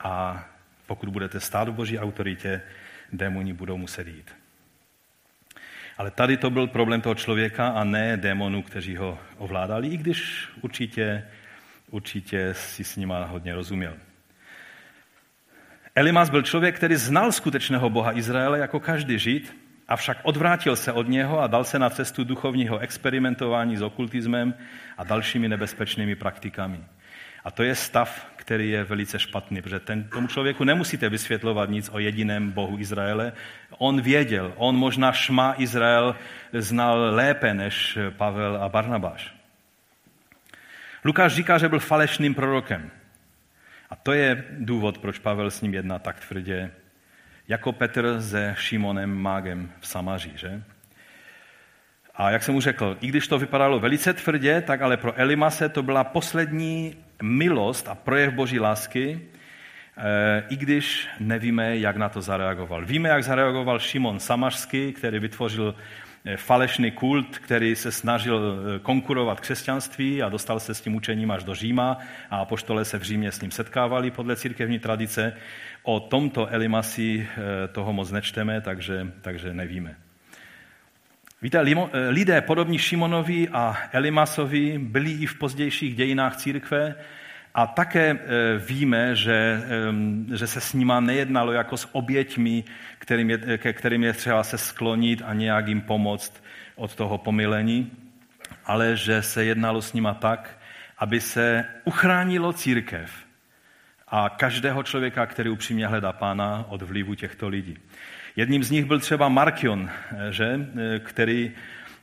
A 0.01 0.45
pokud 0.87 1.09
budete 1.09 1.41
stát 1.41 1.69
v 1.69 1.73
boží 1.73 1.99
autoritě, 1.99 2.63
démoni 3.13 3.53
budou 3.53 3.77
muset 3.77 4.07
jít. 4.07 4.42
Ale 6.03 6.11
tady 6.11 6.37
to 6.37 6.51
byl 6.51 6.67
problém 6.67 7.01
toho 7.01 7.15
člověka 7.15 7.69
a 7.69 7.85
ne 7.85 8.17
démonů, 8.17 8.63
kteří 8.63 8.97
ho 8.97 9.19
ovládali, 9.39 9.89
i 9.89 9.97
když 9.97 10.49
určitě, 10.61 11.25
určitě 11.91 12.55
si 12.55 12.85
s 12.85 12.97
nima 12.97 13.25
hodně 13.25 13.55
rozuměl. 13.55 13.95
Elimas 15.95 16.31
byl 16.31 16.43
člověk, 16.43 16.77
který 16.77 16.97
znal 16.97 17.33
skutečného 17.33 17.91
Boha 17.91 18.19
Izraele 18.19 18.59
jako 18.59 18.81
každý 18.81 19.19
žid, 19.19 19.57
avšak 19.89 20.19
odvrátil 20.23 20.77
se 20.77 20.93
od 20.93 21.09
něho 21.09 21.41
a 21.41 21.47
dal 21.47 21.65
se 21.65 21.79
na 21.79 21.91
cestu 21.91 22.25
duchovního 22.25 22.79
experimentování 22.79 23.77
s 23.77 23.83
okultismem 23.83 24.55
a 24.99 25.05
dalšími 25.05 25.49
nebezpečnými 25.49 26.17
praktikami. 26.17 26.81
A 27.45 27.51
to 27.51 27.63
je 27.63 27.75
stav, 27.75 28.32
který 28.43 28.71
je 28.71 28.85
velice 28.85 29.19
špatný, 29.19 29.63
protože 29.63 29.81
ten, 29.81 30.05
tomu 30.05 30.27
člověku 30.27 30.65
nemusíte 30.65 31.09
vysvětlovat 31.09 31.71
nic 31.71 31.91
o 31.93 31.99
jediném 31.99 32.51
Bohu 32.51 32.79
Izraele. 32.79 33.33
On 33.79 34.01
věděl, 34.01 34.53
on 34.57 34.77
možná 34.77 35.13
šma 35.13 35.55
Izrael 35.59 36.17
znal 36.53 37.15
lépe 37.15 37.55
než 37.55 37.99
Pavel 38.17 38.57
a 38.57 38.69
Barnabáš. 38.69 39.35
Lukáš 41.05 41.35
říká, 41.35 41.59
že 41.59 41.69
byl 41.69 41.79
falešným 41.79 42.35
prorokem. 42.35 42.91
A 43.91 43.97
to 43.97 44.13
je 44.13 44.45
důvod, 44.51 44.99
proč 44.99 45.19
Pavel 45.19 45.51
s 45.51 45.61
ním 45.61 45.75
jedná 45.75 45.99
tak 45.99 46.21
tvrdě, 46.21 46.71
jako 47.49 47.73
Petr 47.73 48.23
se 48.23 48.55
Šimonem 48.59 49.15
Mágem 49.15 49.73
v 49.81 49.87
Samaří, 49.87 50.33
že? 50.35 50.63
A 52.15 52.31
jak 52.31 52.43
jsem 52.43 52.55
mu 52.55 52.61
řekl, 52.61 52.97
i 53.01 53.07
když 53.07 53.29
to 53.29 53.39
vypadalo 53.39 53.81
velice 53.81 54.13
tvrdě, 54.13 54.61
tak 54.61 54.83
ale 54.83 54.97
pro 54.97 55.19
Elimase 55.21 55.69
to 55.69 55.83
byla 55.83 56.05
poslední 56.05 56.97
milost 57.23 57.89
a 57.89 57.95
projev 57.95 58.35
boží 58.35 58.61
lásky, 58.61 59.21
eh, 59.97 60.45
i 60.49 60.57
když 60.57 61.09
nevíme, 61.21 61.79
jak 61.79 61.97
na 61.97 62.09
to 62.09 62.21
zareagoval. 62.21 62.85
Víme, 62.85 63.09
jak 63.09 63.25
zareagoval 63.25 63.79
Šimon 63.79 64.21
Samařský, 64.21 64.93
který 64.93 65.19
vytvořil 65.19 65.75
eh, 66.25 66.37
falešný 66.37 66.91
kult, 66.91 67.39
který 67.39 67.77
se 67.77 67.93
snažil 67.93 68.41
eh, 68.77 68.79
konkurovat 68.79 69.41
křesťanství 69.41 70.23
a 70.23 70.29
dostal 70.29 70.61
se 70.61 70.75
s 70.75 70.81
tím 70.81 70.95
učením 70.95 71.31
až 71.31 71.45
do 71.45 71.55
Říma 71.55 71.99
a 72.31 72.37
apoštole 72.37 72.85
se 72.85 72.99
v 72.99 73.03
Římě 73.03 73.33
s 73.33 73.41
ním 73.41 73.51
setkávali 73.51 74.11
podle 74.11 74.37
církevní 74.37 74.79
tradice. 74.79 75.37
O 75.83 76.01
tomto 76.01 76.47
Elimasi 76.47 77.29
toho 77.73 77.93
moc 77.93 78.11
nečteme, 78.11 78.61
takže, 78.61 79.07
takže 79.23 79.55
nevíme. 79.55 80.12
Víte, 81.43 81.61
lidé 82.09 82.41
podobní 82.41 82.79
Šimonovi 82.79 83.49
a 83.49 83.77
Elimasovi 83.93 84.79
byli 84.79 85.11
i 85.11 85.27
v 85.27 85.35
pozdějších 85.35 85.95
dějinách 85.97 86.37
církve 86.37 86.95
a 87.55 87.67
také 87.67 88.11
e, 88.11 88.19
víme, 88.59 89.17
že, 89.17 89.63
že 90.35 90.47
se 90.47 90.61
s 90.61 90.73
nima 90.73 91.01
nejednalo 91.01 91.53
jako 91.53 91.77
s 91.77 91.89
oběťmi, 91.95 92.65
kterým 92.99 93.31
je, 93.31 93.59
ke 93.59 93.73
kterým 93.73 94.03
je 94.05 94.13
třeba 94.13 94.43
se 94.45 94.59
sklonit 94.59 95.23
a 95.25 95.35
nějak 95.35 95.69
jim 95.69 95.81
pomoct 95.81 96.45
od 96.77 96.95
toho 96.95 97.19
pomilení, 97.19 97.91
ale 98.65 98.97
že 98.97 99.23
se 99.23 99.45
jednalo 99.45 99.83
s 99.83 99.93
nima 99.93 100.15
tak, 100.15 100.59
aby 100.99 101.21
se 101.21 101.65
uchránilo 101.85 102.53
církev 102.53 103.11
a 104.09 104.29
každého 104.29 104.83
člověka, 104.83 105.27
který 105.27 105.51
upřímně 105.51 105.87
hledá 105.87 106.13
pána 106.13 106.65
od 106.69 106.83
vlivu 106.83 107.15
těchto 107.15 107.49
lidí. 107.49 107.79
Jedním 108.37 108.65
z 108.65 108.71
nich 108.71 108.85
byl 108.85 109.01
třeba 109.01 109.29
Markion, 109.29 109.91
eh, 109.91 110.33
že? 110.33 110.69
Eh, 110.77 110.99
který 110.99 111.53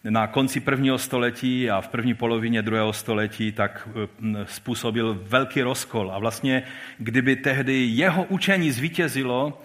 na 0.03 0.27
konci 0.27 0.59
prvního 0.59 0.97
století 0.97 1.69
a 1.69 1.81
v 1.81 1.87
první 1.87 2.13
polovině 2.13 2.61
druhého 2.61 2.93
století 2.93 3.51
tak 3.51 3.89
eh, 3.95 4.45
způsobil 4.45 5.21
velký 5.23 5.61
rozkol. 5.61 6.11
A 6.11 6.19
vlastně, 6.19 6.63
kdyby 6.97 7.35
tehdy 7.35 7.85
jeho 7.85 8.23
učení 8.23 8.71
zvítězilo, 8.71 9.61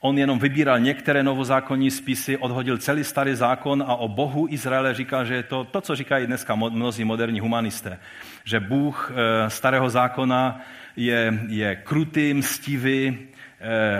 on 0.00 0.18
jenom 0.18 0.38
vybíral 0.38 0.80
některé 0.80 1.22
novozákonní 1.22 1.90
spisy, 1.90 2.36
odhodil 2.36 2.78
celý 2.78 3.04
starý 3.04 3.34
zákon 3.34 3.84
a 3.86 3.94
o 3.94 4.08
Bohu 4.08 4.46
Izraele 4.50 4.94
říkal, 4.94 5.24
že 5.24 5.34
je 5.34 5.42
to 5.42 5.64
to, 5.64 5.80
co 5.80 5.96
říkají 5.96 6.26
dneska 6.26 6.54
mnozí 6.54 7.04
moderní 7.04 7.40
humanisté, 7.40 7.98
že 8.44 8.60
Bůh 8.60 9.12
starého 9.48 9.90
zákona 9.90 10.60
je, 10.96 11.38
je 11.48 11.76
krutý, 11.76 12.34
mstivý, 12.34 13.18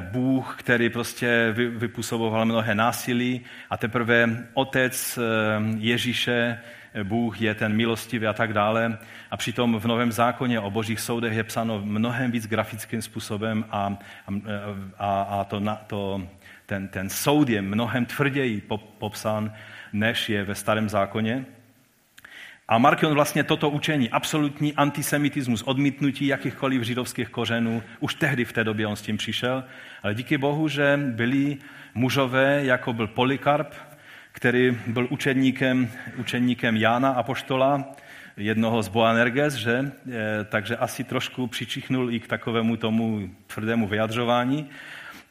Bůh, 0.01 0.57
který 0.59 0.91
prostě 0.91 1.55
vypůsoboval 1.55 2.45
mnohé 2.45 2.75
násilí 2.75 3.41
a 3.71 3.77
teprve 3.77 4.47
otec 4.55 5.19
eh, 5.19 5.23
Ježíše 5.79 6.59
Bůh 7.03 7.41
je 7.41 7.55
ten 7.55 7.77
milostivý 7.77 8.27
a 8.27 8.33
tak 8.33 8.53
dále. 8.53 8.99
A 9.31 9.37
přitom 9.37 9.81
v 9.81 9.85
Novém 9.85 10.13
zákoně 10.13 10.61
o 10.61 10.71
božích 10.71 11.01
soudech 11.01 11.33
je 11.33 11.45
psáno 11.45 11.81
mnohem 11.85 12.31
víc 12.31 12.47
grafickým 12.47 13.03
způsobem 13.03 13.65
a, 13.71 13.99
a, 14.99 15.23
a 15.23 15.45
to, 15.45 15.63
to, 15.87 16.23
ten, 16.67 16.89
ten 16.89 17.09
soud 17.09 17.49
je 17.49 17.63
mnohem 17.63 18.07
tvrději 18.07 18.63
popsán, 18.99 19.53
než 19.93 20.29
je 20.29 20.45
ve 20.45 20.55
starém 20.55 20.89
zákoně. 20.89 21.45
A 22.69 22.79
Markion 22.79 23.15
vlastně 23.15 23.45
toto 23.45 23.71
učení, 23.71 24.11
absolutní 24.11 24.75
antisemitismus, 24.75 25.63
odmítnutí 25.63 26.27
jakýchkoliv 26.27 26.83
židovských 26.83 27.29
kořenů, 27.29 27.83
už 28.01 28.15
tehdy 28.15 28.45
v 28.45 28.53
té 28.53 28.65
době 28.65 28.87
on 28.87 28.97
s 28.97 29.03
tím 29.03 29.17
přišel, 29.17 29.65
ale 30.03 30.15
díky 30.15 30.39
Bohu, 30.39 30.69
že 30.69 31.01
byli 31.03 31.57
mužové, 31.95 32.65
jako 32.65 32.93
byl 32.93 33.07
Polikarp, 33.07 33.75
který 34.33 34.79
byl 34.87 35.07
učedníkem, 35.11 35.91
učedníkem 36.17 36.77
Jána 36.77 37.11
Apoštola, 37.11 37.85
jednoho 38.37 38.83
z 38.83 38.89
Boanerges, 38.89 39.55
že? 39.55 39.73
E, 39.73 40.45
takže 40.45 40.77
asi 40.77 41.05
trošku 41.05 41.47
přičichnul 41.47 42.13
i 42.13 42.21
k 42.21 42.27
takovému 42.27 42.77
tomu 42.77 43.31
tvrdému 43.47 43.89
vyjadřování. 43.89 44.67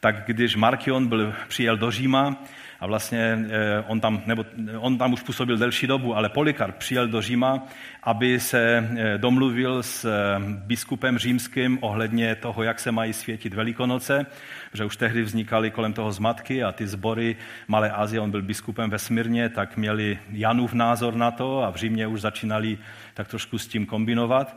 Tak 0.00 0.26
když 0.26 0.56
Markion 0.56 1.06
byl, 1.06 1.34
přijel 1.48 1.76
do 1.76 1.90
Říma, 1.90 2.44
a 2.80 2.86
vlastně 2.86 3.46
eh, 3.50 3.84
on 3.86 4.00
tam, 4.00 4.22
nebo 4.26 4.44
on 4.78 4.98
tam 4.98 5.12
už 5.12 5.22
působil 5.22 5.56
delší 5.56 5.86
dobu, 5.86 6.16
ale 6.16 6.28
Polikarp 6.28 6.76
přijel 6.76 7.08
do 7.08 7.22
Říma, 7.22 7.66
aby 8.02 8.40
se 8.40 8.88
eh, 8.96 9.18
domluvil 9.18 9.82
s 9.82 10.04
eh, 10.04 10.40
biskupem 10.40 11.18
římským 11.18 11.78
ohledně 11.80 12.34
toho, 12.34 12.62
jak 12.62 12.80
se 12.80 12.92
mají 12.92 13.12
světit 13.12 13.54
Velikonoce, 13.54 14.26
že 14.72 14.84
už 14.84 14.96
tehdy 14.96 15.22
vznikaly 15.22 15.70
kolem 15.70 15.92
toho 15.92 16.12
zmatky 16.12 16.64
a 16.64 16.72
ty 16.72 16.86
sbory 16.86 17.36
Malé 17.68 17.90
Azie, 17.90 18.20
on 18.20 18.30
byl 18.30 18.42
biskupem 18.42 18.90
ve 18.90 18.98
Smyrně, 18.98 19.48
tak 19.48 19.76
měli 19.76 20.18
Janův 20.30 20.72
názor 20.72 21.14
na 21.14 21.30
to 21.30 21.62
a 21.62 21.70
v 21.70 21.76
Římě 21.76 22.06
už 22.06 22.20
začínali 22.20 22.78
tak 23.14 23.28
trošku 23.28 23.58
s 23.58 23.66
tím 23.66 23.86
kombinovat. 23.86 24.56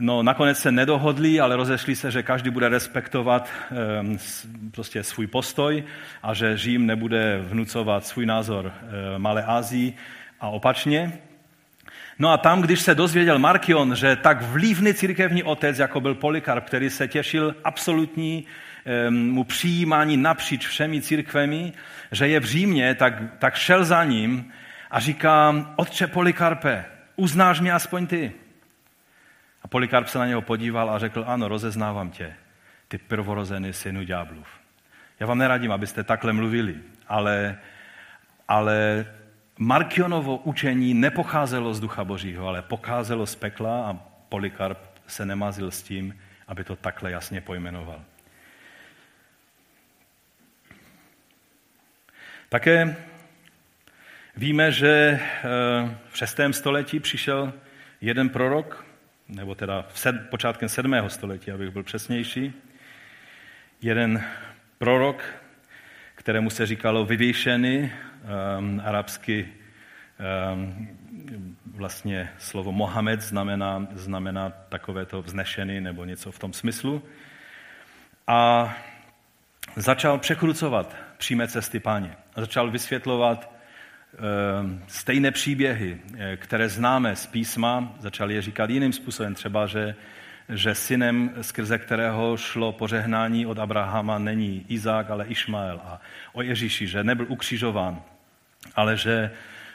No, 0.00 0.22
nakonec 0.22 0.58
se 0.58 0.72
nedohodli, 0.72 1.40
ale 1.40 1.56
rozešli 1.56 1.96
se, 1.96 2.10
že 2.10 2.22
každý 2.22 2.50
bude 2.50 2.68
respektovat 2.68 3.50
um, 4.00 4.18
prostě 4.70 5.02
svůj 5.02 5.26
postoj 5.26 5.84
a 6.22 6.34
že 6.34 6.56
Řím 6.56 6.86
nebude 6.86 7.38
vnucovat 7.42 8.06
svůj 8.06 8.26
názor 8.26 8.64
uh, 8.66 8.72
Malé 9.18 9.44
Asii 9.44 9.94
a 10.40 10.48
opačně. 10.48 11.12
No 12.18 12.30
a 12.30 12.36
tam, 12.36 12.62
když 12.62 12.80
se 12.80 12.94
dozvěděl 12.94 13.38
Markion, 13.38 13.94
že 13.94 14.16
tak 14.16 14.42
vlivný 14.42 14.94
církevní 14.94 15.42
otec, 15.42 15.78
jako 15.78 16.00
byl 16.00 16.14
Polikarp, 16.14 16.64
který 16.64 16.90
se 16.90 17.08
těšil 17.08 17.54
absolutní 17.64 18.44
um, 19.08 19.30
mu 19.30 19.44
přijímání 19.44 20.16
napříč 20.16 20.66
všemi 20.66 21.02
církvemi, 21.02 21.72
že 22.12 22.28
je 22.28 22.40
v 22.40 22.44
Římě, 22.44 22.94
tak, 22.94 23.14
tak 23.38 23.54
šel 23.54 23.84
za 23.84 24.04
ním 24.04 24.52
a 24.90 25.00
říká, 25.00 25.54
otče 25.76 26.06
Polikarpe, 26.06 26.84
uznáš 27.16 27.60
mě 27.60 27.72
aspoň 27.72 28.06
ty. 28.06 28.32
A 29.66 29.68
Polikarp 29.68 30.08
se 30.08 30.18
na 30.18 30.26
něho 30.26 30.42
podíval 30.42 30.90
a 30.90 30.98
řekl, 30.98 31.24
ano, 31.26 31.48
rozeznávám 31.48 32.10
tě, 32.10 32.34
ty 32.88 32.98
prvorozený 32.98 33.72
synu 33.72 34.02
ďáblův. 34.02 34.48
Já 35.20 35.26
vám 35.26 35.38
neradím, 35.38 35.72
abyste 35.72 36.04
takhle 36.04 36.32
mluvili, 36.32 36.76
ale, 37.08 37.58
ale 38.48 39.06
Markionovo 39.58 40.36
učení 40.36 40.94
nepocházelo 40.94 41.74
z 41.74 41.80
ducha 41.80 42.04
božího, 42.04 42.48
ale 42.48 42.62
pocházelo 42.62 43.26
z 43.26 43.34
pekla 43.34 43.90
a 43.90 43.94
Polikarp 44.28 44.78
se 45.06 45.26
nemazil 45.26 45.70
s 45.70 45.82
tím, 45.82 46.18
aby 46.48 46.64
to 46.64 46.76
takhle 46.76 47.10
jasně 47.10 47.40
pojmenoval. 47.40 48.02
Také 52.48 52.96
víme, 54.36 54.72
že 54.72 55.20
eh, 55.20 55.98
v 56.08 56.16
6. 56.16 56.40
století 56.50 57.00
přišel 57.00 57.52
jeden 58.00 58.28
prorok, 58.28 58.85
nebo 59.28 59.54
teda 59.54 59.86
v 59.88 59.98
sed, 59.98 60.30
počátkem 60.30 60.68
7. 60.68 60.94
století, 61.08 61.50
abych 61.50 61.70
byl 61.70 61.82
přesnější, 61.82 62.52
jeden 63.82 64.24
prorok, 64.78 65.24
kterému 66.14 66.50
se 66.50 66.66
říkalo 66.66 67.04
vyvěšený, 67.04 67.92
um, 68.58 68.82
arabsky 68.84 69.48
um, 70.54 70.88
vlastně 71.74 72.32
slovo 72.38 72.72
Mohamed 72.72 73.20
znamená, 73.20 73.86
znamená 73.92 74.50
takovéto 74.50 75.22
vznešený 75.22 75.80
nebo 75.80 76.04
něco 76.04 76.32
v 76.32 76.38
tom 76.38 76.52
smyslu. 76.52 77.02
A 78.26 78.74
začal 79.76 80.18
překrucovat 80.18 80.96
přímé 81.18 81.48
cesty 81.48 81.80
páně. 81.80 82.16
Začal 82.36 82.70
vysvětlovat 82.70 83.50
Ehm, 83.50 83.55
stejné 84.86 85.30
příběhy, 85.30 85.98
eh, 86.18 86.36
které 86.36 86.68
známe 86.68 87.16
z 87.16 87.26
písma, 87.26 87.92
začali 88.00 88.34
je 88.34 88.42
říkat 88.42 88.70
jiným 88.70 88.92
způsobem. 88.92 89.34
Třeba, 89.34 89.66
že, 89.66 89.94
že 90.48 90.74
synem, 90.74 91.30
skrze 91.40 91.78
kterého 91.78 92.36
šlo 92.36 92.72
požehnání 92.72 93.46
od 93.46 93.58
Abrahama, 93.58 94.18
není 94.18 94.64
Izák, 94.68 95.10
ale 95.10 95.26
Išmael. 95.26 95.80
A 95.84 96.00
o 96.32 96.42
Ježíši, 96.42 96.86
že 96.86 97.04
nebyl 97.04 97.26
ukřižován, 97.28 98.02
ale 98.74 98.96
že, 98.96 99.30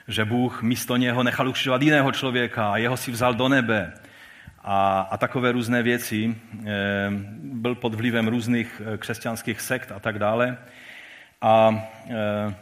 že 0.08 0.26
Bůh 0.26 0.62
místo 0.62 0.98
něho 0.98 1.24
nechal 1.24 1.50
ukřižovat 1.50 1.82
jiného 1.82 2.12
člověka 2.12 2.72
a 2.72 2.78
jeho 2.78 2.98
si 2.98 3.12
vzal 3.12 3.34
do 3.34 3.48
nebe. 3.48 3.94
A, 4.64 5.08
a 5.12 5.18
takové 5.18 5.52
různé 5.52 5.84
věci. 5.84 6.36
Ehm, 6.66 7.26
byl 7.42 7.76
pod 7.76 7.94
vlivem 7.94 8.28
různých 8.28 8.82
eh, 8.86 8.98
křesťanských 8.98 9.62
sekt 9.62 9.92
a 9.92 10.00
tak 10.00 10.20
dále. 10.20 10.58
A 11.42 11.84
e, 12.10 12.16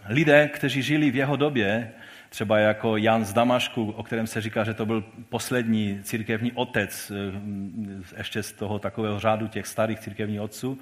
lidé, 0.10 0.48
kteří 0.48 0.82
žili 0.82 1.12
v 1.12 1.16
jeho 1.16 1.36
době, 1.36 1.92
třeba 2.30 2.60
jako 2.60 2.98
Jan 2.98 3.26
z 3.26 3.34
Damašku, 3.34 3.92
o 3.92 4.04
kterém 4.04 4.28
se 4.28 4.42
říká, 4.42 4.64
že 4.64 4.74
to 4.74 4.86
byl 4.86 5.04
poslední 5.30 6.00
církevní 6.04 6.52
otec, 6.52 7.12
e, 7.12 7.16
ještě 8.18 8.44
z 8.44 8.52
toho 8.52 8.80
takového 8.80 9.20
řádu 9.20 9.48
těch 9.48 9.68
starých 9.68 10.00
církevních 10.00 10.42
otců, 10.42 10.80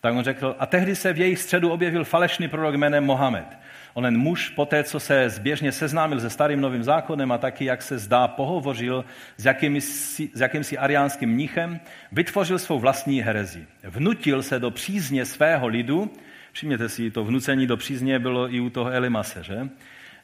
tak 0.00 0.14
on 0.14 0.24
řekl, 0.24 0.56
a 0.58 0.66
tehdy 0.66 0.96
se 0.96 1.12
v 1.12 1.18
jejich 1.18 1.38
středu 1.38 1.70
objevil 1.70 2.04
falešný 2.04 2.48
prorok 2.48 2.74
jménem 2.74 3.04
Mohamed. 3.04 3.58
Onen 3.94 4.18
muž, 4.18 4.48
po 4.48 4.66
té, 4.66 4.84
co 4.84 5.00
se 5.00 5.30
zběžně 5.30 5.72
seznámil 5.72 6.20
se 6.20 6.30
starým 6.30 6.60
novým 6.60 6.82
zákonem 6.82 7.32
a 7.32 7.38
taky, 7.38 7.64
jak 7.64 7.82
se 7.82 7.98
zdá, 7.98 8.28
pohovořil 8.28 9.04
s, 9.36 9.44
jakýmsi, 9.44 10.30
s 10.34 10.40
jakýmsi 10.40 10.78
ariánským 10.78 11.28
mnichem, 11.28 11.80
vytvořil 12.12 12.58
svou 12.58 12.78
vlastní 12.78 13.20
herezi. 13.20 13.66
Vnutil 13.84 14.42
se 14.42 14.58
do 14.58 14.70
přízně 14.70 15.24
svého 15.24 15.66
lidu, 15.66 16.12
Všimněte 16.52 16.88
si, 16.88 17.10
to 17.10 17.24
vnucení 17.24 17.66
do 17.66 17.76
přízně 17.76 18.18
bylo 18.18 18.54
i 18.54 18.60
u 18.60 18.70
toho 18.70 18.90
Elimase, 18.90 19.42
že? 19.42 19.68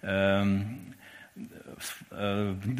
Ehm, 0.02 0.78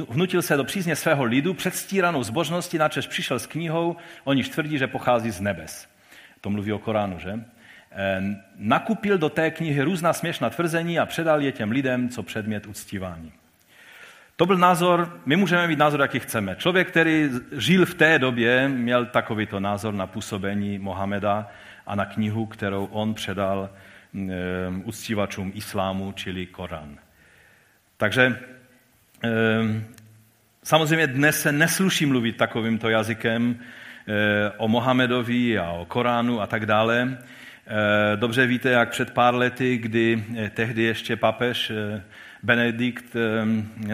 vnutil 0.09 0.42
se 0.42 0.57
do 0.57 0.64
přízně 0.64 0.96
svého 0.96 1.24
lidu 1.24 1.55
předstíranou 1.55 2.22
zbožnosti, 2.22 2.78
načež 2.78 3.07
přišel 3.07 3.38
s 3.38 3.46
knihou, 3.46 3.96
oni 4.24 4.44
tvrdí, 4.44 4.78
že 4.78 4.86
pochází 4.86 5.30
z 5.30 5.40
nebes. 5.40 5.88
To 6.40 6.51
mluví 6.51 6.72
o 6.72 6.78
Koránu, 6.78 7.18
že? 7.18 7.44
Ehm, 7.90 8.36
nakupil 8.57 9.18
do 9.18 9.28
té 9.28 9.51
knihy 9.51 9.82
různá 9.82 10.12
směšná 10.12 10.51
tvrzení 10.51 10.99
a 10.99 11.07
předal 11.07 11.40
je 11.40 11.53
těm 11.53 11.70
lidem, 11.70 12.09
co 12.09 12.22
předmět 12.22 12.66
uctívání. 12.66 13.32
To 14.36 14.46
byl 14.46 14.57
názor, 14.57 15.20
my 15.26 15.36
můžeme 15.36 15.68
mít 15.68 15.78
názor, 15.78 16.01
jaký 16.01 16.20
chceme. 16.20 16.57
Člověk, 16.57 16.88
který 16.88 17.30
žil 17.53 17.86
v 17.86 17.94
té 17.94 18.18
době, 18.18 18.68
měl 18.68 19.07
takovýto 19.07 19.61
názor 19.61 19.94
na 19.94 20.07
působení 20.07 20.78
Mohameda 20.78 21.51
a 21.89 21.95
na 21.95 22.05
knihu, 22.05 22.47
kterou 22.47 22.84
on 22.84 23.14
předal 23.14 23.70
mm, 24.12 24.30
uctívačům 24.84 25.53
islámu, 25.55 26.12
čili 26.12 26.47
Korán. 26.47 26.99
Takže 27.97 28.39
samozřejmě 30.62 31.07
dnes 31.07 31.43
se 31.43 31.53
nesluší 31.53 32.07
mluvit 32.07 32.36
takovýmto 32.36 32.89
jazykem 32.89 33.57
eh, 33.59 34.53
o 34.57 34.68
Mohamedovi 34.68 35.59
a 35.59 35.70
o 35.70 35.84
Koránu 35.84 36.41
a 36.41 36.47
tak 36.47 36.66
dále. 36.66 37.18
Dobře 38.16 38.47
víte, 38.47 38.70
jak 38.70 38.91
před 38.91 39.11
pár 39.11 39.34
lety, 39.34 39.78
kdy 39.78 40.24
tehdy 40.55 40.82
ještě 40.82 41.16
papež 41.16 41.72
Benedikt 42.43 43.16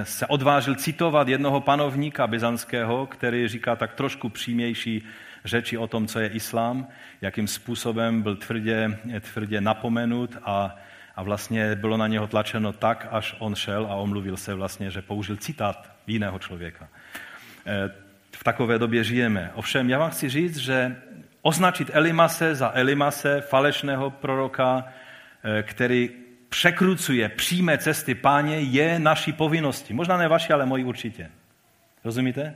se 0.03 0.27
odvážil 0.27 0.75
citovat 0.75 1.29
jednoho 1.29 1.61
panovníka 1.61 2.27
byzantského, 2.27 3.07
který 3.07 3.49
říká 3.49 3.77
tak 3.77 3.95
trošku 3.95 4.29
přímější 4.29 5.07
řeči 5.45 5.79
o 5.79 5.87
tom, 5.87 6.07
co 6.07 6.21
je 6.21 6.29
islám, 6.29 6.89
jakým 7.21 7.49
způsobem 7.49 8.23
byl 8.23 8.37
tvrdě, 8.37 8.99
tvrdě 9.21 9.61
napomenut 9.61 10.37
a, 10.43 10.77
a 11.17 11.23
vlastně 11.23 11.75
bylo 11.75 11.97
na 11.97 12.07
něho 12.07 12.27
tlačeno 12.27 12.73
tak, 12.73 13.07
až 13.11 13.37
on 13.39 13.55
šel 13.55 13.87
a 13.91 13.95
omluvil 13.95 14.37
se 14.37 14.55
vlastně, 14.55 14.91
že 14.91 15.03
použil 15.03 15.37
citát 15.37 15.91
jiného 16.07 16.39
člověka. 16.39 16.89
E, 17.67 17.91
v 18.37 18.45
takové 18.45 18.79
době 18.79 19.05
žijeme. 19.05 19.51
Ovšem, 19.55 19.91
já 19.91 19.99
vám 19.99 20.11
chci 20.11 20.29
říct, 20.29 20.57
že 20.57 20.97
označit 21.43 21.91
Elimase 21.93 22.55
za 22.55 22.73
Elimase, 22.75 23.41
falešného 23.41 24.11
proroka, 24.11 24.85
e, 25.45 25.63
který 25.63 26.11
překrucuje 26.49 27.29
přímé 27.29 27.79
cesty 27.79 28.15
páně, 28.15 28.61
je 28.61 28.99
naší 28.99 29.33
povinností. 29.33 29.95
Možná 29.95 30.17
ne 30.17 30.29
vaši, 30.29 30.53
ale 30.53 30.67
moji 30.67 30.85
určitě. 30.85 31.31
Rozumíte? 32.05 32.55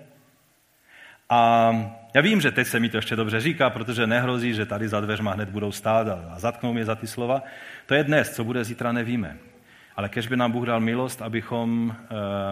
A 1.31 1.73
já 2.15 2.21
vím, 2.21 2.41
že 2.41 2.51
teď 2.51 2.67
se 2.67 2.81
mi 2.81 2.89
to 2.89 2.97
ještě 2.97 3.17
dobře 3.17 3.41
říká, 3.41 3.71
protože 3.71 4.07
nehrozí, 4.07 4.55
že 4.55 4.67
tady 4.67 4.89
za 4.89 5.01
dveřma 5.01 5.33
hned 5.33 5.51
budou 5.51 5.73
stát 5.73 6.09
a 6.09 6.39
zatknou 6.39 6.73
mě 6.73 6.85
za 6.85 6.95
ty 6.95 7.07
slova. 7.07 7.43
To 7.87 7.95
je 7.95 8.05
dnes, 8.05 8.35
co 8.35 8.45
bude 8.45 8.65
zítra, 8.65 8.93
nevíme. 8.93 9.37
ale 9.99 10.09
kež 10.09 10.27
by 10.27 10.37
nám 10.37 10.53
Bůh 10.53 10.67
dal 10.67 10.81
milost, 10.81 11.23
abychom 11.23 11.97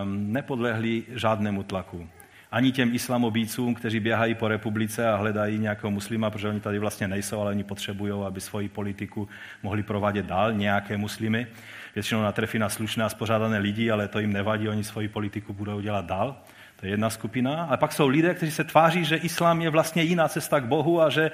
nepodlehli 0.05 1.03
žádnému 1.15 1.63
tlaku. 1.63 2.09
Ani 2.51 2.73
těm 2.73 2.95
islamobícům, 2.95 3.75
kteří 3.75 4.01
běhají 4.01 4.35
po 4.35 4.49
republice 4.49 5.09
a 5.09 5.17
hledají 5.17 5.59
nějakého 5.59 5.91
muslima, 5.91 6.31
protože 6.31 6.49
oni 6.49 6.61
tady 6.61 6.79
vlastně 6.79 7.09
nejsou, 7.09 7.41
ale 7.41 7.51
oni 7.51 7.65
potřebují, 7.65 8.13
aby 8.27 8.41
svoji 8.41 8.69
politiku 8.69 9.29
mohli 9.63 9.83
provádět 9.83 10.27
dál, 10.27 10.53
nějaké 10.53 10.97
muslimy. 10.97 11.47
Většinou 11.95 12.23
natrefí 12.23 12.59
na 12.59 12.69
slušné 12.69 13.05
a 13.05 13.09
spořádané 13.09 13.59
lidi, 13.59 13.91
ale 13.91 14.09
to 14.09 14.19
jim 14.19 14.33
nevadí, 14.33 14.69
oni 14.69 14.85
svoji 14.85 15.09
politiku 15.09 15.53
budou 15.53 15.81
dělat 15.81 16.05
dál. 16.05 16.37
To 16.77 16.87
je 16.87 16.93
jedna 16.93 17.11
skupina. 17.11 17.65
Ale 17.65 17.77
pak 17.77 17.93
jsou 17.93 18.09
lidé, 18.09 18.35
kteří 18.35 18.53
se 18.53 18.65
tváří, 18.65 19.05
že 19.05 19.17
islám 19.17 19.63
je 19.63 19.71
vlastně 19.71 20.03
jiná 20.03 20.29
cesta 20.29 20.61
k 20.61 20.65
Bohu 20.65 21.03
a 21.03 21.11
že, 21.11 21.31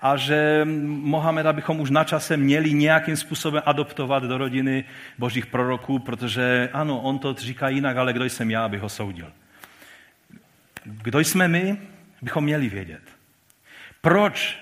a 0.00 0.16
že 0.16 0.60
Mohameda 0.84 1.52
bychom 1.52 1.80
už 1.80 1.90
na 1.90 2.04
čase 2.04 2.36
měli 2.36 2.72
nějakým 2.72 3.16
způsobem 3.16 3.62
adoptovat 3.66 4.22
do 4.22 4.38
rodiny 4.38 4.84
božích 5.18 5.46
proroků, 5.46 5.98
protože 5.98 6.68
ano, 6.72 7.00
on 7.00 7.18
to 7.18 7.34
říká 7.34 7.68
jinak, 7.68 7.96
ale 7.96 8.12
kdo 8.12 8.24
jsem 8.24 8.50
já, 8.50 8.64
abych 8.64 8.80
ho 8.80 8.88
soudil. 8.88 9.32
Kdo 10.84 11.20
jsme 11.20 11.48
my, 11.48 11.76
bychom 12.22 12.44
měli 12.44 12.68
vědět. 12.68 13.02
Proč 14.00 14.58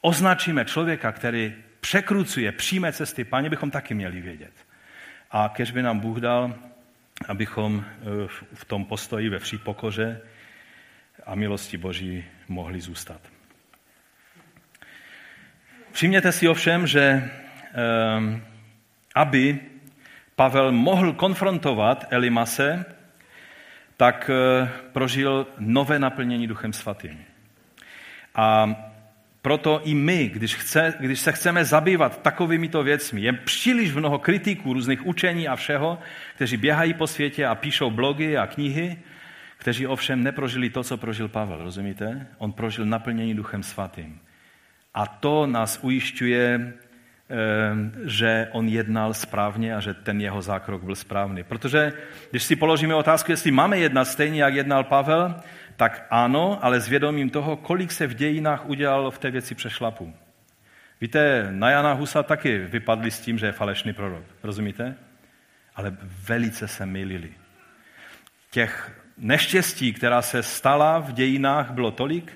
označíme 0.00 0.64
člověka, 0.64 1.12
který 1.12 1.54
překrucuje 1.80 2.52
přímé 2.52 2.92
cesty 2.92 3.24
páně, 3.24 3.50
bychom 3.50 3.70
taky 3.70 3.94
měli 3.94 4.20
vědět. 4.20 4.52
A 5.30 5.48
kež 5.48 5.70
by 5.70 5.82
nám 5.82 6.00
Bůh 6.00 6.18
dal 6.18 6.54
abychom 7.28 7.84
eh, 7.84 8.28
v 8.54 8.64
tom 8.64 8.84
postoji 8.84 9.28
ve 9.28 9.38
vší 9.38 9.58
pokoře 9.58 10.20
a 11.26 11.34
milosti 11.34 11.76
Boží 11.76 12.24
mohli 12.48 12.80
zůstat. 12.80 13.20
Všimněte 15.92 16.32
si 16.32 16.48
ovšem, 16.48 16.86
že 16.86 17.00
eh, 17.00 18.40
aby 19.14 19.60
Pavel 20.36 20.72
mohl 20.72 21.12
konfrontovat 21.12 22.04
Elimase, 22.10 22.84
tak 23.96 24.30
eh, 24.30 24.68
prožil 24.92 25.46
nové 25.58 25.98
naplnění 25.98 26.46
Duchem 26.46 26.72
Svatým. 26.72 27.24
A 28.34 28.76
proto 29.46 29.80
i 29.84 29.94
my, 29.94 30.28
když, 30.28 30.56
chce, 30.56 30.94
když 31.00 31.20
se 31.20 31.32
chceme 31.32 31.64
zabývat 31.64 32.22
takovými 32.22 32.68
to 32.68 32.82
věcmi, 32.82 33.20
je 33.20 33.32
příliš 33.32 33.94
mnoho 33.94 34.18
kritiků 34.18 34.72
různých 34.72 35.06
učení 35.06 35.48
a 35.48 35.56
všeho, 35.56 35.98
kteří 36.34 36.56
běhají 36.56 36.94
po 36.94 37.06
světě 37.06 37.46
a 37.46 37.54
píšou 37.54 37.90
blogy 37.90 38.36
a 38.36 38.46
knihy, 38.46 38.98
kteří 39.58 39.86
ovšem 39.86 40.22
neprožili 40.22 40.70
to, 40.70 40.82
co 40.82 40.96
prožil 40.96 41.28
Pavel, 41.28 41.62
rozumíte? 41.62 42.26
On 42.38 42.52
prožil 42.52 42.86
naplnění 42.86 43.34
Duchem 43.34 43.62
Svatým. 43.62 44.18
A 44.94 45.06
to 45.06 45.46
nás 45.46 45.78
ujišťuje, 45.82 46.50
eh, 46.58 47.34
že 48.04 48.48
on 48.52 48.68
jednal 48.68 49.14
správně 49.14 49.74
a 49.74 49.80
že 49.80 49.94
ten 49.94 50.20
jeho 50.20 50.42
zákrok 50.42 50.82
byl 50.82 50.94
správný. 50.94 51.46
Protože 51.46 51.92
když 52.30 52.42
si 52.42 52.56
položíme 52.56 52.94
otázku, 52.94 53.30
jestli 53.30 53.50
máme 53.50 53.78
jednat 53.78 54.04
stejně, 54.04 54.42
jak 54.42 54.54
jednal 54.54 54.84
Pavel, 54.84 55.38
tak 55.76 56.06
ano, 56.10 56.64
ale 56.64 56.80
s 56.80 56.88
vědomím 56.88 57.30
toho, 57.30 57.56
kolik 57.56 57.92
se 57.92 58.06
v 58.06 58.14
dějinách 58.14 58.66
udělalo 58.66 59.10
v 59.10 59.18
té 59.18 59.30
věci 59.30 59.54
přešlapu. 59.54 60.14
Víte, 61.00 61.48
na 61.50 61.70
Jana 61.70 61.92
Husa 61.92 62.22
taky 62.22 62.58
vypadli 62.58 63.10
s 63.10 63.20
tím, 63.20 63.38
že 63.38 63.46
je 63.46 63.52
falešný 63.52 63.92
prorok. 63.92 64.24
Rozumíte? 64.42 64.94
Ale 65.74 65.96
velice 66.28 66.68
se 66.68 66.86
mylili. 66.86 67.32
Těch 68.50 69.02
neštěstí, 69.18 69.92
která 69.92 70.22
se 70.22 70.42
stala 70.42 70.98
v 70.98 71.12
dějinách, 71.12 71.70
bylo 71.70 71.90
tolik, 71.90 72.32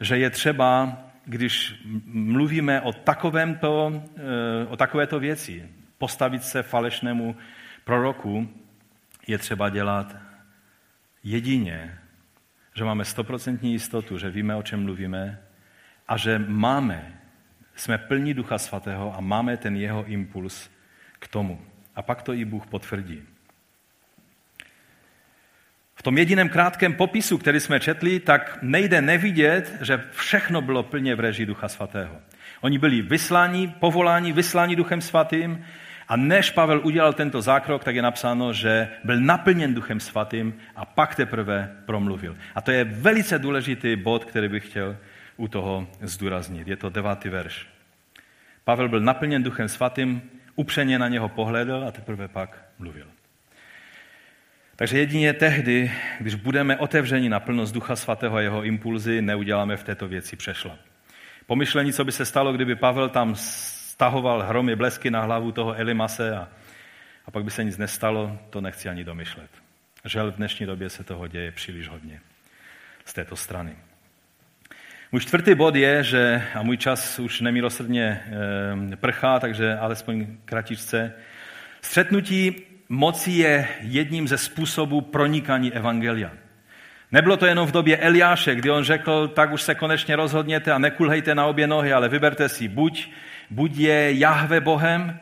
že 0.00 0.18
je 0.18 0.30
třeba, 0.30 0.98
když 1.24 1.82
mluvíme 2.06 2.80
o, 2.80 2.92
takovémto, 2.92 4.02
eh, 4.16 4.66
o 4.66 4.76
takovéto 4.76 5.20
věci, 5.20 5.68
postavit 5.98 6.44
se 6.44 6.62
falešnému 6.62 7.36
proroku, 7.84 8.48
je 9.26 9.38
třeba 9.38 9.68
dělat 9.68 10.16
jedině 11.24 11.98
že 12.76 12.84
máme 12.84 13.04
stoprocentní 13.04 13.72
jistotu, 13.72 14.18
že 14.18 14.30
víme, 14.30 14.56
o 14.56 14.62
čem 14.62 14.82
mluvíme 14.82 15.40
a 16.08 16.16
že 16.16 16.38
máme, 16.38 17.20
jsme 17.76 17.98
plní 17.98 18.34
Ducha 18.34 18.58
Svatého 18.58 19.16
a 19.16 19.20
máme 19.20 19.56
ten 19.56 19.76
jeho 19.76 20.04
impuls 20.04 20.70
k 21.18 21.28
tomu. 21.28 21.60
A 21.94 22.02
pak 22.02 22.22
to 22.22 22.32
i 22.32 22.44
Bůh 22.44 22.66
potvrdí. 22.66 23.22
V 25.94 26.02
tom 26.02 26.18
jediném 26.18 26.48
krátkém 26.48 26.94
popisu, 26.94 27.38
který 27.38 27.60
jsme 27.60 27.80
četli, 27.80 28.20
tak 28.20 28.58
nejde 28.62 29.00
nevidět, 29.02 29.78
že 29.80 30.04
všechno 30.10 30.60
bylo 30.60 30.82
plně 30.82 31.14
v 31.14 31.20
režii 31.20 31.46
Ducha 31.46 31.68
Svatého. 31.68 32.20
Oni 32.60 32.78
byli 32.78 33.02
vysláni, 33.02 33.74
povoláni, 33.80 34.32
vysláni 34.32 34.76
Duchem 34.76 35.00
Svatým 35.00 35.64
a 36.08 36.16
než 36.16 36.50
Pavel 36.50 36.80
udělal 36.84 37.12
tento 37.12 37.42
zákrok, 37.42 37.84
tak 37.84 37.94
je 37.94 38.02
napsáno, 38.02 38.52
že 38.52 38.88
byl 39.04 39.20
naplněn 39.20 39.74
Duchem 39.74 40.00
Svatým 40.00 40.54
a 40.76 40.84
pak 40.84 41.14
teprve 41.14 41.76
promluvil. 41.86 42.36
A 42.54 42.60
to 42.60 42.70
je 42.70 42.84
velice 42.84 43.38
důležitý 43.38 43.96
bod, 43.96 44.24
který 44.24 44.48
bych 44.48 44.68
chtěl 44.68 44.96
u 45.36 45.48
toho 45.48 45.86
zdůraznit. 46.00 46.68
Je 46.68 46.76
to 46.76 46.90
devátý 46.90 47.28
verš. 47.28 47.66
Pavel 48.64 48.88
byl 48.88 49.00
naplněn 49.00 49.42
Duchem 49.42 49.68
Svatým, 49.68 50.22
upřeně 50.54 50.98
na 50.98 51.08
něho 51.08 51.28
pohledl 51.28 51.84
a 51.88 51.90
teprve 51.90 52.28
pak 52.28 52.64
mluvil. 52.78 53.06
Takže 54.76 54.98
jedině 54.98 55.32
tehdy, 55.32 55.92
když 56.20 56.34
budeme 56.34 56.76
otevřeni 56.76 57.28
na 57.28 57.40
plnost 57.40 57.74
Ducha 57.74 57.96
Svatého 57.96 58.36
a 58.36 58.40
jeho 58.40 58.62
impulzy, 58.62 59.22
neuděláme 59.22 59.76
v 59.76 59.84
této 59.84 60.08
věci 60.08 60.36
přešlap. 60.36 60.78
Pomyšlení, 61.46 61.92
co 61.92 62.04
by 62.04 62.12
se 62.12 62.24
stalo, 62.24 62.52
kdyby 62.52 62.74
Pavel 62.74 63.08
tam 63.08 63.34
stahoval 63.96 64.42
hromy, 64.42 64.76
blesky 64.76 65.10
na 65.10 65.20
hlavu 65.20 65.52
toho 65.52 65.74
Elimase 65.74 66.36
a, 66.36 66.48
a 67.26 67.30
pak 67.30 67.44
by 67.44 67.50
se 67.50 67.64
nic 67.64 67.78
nestalo, 67.78 68.38
to 68.50 68.60
nechci 68.60 68.88
ani 68.88 69.04
domyšlet. 69.04 69.50
Žel 70.04 70.32
v 70.32 70.34
dnešní 70.34 70.66
době 70.66 70.90
se 70.90 71.04
toho 71.04 71.28
děje 71.28 71.52
příliš 71.52 71.88
hodně 71.88 72.20
z 73.04 73.12
této 73.12 73.36
strany. 73.36 73.76
Můj 75.12 75.20
čtvrtý 75.20 75.54
bod 75.54 75.74
je, 75.74 76.04
že, 76.04 76.42
a 76.54 76.62
můj 76.62 76.76
čas 76.76 77.18
už 77.18 77.40
nemilosrdně 77.40 78.04
e, 78.92 78.96
prchá, 78.96 79.40
takže 79.40 79.76
alespoň 79.76 80.26
kratičce, 80.44 81.12
střetnutí 81.80 82.56
moci 82.88 83.30
je 83.30 83.68
jedním 83.80 84.28
ze 84.28 84.38
způsobů 84.38 85.00
pronikání 85.00 85.72
evangelia. 85.72 86.30
Nebylo 87.12 87.36
to 87.36 87.46
jenom 87.46 87.68
v 87.68 87.72
době 87.72 87.96
Eliáše, 87.96 88.54
kdy 88.54 88.70
on 88.70 88.84
řekl, 88.84 89.28
tak 89.28 89.52
už 89.52 89.62
se 89.62 89.74
konečně 89.74 90.16
rozhodněte 90.16 90.72
a 90.72 90.78
nekulhejte 90.78 91.34
na 91.34 91.46
obě 91.46 91.66
nohy, 91.66 91.92
ale 91.92 92.08
vyberte 92.08 92.48
si 92.48 92.68
buď 92.68 93.08
buď 93.50 93.76
je 93.76 94.18
Jahve 94.18 94.60
Bohem, 94.60 95.20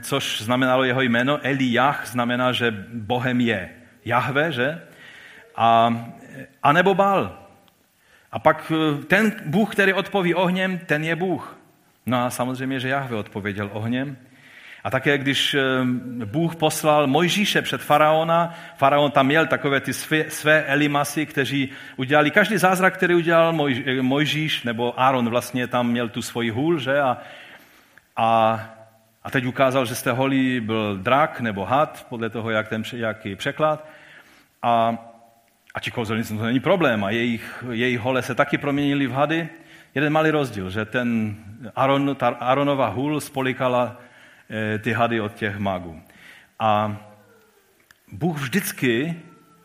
což 0.00 0.42
znamenalo 0.42 0.84
jeho 0.84 1.02
jméno, 1.02 1.38
Eliach 1.42 2.06
znamená, 2.06 2.52
že 2.52 2.70
Bohem 2.92 3.40
je 3.40 3.70
Jahve, 4.04 4.52
že? 4.52 4.82
A, 5.56 5.94
a 6.62 6.72
nebo 6.72 6.94
Bal. 6.94 7.38
A 8.32 8.38
pak 8.38 8.72
eh, 8.72 9.04
ten 9.04 9.32
Bůh, 9.46 9.72
který 9.72 9.92
odpoví 9.92 10.34
ohněm, 10.34 10.78
ten 10.78 11.04
je 11.04 11.16
Bůh. 11.16 11.58
No 12.06 12.24
a 12.24 12.30
samozřejmě, 12.30 12.80
že 12.80 12.88
Jahve 12.88 13.16
odpověděl 13.16 13.70
ohněm. 13.72 14.16
A 14.84 14.90
také, 14.90 15.18
když 15.18 15.56
Bůh 16.24 16.56
poslal 16.56 17.06
Mojžíše 17.06 17.62
před 17.62 17.80
faraona, 17.80 18.54
faraon 18.76 19.10
tam 19.10 19.26
měl 19.26 19.46
takové 19.46 19.80
ty 19.80 19.92
své, 19.92 20.30
své 20.30 20.62
elimasy, 20.62 21.26
kteří 21.26 21.70
udělali 21.96 22.30
každý 22.30 22.58
zázrak, 22.58 22.94
který 22.94 23.14
udělal 23.14 23.52
Moj, 23.52 23.84
Mojžíš, 24.00 24.62
nebo 24.62 25.00
Aaron 25.00 25.28
vlastně 25.28 25.66
tam 25.66 25.88
měl 25.88 26.08
tu 26.08 26.22
svoji 26.22 26.50
hůl, 26.50 26.78
že? 26.78 27.00
A, 27.00 27.18
a, 28.16 28.60
a 29.24 29.30
teď 29.30 29.46
ukázal, 29.46 29.86
že 29.86 30.02
té 30.02 30.12
holí 30.12 30.60
byl 30.60 30.96
drak 30.96 31.40
nebo 31.40 31.64
had, 31.64 32.06
podle 32.08 32.30
toho, 32.30 32.50
jak 32.50 32.68
ten, 32.68 32.82
jaký 32.92 33.36
překlad. 33.36 33.86
A, 34.62 34.98
a 35.74 35.80
ti 35.80 35.90
kouzelníci, 35.90 36.36
to 36.36 36.44
není 36.44 36.60
problém. 36.60 37.04
A 37.04 37.10
jejich, 37.10 37.64
jejich 37.70 38.00
hole 38.00 38.22
se 38.22 38.34
taky 38.34 38.58
proměnili 38.58 39.06
v 39.06 39.12
hady. 39.12 39.48
Jeden 39.94 40.12
malý 40.12 40.30
rozdíl, 40.30 40.70
že 40.70 40.84
ten 40.84 41.36
Aaron, 41.76 42.16
ta 42.16 42.28
Aaronova 42.28 42.88
hůl 42.88 43.20
spolikala 43.20 43.96
Eh, 43.96 44.10
ty 44.78 44.92
hady 44.92 45.20
od 45.20 45.34
těch 45.34 45.58
magů. 45.58 46.02
A 46.58 46.96
Bůh 48.12 48.40
vždycky 48.40 49.14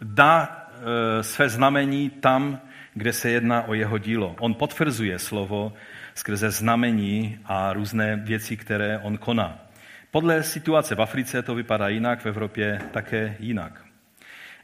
dá 0.02 0.68
eh, 0.72 1.24
své 1.24 1.50
znamení 1.50 2.10
tam, 2.10 2.60
kde 2.94 3.14
se 3.14 3.30
jedná 3.30 3.62
o 3.62 3.74
jeho 3.74 3.98
dílo. 3.98 4.36
On 4.40 4.54
potvrzuje 4.54 5.20
slovo 5.20 5.74
skrze 6.16 6.52
znamení 6.52 7.40
a 7.46 7.74
různé 7.74 8.16
věci, 8.16 8.58
které 8.58 9.00
on 9.00 9.18
koná. 9.18 9.60
Podle 10.12 10.44
situace 10.44 10.96
v 10.96 11.02
Africe 11.02 11.42
to 11.42 11.56
vypadá 11.56 11.88
jinak, 11.88 12.20
v 12.20 12.26
Evropě 12.26 12.82
také 12.92 13.36
jinak. 13.40 13.86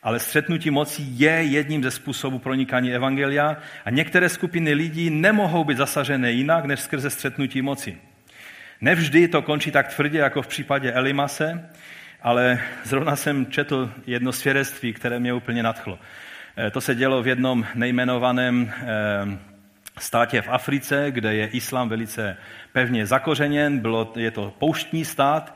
Ale 0.04 0.20
střetnutí 0.20 0.70
mocí 0.70 1.20
je 1.20 1.32
jedním 1.32 1.84
ze 1.84 1.92
způsobů 1.92 2.40
pronikání 2.40 2.94
evangelia 2.94 3.58
a 3.86 3.90
některé 3.90 4.30
skupiny 4.30 4.74
lidí 4.74 5.10
nemohou 5.10 5.64
být 5.64 5.78
zasažené 5.78 6.32
jinak 6.32 6.66
než 6.66 6.80
skrze 6.80 7.10
střetnutí 7.10 7.62
moci. 7.62 7.98
Nevždy 8.84 9.28
to 9.28 9.42
končí 9.42 9.72
tak 9.72 9.96
tvrdě, 9.96 10.18
jako 10.18 10.42
v 10.42 10.48
případě 10.48 10.92
Elimase, 10.92 11.70
ale 12.22 12.60
zrovna 12.84 13.16
jsem 13.16 13.46
četl 13.46 13.92
jedno 14.08 14.32
svědectví, 14.32 14.94
které 14.94 15.20
mě 15.20 15.34
úplně 15.34 15.64
nadchlo. 15.64 16.00
Eh, 16.58 16.72
to 16.72 16.82
se 16.82 16.96
dělo 16.96 17.24
v 17.24 17.28
jednom 17.28 17.66
nejmenovaném 17.76 18.72
eh, 18.76 18.86
státě 20.00 20.42
v 20.42 20.50
Africe, 20.50 21.06
kde 21.12 21.36
je 21.36 21.48
islám 21.48 21.90
velice 21.90 22.38
pevně 22.74 23.06
zakořeněn, 23.06 23.80
bylo, 23.80 24.14
je 24.16 24.32
to 24.32 24.54
pouštní 24.60 25.06
stát 25.06 25.56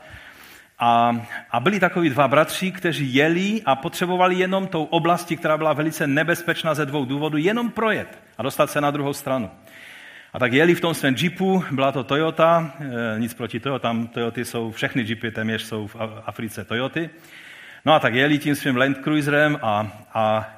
A, 0.78 1.26
a 1.50 1.60
byli 1.60 1.80
takoví 1.80 2.10
dva 2.10 2.28
bratři, 2.28 2.72
kteří 2.72 3.14
jeli 3.14 3.62
a 3.64 3.76
potřebovali 3.76 4.34
jenom 4.34 4.66
tou 4.66 4.84
oblasti, 4.84 5.36
která 5.36 5.56
byla 5.56 5.72
velice 5.72 6.06
nebezpečná 6.06 6.74
ze 6.74 6.86
dvou 6.86 7.04
důvodů, 7.04 7.36
jenom 7.36 7.70
projet 7.70 8.18
a 8.38 8.42
dostat 8.42 8.70
se 8.70 8.80
na 8.80 8.90
druhou 8.90 9.12
stranu. 9.12 9.50
A 10.32 10.38
tak 10.38 10.52
jeli 10.52 10.74
v 10.74 10.80
tom 10.80 10.94
svém 10.94 11.14
jeepu, 11.18 11.64
byla 11.70 11.92
to 11.92 12.04
Toyota, 12.04 12.72
e, 12.80 13.20
nic 13.20 13.34
proti 13.34 13.60
Toyotám, 13.60 14.06
Toyoty 14.06 14.44
jsou, 14.44 14.70
všechny 14.70 15.02
jeepy 15.02 15.30
téměř 15.30 15.62
jsou 15.62 15.86
v 15.86 15.96
Africe 16.24 16.64
Toyoty. 16.64 17.10
No 17.84 17.92
a 17.92 18.00
tak 18.00 18.14
jeli 18.14 18.38
tím 18.38 18.54
svým 18.54 18.76
Land 18.76 18.98
Cruiserem 18.98 19.58
a, 19.62 20.02
a, 20.14 20.50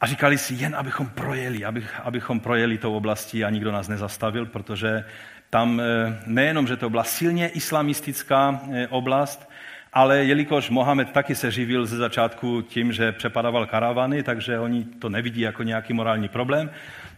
a 0.00 0.06
říkali 0.06 0.38
si, 0.38 0.54
jen 0.54 0.74
abychom 0.76 1.08
projeli, 1.08 1.64
abych, 1.64 2.00
abychom 2.04 2.40
projeli 2.40 2.78
tou 2.78 2.94
oblastí 2.94 3.44
a 3.44 3.50
nikdo 3.50 3.72
nás 3.72 3.88
nezastavil, 3.88 4.46
protože 4.46 5.04
tam 5.50 5.80
e, 5.80 5.84
nejenom, 6.26 6.66
že 6.66 6.76
to 6.76 6.90
byla 6.90 7.04
silně 7.04 7.48
islamistická 7.48 8.60
e, 8.72 8.88
oblast, 8.88 9.50
ale 9.92 10.24
jelikož 10.24 10.70
Mohamed 10.70 11.10
taky 11.12 11.34
se 11.34 11.50
živil 11.50 11.86
ze 11.86 11.96
začátku 11.96 12.62
tím, 12.62 12.92
že 12.92 13.12
přepadával 13.12 13.66
karavany, 13.66 14.22
takže 14.22 14.58
oni 14.58 14.84
to 14.84 15.08
nevidí 15.08 15.40
jako 15.40 15.62
nějaký 15.62 15.92
morální 15.92 16.28
problém, 16.28 16.70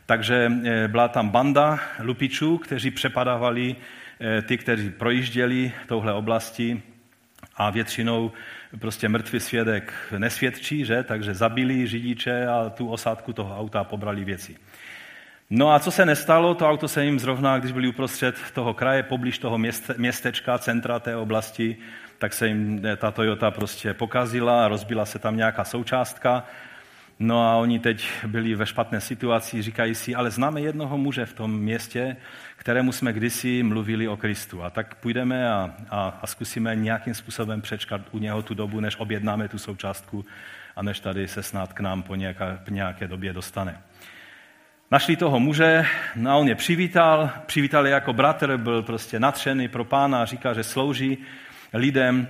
takže 0.07 0.53
eh, 0.65 0.89
byla 0.89 1.09
tam 1.09 1.29
banda 1.29 1.79
lupičů, 1.99 2.59
kteří 2.59 2.91
přepadávali 2.91 3.77
eh, 4.21 4.43
ty, 4.43 4.59
kteří 4.59 4.91
projížděli 4.91 5.73
touhle 5.87 6.13
oblasti 6.13 6.83
a 7.57 7.71
většinou 7.71 8.33
prostě 8.79 9.09
mrtvý 9.09 9.41
svědek 9.41 9.93
nesvědčí, 10.19 10.85
že? 10.85 11.03
takže 11.03 11.35
zabili 11.35 11.87
řidiče 11.87 12.47
a 12.47 12.71
tu 12.71 12.89
osádku 12.89 13.33
toho 13.33 13.59
auta 13.59 13.85
pobrali 13.85 14.25
věci. 14.25 14.57
No 15.51 15.73
a 15.73 15.79
co 15.79 15.91
se 15.91 16.07
nestalo, 16.07 16.55
to 16.55 16.69
auto 16.69 16.89
se 16.89 17.05
jim 17.05 17.19
zrovna, 17.19 17.59
když 17.59 17.73
byli 17.73 17.89
uprostřed 17.89 18.37
toho 18.55 18.75
kraje, 18.75 19.03
poblíž 19.03 19.39
toho 19.39 19.59
městečka, 19.97 20.59
centra 20.59 20.99
té 20.99 21.17
oblasti, 21.17 21.77
tak 22.19 22.33
se 22.33 22.49
jim 22.49 22.87
eh, 22.87 22.97
ta 22.97 23.11
Toyota 23.11 23.51
prostě 23.51 23.95
pokazila, 23.95 24.69
rozbila 24.69 25.07
se 25.07 25.19
tam 25.19 25.37
nějaká 25.37 25.65
součástka 25.65 26.45
No 27.19 27.49
a 27.49 27.57
oni 27.57 27.79
teď 27.79 28.09
byli 28.27 28.55
ve 28.55 28.67
špatné 28.67 29.01
situaci, 29.01 29.63
říkají 29.63 29.95
si, 29.95 30.15
ale 30.15 30.31
známe 30.31 30.61
jednoho 30.61 30.99
muže 30.99 31.27
v 31.27 31.33
tom 31.33 31.59
městě, 31.59 32.17
kterému 32.57 32.93
jsme 32.93 33.13
kdysi 33.13 33.63
mluvili 33.63 34.09
o 34.09 34.17
Kristu. 34.17 34.63
A 34.63 34.71
tak 34.71 34.95
půjdeme 34.95 35.51
a, 35.51 35.75
a, 35.91 36.19
a 36.23 36.27
zkusíme 36.27 36.77
nějakým 36.77 37.15
způsobem 37.15 37.61
přečkat 37.61 38.01
u 38.11 38.19
něho 38.19 38.43
tu 38.43 38.55
dobu, 38.55 38.81
než 38.81 38.97
objednáme 38.97 39.49
tu 39.49 39.59
součástku 39.59 40.25
a 40.77 40.83
než 40.83 41.01
tady 41.01 41.29
se 41.29 41.43
snad 41.43 41.73
k 41.73 41.81
nám 41.81 42.03
po 42.03 42.15
nějaké, 42.15 42.59
po 42.65 42.71
nějaké 42.71 43.09
době 43.09 43.33
dostane. 43.33 43.81
Našli 44.91 45.17
toho 45.17 45.41
muže, 45.41 45.87
no 46.17 46.31
a 46.31 46.37
on 46.37 46.49
je 46.49 46.55
přivítal, 46.55 47.31
přivítal 47.47 47.87
je 47.87 47.93
jako 47.93 48.13
bratr, 48.13 48.57
byl 48.57 48.83
prostě 48.83 49.21
natřený 49.21 49.69
pro 49.69 49.85
pána, 49.85 50.25
říká, 50.25 50.55
že 50.55 50.65
slouží 50.65 51.19
lidem, 51.73 52.29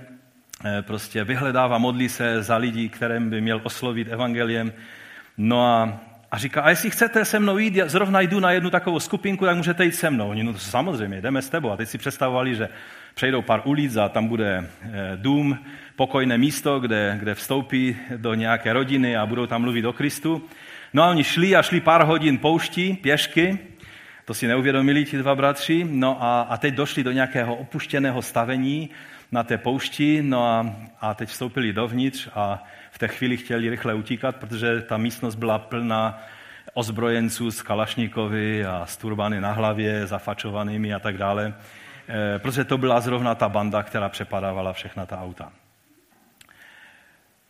prostě 0.81 1.23
vyhledává, 1.23 1.77
modlí 1.77 2.09
se 2.09 2.43
za 2.43 2.57
lidi, 2.57 2.89
kterým 2.89 3.29
by 3.29 3.41
měl 3.41 3.61
oslovit 3.63 4.07
evangeliem. 4.11 4.73
No 5.37 5.65
a, 5.65 5.99
a 6.31 6.37
říká, 6.37 6.61
a 6.61 6.69
jestli 6.69 6.89
chcete 6.89 7.25
se 7.25 7.39
mnou 7.39 7.57
jít, 7.57 7.75
já 7.75 7.87
zrovna 7.87 8.21
jdu 8.21 8.39
na 8.39 8.51
jednu 8.51 8.69
takovou 8.69 8.99
skupinku, 8.99 9.45
tak 9.45 9.57
můžete 9.57 9.85
jít 9.85 9.95
se 9.95 10.09
mnou. 10.09 10.29
Oni, 10.29 10.43
no 10.43 10.59
samozřejmě, 10.59 11.21
jdeme 11.21 11.41
s 11.41 11.49
tebou. 11.49 11.71
A 11.71 11.77
teď 11.77 11.89
si 11.89 11.97
představovali, 11.97 12.55
že 12.55 12.69
přejdou 13.13 13.41
pár 13.41 13.61
ulic 13.65 13.95
a 13.95 14.09
tam 14.09 14.27
bude 14.27 14.69
eh, 14.81 14.89
dům, 15.15 15.59
pokojné 15.95 16.37
místo, 16.37 16.79
kde, 16.79 17.17
kde 17.19 17.35
vstoupí 17.35 17.97
do 18.17 18.33
nějaké 18.33 18.73
rodiny 18.73 19.17
a 19.17 19.25
budou 19.25 19.45
tam 19.45 19.61
mluvit 19.61 19.85
o 19.85 19.93
Kristu. 19.93 20.43
No 20.93 21.03
a 21.03 21.09
oni 21.09 21.23
šli 21.23 21.55
a 21.55 21.61
šli 21.61 21.79
pár 21.79 22.03
hodin 22.03 22.37
pouští, 22.37 22.93
pěšky, 22.93 23.59
to 24.25 24.33
si 24.33 24.47
neuvědomili 24.47 25.05
ti 25.05 25.17
dva 25.17 25.35
bratři, 25.35 25.87
no 25.89 26.23
a, 26.23 26.41
a 26.41 26.57
teď 26.57 26.73
došli 26.73 27.03
do 27.03 27.11
nějakého 27.11 27.55
opuštěného 27.55 28.21
stavení, 28.21 28.89
na 29.31 29.43
té 29.43 29.57
poušti, 29.57 30.21
no 30.21 30.45
a, 30.45 30.75
a 31.01 31.13
teď 31.13 31.29
vstoupili 31.29 31.73
dovnitř 31.73 32.29
a 32.35 32.63
v 32.91 32.97
té 32.97 33.07
chvíli 33.07 33.37
chtěli 33.37 33.69
rychle 33.69 33.93
utíkat, 33.93 34.35
protože 34.35 34.81
ta 34.81 34.97
místnost 34.97 35.35
byla 35.35 35.59
plná 35.59 36.23
ozbrojenců 36.73 37.51
z 37.51 37.61
Kalašníkovi 37.61 38.65
a 38.65 38.85
s 38.85 38.97
turbany 38.97 39.41
na 39.41 39.51
hlavě, 39.51 40.07
zafačovanými 40.07 40.93
a 40.93 40.99
tak 40.99 41.17
dále, 41.17 41.53
e, 42.09 42.39
protože 42.39 42.63
to 42.63 42.77
byla 42.77 42.99
zrovna 42.99 43.35
ta 43.35 43.49
banda, 43.49 43.83
která 43.83 44.09
přepadávala 44.09 44.73
všechna 44.73 45.05
ta 45.05 45.21
auta. 45.21 45.51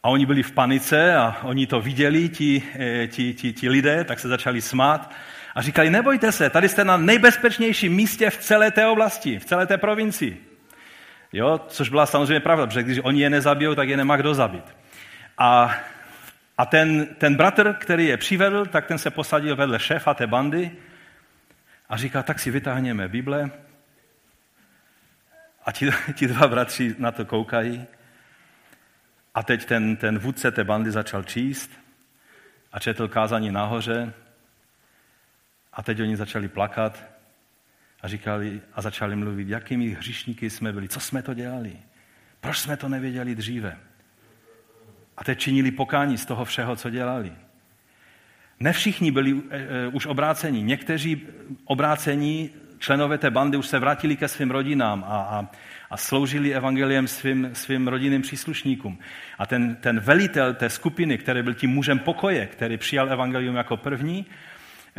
A 0.04 0.10
oni 0.10 0.26
byli 0.26 0.44
v 0.44 0.52
panice 0.52 1.16
a 1.16 1.38
oni 1.44 1.68
to 1.68 1.82
viděli, 1.82 2.30
ti, 2.30 2.64
e, 2.80 3.08
ti, 3.08 3.34
ti, 3.34 3.54
ti 3.54 3.70
lidé, 3.70 4.04
tak 4.04 4.20
se 4.20 4.28
začali 4.28 4.62
smát 4.62 5.12
a 5.56 5.62
říkali, 5.62 5.90
nebojte 5.90 6.32
se, 6.32 6.50
tady 6.50 6.70
jste 6.70 6.84
na 6.84 6.98
nejbezpečnějším 6.98 7.96
místě 7.96 8.30
v 8.30 8.38
celé 8.38 8.72
té 8.72 8.88
oblasti, 8.88 9.40
v 9.40 9.46
celé 9.46 9.68
té 9.68 9.78
provincii. 9.78 10.47
Jo? 11.34 11.60
Což 11.68 11.90
byla 11.90 12.06
samozřejmě 12.06 12.40
pravda, 12.40 12.68
protože 12.68 12.84
když 12.84 13.00
oni 13.04 13.22
je 13.22 13.30
nezabijou, 13.30 13.76
tak 13.76 13.90
je 13.90 13.98
nemá 13.98 14.18
kdo 14.18 14.34
zabít. 14.34 14.76
A, 15.38 15.76
a 16.58 16.66
ten, 16.66 17.06
ten 17.06 17.36
bratr, 17.36 17.74
který 17.74 18.06
je 18.06 18.18
přivedl, 18.18 18.66
tak 18.66 18.86
ten 18.86 18.98
se 18.98 19.12
posadil 19.12 19.56
vedle 19.56 19.80
šéfa 19.80 20.14
té 20.14 20.28
bandy 20.28 20.72
a 21.90 21.98
říká, 21.98 22.24
tak 22.24 22.40
si 22.40 22.52
vytáhněme 22.52 23.08
Bible. 23.08 23.52
A 25.66 25.72
ti, 25.72 25.90
ti 26.14 26.28
dva 26.28 26.48
bratři 26.48 26.96
na 26.98 27.12
to 27.12 27.26
koukají. 27.26 27.86
A 29.36 29.44
teď 29.44 29.66
ten, 29.66 29.96
ten 29.96 30.20
vůdce 30.20 30.52
té 30.52 30.64
bandy 30.64 30.92
začal 30.92 31.24
číst 31.24 31.72
a 32.72 32.80
četl 32.80 33.08
kázání 33.08 33.52
nahoře. 33.52 34.14
A 35.74 35.84
teď 35.84 36.02
oni 36.02 36.18
začali 36.18 36.48
plakat 36.48 37.17
a 38.02 38.08
říkali 38.08 38.62
a 38.74 38.82
začali 38.82 39.16
mluvit, 39.16 39.48
jakými 39.48 39.90
hříšníky 39.90 40.50
jsme 40.50 40.74
byli, 40.74 40.88
co 40.88 41.00
jsme 41.00 41.22
to 41.22 41.34
dělali, 41.34 41.74
proč 42.40 42.58
jsme 42.58 42.78
to 42.78 42.90
nevěděli 42.90 43.36
dříve. 43.36 43.78
A 45.18 45.24
teď 45.24 45.40
činili 45.40 45.72
pokání 45.72 46.18
z 46.18 46.26
toho 46.26 46.46
všeho, 46.46 46.76
co 46.76 46.90
dělali. 46.90 47.34
Ne 48.60 48.74
všichni 48.74 49.12
byli 49.12 49.34
uh, 49.34 49.42
už 49.92 50.06
obráceni. 50.06 50.64
Někteří 50.64 51.28
obrácení 51.66 52.50
členové 52.80 53.18
té 53.18 53.30
bandy 53.30 53.58
už 53.58 53.68
se 53.68 53.80
vrátili 53.80 54.18
ke 54.18 54.28
svým 54.28 54.52
rodinám 54.52 55.04
a, 55.08 55.18
a, 55.22 55.50
a 55.90 55.98
sloužili 55.98 56.56
evangeliem 56.56 57.08
svým, 57.08 57.50
svým 57.54 57.88
rodinným 57.88 58.22
příslušníkům. 58.22 59.00
A 59.38 59.46
ten, 59.46 59.76
ten 59.76 60.00
velitel 60.00 60.54
té 60.54 60.70
skupiny, 60.70 61.18
který 61.18 61.42
byl 61.42 61.54
tím 61.54 61.70
mužem 61.70 62.00
pokoje, 62.00 62.48
který 62.48 62.78
přijal 62.78 63.12
evangelium 63.12 63.56
jako 63.56 63.78
první, 63.78 64.26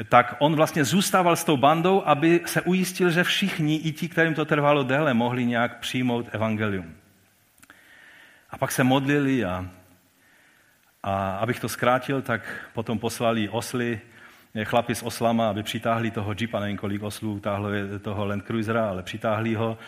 tak 0.05 0.35
on 0.39 0.57
vlastně 0.57 0.85
zůstával 0.85 1.37
s 1.37 1.45
tou 1.45 1.57
bandou, 1.57 2.03
aby 2.07 2.41
se 2.47 2.63
ujistil, 2.63 3.11
že 3.11 3.25
všichni, 3.25 3.77
i 3.77 3.93
ti, 3.93 4.09
kterým 4.09 4.35
to 4.35 4.45
trvalo 4.45 4.83
déle, 4.83 5.15
mohli 5.15 5.47
nějak 5.47 5.79
přijmout 5.79 6.27
evangelium. 6.33 6.95
A 8.51 8.59
pak 8.59 8.73
se 8.73 8.85
modlili 8.85 9.45
a, 9.45 9.67
a 11.03 11.37
abych 11.37 11.61
to 11.61 11.69
zkrátil, 11.69 12.23
tak 12.23 12.71
potom 12.73 12.99
poslali 12.99 13.49
osly, 13.49 14.01
eh, 14.55 14.65
chlapi 14.65 14.95
s 14.95 15.03
oslama, 15.03 15.51
aby 15.51 15.63
přitáhli 15.63 16.11
toho 16.11 16.35
jeepa, 16.41 16.61
nevím 16.61 16.77
kolik 16.77 17.03
oslů 17.03 17.41
táhlo 17.41 17.69
toho 18.03 18.27
Land 18.27 18.47
Cruisera, 18.47 18.89
ale 18.89 19.03
přitáhli 19.03 19.55
ho 19.55 19.79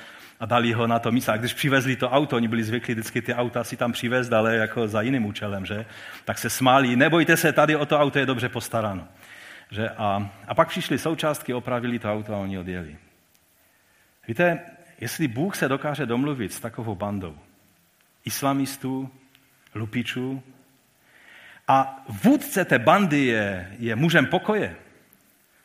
a 0.41 0.47
dali 0.47 0.73
ho 0.73 0.87
na 0.87 0.99
to 0.99 1.13
místo. 1.13 1.33
A 1.33 1.37
když 1.37 1.55
přivezli 1.55 1.97
to 1.97 2.11
auto, 2.11 2.37
oni 2.37 2.49
byli 2.49 2.65
zvyklí 2.65 2.95
vždycky 2.95 3.23
ty 3.23 3.35
auta 3.35 3.65
si 3.65 3.77
tam 3.77 3.93
přivést, 3.93 4.33
ale 4.33 4.57
jako 4.57 4.89
za 4.89 5.03
jiným 5.03 5.27
účelem, 5.27 5.67
že? 5.67 5.87
Tak 6.25 6.39
se 6.39 6.51
smáli, 6.51 6.97
nebojte 6.97 7.37
se, 7.37 7.53
tady 7.53 7.77
o 7.77 7.87
to 7.87 8.01
auto 8.01 8.19
je 8.19 8.27
dobře 8.27 8.49
postaráno. 8.49 9.09
Že? 9.71 9.91
A, 9.91 10.31
a 10.47 10.55
pak 10.55 10.68
přišly 10.68 10.99
součástky, 10.99 11.55
opravili 11.55 11.99
to 11.99 12.12
auto 12.12 12.35
a 12.35 12.39
oni 12.39 12.59
odjeli. 12.59 12.97
Víte, 14.29 14.61
jestli 15.01 15.29
Bůh 15.29 15.57
se 15.57 15.68
dokáže 15.68 16.07
domluvit 16.07 16.53
s 16.53 16.61
takovou 16.61 16.95
bandou 16.95 17.39
islamistů, 18.25 19.11
lupičů, 19.75 20.43
a 21.68 22.05
vůdce 22.25 22.64
té 22.64 22.79
bandy 22.79 23.25
je, 23.25 23.77
je 23.79 23.97
mužem 23.97 24.27
pokoje. 24.27 24.77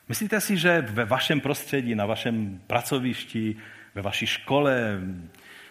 Myslíte 0.09 0.41
si, 0.41 0.57
že 0.57 0.81
ve 0.81 1.05
vašem 1.05 1.41
prostředí, 1.41 1.95
na 1.95 2.05
vašem 2.05 2.61
pracovišti, 2.67 3.55
ve 3.95 4.01
vaší 4.01 4.27
škole, 4.27 4.99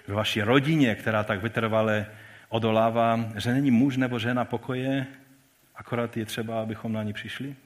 ve 0.09 0.15
vaší 0.15 0.43
rodině, 0.43 0.95
která 0.95 1.25
tak 1.25 1.43
vytrvale 1.43 2.07
odolává, 2.49 3.21
že 3.37 3.53
není 3.53 3.71
muž 3.71 3.97
nebo 3.97 4.19
žena 4.19 4.45
pokoje, 4.45 5.07
akorát 5.75 6.17
je 6.17 6.27
třeba, 6.27 6.63
abychom 6.63 6.93
na 6.93 7.03
ní 7.03 7.13
přišli? 7.13 7.57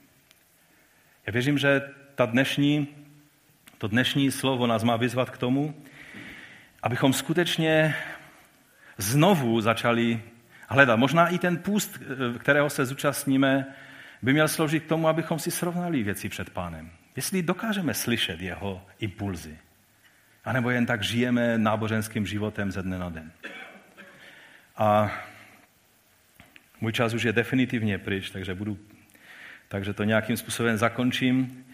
Já 1.29 1.33
věřím, 1.33 1.59
že 1.59 1.83
ta 2.15 2.27
dnešní, 2.27 2.89
to 3.79 3.89
dnešní 3.89 4.31
slovo 4.31 4.67
nás 4.67 4.85
má 4.85 4.97
vyzvat 4.97 5.31
k 5.31 5.39
tomu, 5.39 5.75
abychom 6.83 7.13
skutečně 7.13 7.95
znovu 8.99 9.61
začali 9.61 10.23
hledat. 10.69 10.97
Možná 10.97 11.29
i 11.29 11.39
ten 11.39 11.57
půst, 11.57 11.99
kterého 12.39 12.71
se 12.71 12.87
zúčastníme, 12.87 13.67
by 14.23 14.33
měl 14.33 14.49
sloužit 14.49 14.85
k 14.85 14.89
tomu, 14.89 15.09
abychom 15.09 15.39
si 15.39 15.51
srovnali 15.51 16.03
věci 16.03 16.29
před 16.29 16.51
pánem. 16.51 16.91
Jestli 17.17 17.43
dokážeme 17.43 17.95
slyšet 17.95 18.41
jeho 18.41 18.87
impulzy, 18.99 19.59
anebo 20.45 20.71
jen 20.71 20.87
tak 20.87 21.03
žijeme 21.03 21.59
náboženským 21.59 22.27
životem 22.27 22.73
ze 22.73 22.83
dne 22.83 22.99
na 22.99 23.09
den. 23.09 23.33
A 24.77 25.13
můj 26.81 26.93
čas 26.93 27.15
už 27.15 27.23
je 27.23 27.33
definitivně 27.33 27.99
pryč, 27.99 28.31
takže 28.31 28.55
budu 28.55 28.79
takže 29.69 29.93
to 29.93 30.05
nějakým 30.05 30.37
způsobem 30.37 30.77
zakončím. 30.77 31.65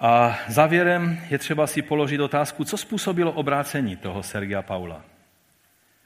A 0.00 0.38
závěrem 0.48 1.20
je 1.30 1.38
třeba 1.38 1.66
si 1.66 1.82
položit 1.82 2.20
otázku, 2.20 2.64
co 2.64 2.76
způsobilo 2.76 3.32
obrácení 3.32 3.96
toho 3.96 4.22
Sergia 4.22 4.62
Paula. 4.62 5.04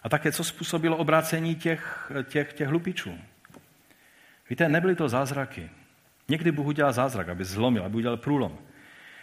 A 0.02 0.08
také, 0.08 0.32
co 0.32 0.44
způsobilo 0.44 0.96
obrácení 0.96 1.54
těch, 1.54 2.12
těch, 2.24 2.52
těch 2.52 2.68
hlupičů. 2.68 3.18
Víte, 4.50 4.68
nebyly 4.68 4.96
to 4.96 5.08
zázraky. 5.08 5.70
Někdy 6.28 6.52
Bůh 6.52 6.66
udělal 6.66 6.92
zázrak, 6.92 7.28
aby 7.28 7.44
zlomil, 7.44 7.84
aby 7.84 7.96
udělal 7.96 8.16
průlom. 8.16 8.58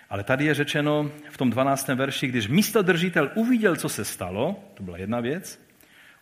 Ale 0.09 0.23
tady 0.23 0.45
je 0.45 0.53
řečeno 0.53 1.11
v 1.29 1.37
tom 1.37 1.49
12. 1.49 1.87
verši, 1.87 2.27
když 2.27 2.47
místo 2.47 2.81
držitel 2.81 3.31
uviděl, 3.35 3.75
co 3.75 3.89
se 3.89 4.05
stalo, 4.05 4.63
to 4.73 4.83
byla 4.83 4.97
jedna 4.97 5.19
věc, 5.19 5.61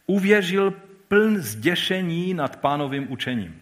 uvěřil 0.06 0.72
pln 1.08 1.38
zděšení 1.38 2.34
nad 2.34 2.56
pánovým 2.56 3.12
učením. 3.12 3.62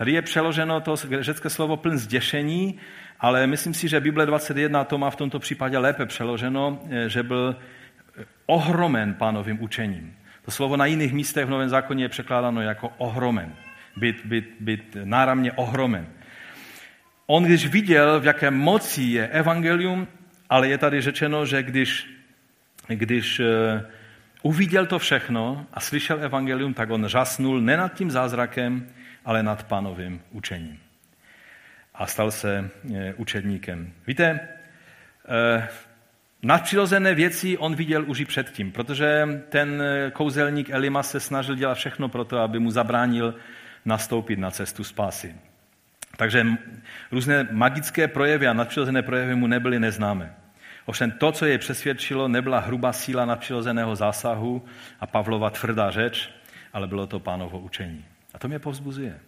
Tady 0.00 0.12
je 0.12 0.22
přeloženo 0.22 0.80
to 0.80 0.96
řecké 1.20 1.50
slovo 1.50 1.76
pln 1.76 1.98
zděšení, 1.98 2.78
ale 3.18 3.46
myslím 3.46 3.74
si, 3.74 3.88
že 3.88 4.00
Bible 4.00 4.26
21 4.26 4.84
to 4.84 4.98
má 4.98 5.10
v 5.10 5.16
tomto 5.16 5.38
případě 5.38 5.78
lépe 5.78 6.06
přeloženo, 6.06 6.80
eh, 6.90 7.08
že 7.08 7.22
byl 7.22 7.56
eh, 7.56 8.24
ohromen 8.46 9.14
pánovým 9.14 9.62
učením. 9.62 10.16
To 10.44 10.50
slovo 10.50 10.76
na 10.76 10.86
jiných 10.86 11.12
místech 11.12 11.46
v 11.46 11.50
Novém 11.50 11.68
zákoně 11.68 12.04
je 12.04 12.08
překládáno 12.08 12.60
jako 12.60 12.92
ohromen. 12.98 13.54
Být, 13.96 14.16
být, 14.24 14.56
být 14.60 14.96
náramně 15.04 15.52
ohromen. 15.52 16.06
On, 17.26 17.44
když 17.44 17.66
viděl, 17.66 18.20
v 18.20 18.24
jaké 18.24 18.50
moci 18.50 19.02
je 19.02 19.28
evangelium, 19.28 20.08
ale 20.50 20.68
je 20.68 20.78
tady 20.78 21.00
řečeno, 21.00 21.46
že 21.46 21.62
když, 21.62 22.10
když 22.88 23.40
eh, 23.40 23.84
uviděl 24.42 24.86
to 24.86 24.98
všechno 24.98 25.66
a 25.74 25.80
slyšel 25.80 26.24
evangelium, 26.24 26.74
tak 26.74 26.90
on 26.90 27.06
řasnul 27.06 27.60
ne 27.60 27.76
nad 27.76 27.94
tím 27.94 28.10
zázrakem, 28.10 28.86
ale 29.30 29.42
nad 29.42 29.62
pánovým 29.62 30.20
učením. 30.30 30.78
A 31.94 32.06
stal 32.06 32.30
se 32.30 32.70
eh, 32.94 33.14
učedníkem. 33.14 33.92
Víte, 34.06 34.40
eh, 35.28 35.68
nadpřirozené 36.42 37.14
věci 37.14 37.58
on 37.58 37.74
viděl 37.74 38.04
už 38.10 38.20
i 38.20 38.24
předtím, 38.24 38.72
protože 38.72 39.28
ten 39.48 39.82
kouzelník 40.12 40.70
Elima 40.70 41.02
se 41.02 41.20
snažil 41.20 41.54
dělat 41.54 41.74
všechno 41.74 42.08
pro 42.08 42.24
to, 42.24 42.38
aby 42.38 42.58
mu 42.58 42.70
zabránil 42.70 43.34
nastoupit 43.84 44.38
na 44.38 44.50
cestu 44.50 44.84
spásy. 44.84 45.34
Takže 46.16 46.46
různé 47.10 47.48
magické 47.50 48.08
projevy 48.08 48.46
a 48.46 48.52
nadpřirozené 48.52 49.02
projevy 49.02 49.34
mu 49.34 49.46
nebyly 49.46 49.80
neznámé. 49.80 50.34
Ovšem 50.86 51.10
to, 51.10 51.32
co 51.32 51.46
jej 51.46 51.58
přesvědčilo, 51.58 52.28
nebyla 52.28 52.58
hrubá 52.58 52.92
síla 52.92 53.24
nadpřirozeného 53.24 53.96
zásahu 53.96 54.64
a 55.00 55.06
Pavlova 55.06 55.50
tvrdá 55.50 55.90
řeč, 55.90 56.30
ale 56.72 56.86
bylo 56.86 57.06
to 57.06 57.20
pánovo 57.20 57.58
učení. 57.58 58.09
To 58.40 58.48
mě 58.48 58.58
povzbuzuje. 58.58 59.18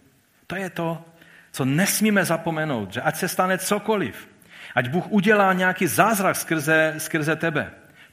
To 0.47 0.55
je 0.55 0.69
to, 0.69 1.05
co 1.51 1.65
nesmíme 1.65 2.25
zapomenout, 2.25 2.93
že 2.93 3.01
ať 3.01 3.15
se 3.15 3.27
stane 3.27 3.57
cokoliv, 3.57 4.29
ať 4.75 4.89
Bůh 4.89 5.11
udělá 5.11 5.53
nějaký 5.53 5.87
zázrak 5.87 6.35
skrze, 6.35 6.95
skrze 6.97 7.35
tebe. 7.35 7.71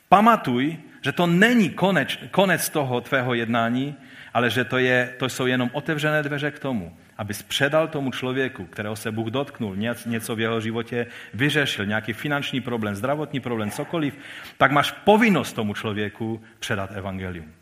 Pamatuj, 0.08 0.78
že 1.00 1.12
to 1.12 1.26
není 1.26 1.70
konec, 1.70 2.18
konec 2.30 2.68
toho 2.68 3.00
tvého 3.00 3.34
jednání, 3.34 3.96
ale 4.34 4.50
že 4.50 4.64
to, 4.64 4.78
je, 4.78 5.14
to 5.18 5.28
jsou 5.28 5.46
jenom 5.46 5.70
otevřené 5.72 6.22
dveře 6.22 6.50
k 6.50 6.58
tomu, 6.58 6.96
abys 7.16 7.42
předal 7.42 7.88
tomu 7.88 8.10
člověku, 8.10 8.64
kterého 8.64 8.96
se 8.96 9.12
Bůh 9.12 9.28
dotknul, 9.28 9.76
něco 10.06 10.36
v 10.36 10.40
jeho 10.40 10.60
životě 10.60 11.06
vyřešil, 11.34 11.86
nějaký 11.86 12.12
finanční 12.12 12.60
problém, 12.60 12.94
zdravotní 12.94 13.40
problém, 13.40 13.70
cokoliv, 13.70 14.18
tak 14.58 14.70
máš 14.70 14.90
povinnost 14.90 15.52
tomu 15.52 15.74
člověku 15.74 16.42
předat 16.58 16.90
evangelium. 16.92 17.52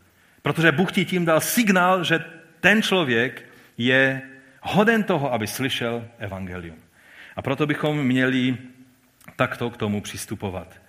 Protože 0.41 0.71
Bůh 0.71 0.91
ti 0.91 1.05
tím 1.05 1.25
dal 1.25 1.41
signál, 1.41 2.03
že 2.03 2.38
ten 2.59 2.81
člověk 2.81 3.45
je 3.77 4.21
hoden 4.61 5.03
toho, 5.03 5.33
aby 5.33 5.47
slyšel 5.47 6.07
evangelium. 6.19 6.77
A 7.35 7.41
proto 7.41 7.67
bychom 7.67 8.03
měli 8.03 8.57
takto 9.35 9.69
k 9.69 9.77
tomu 9.77 10.01
přistupovat. 10.01 10.81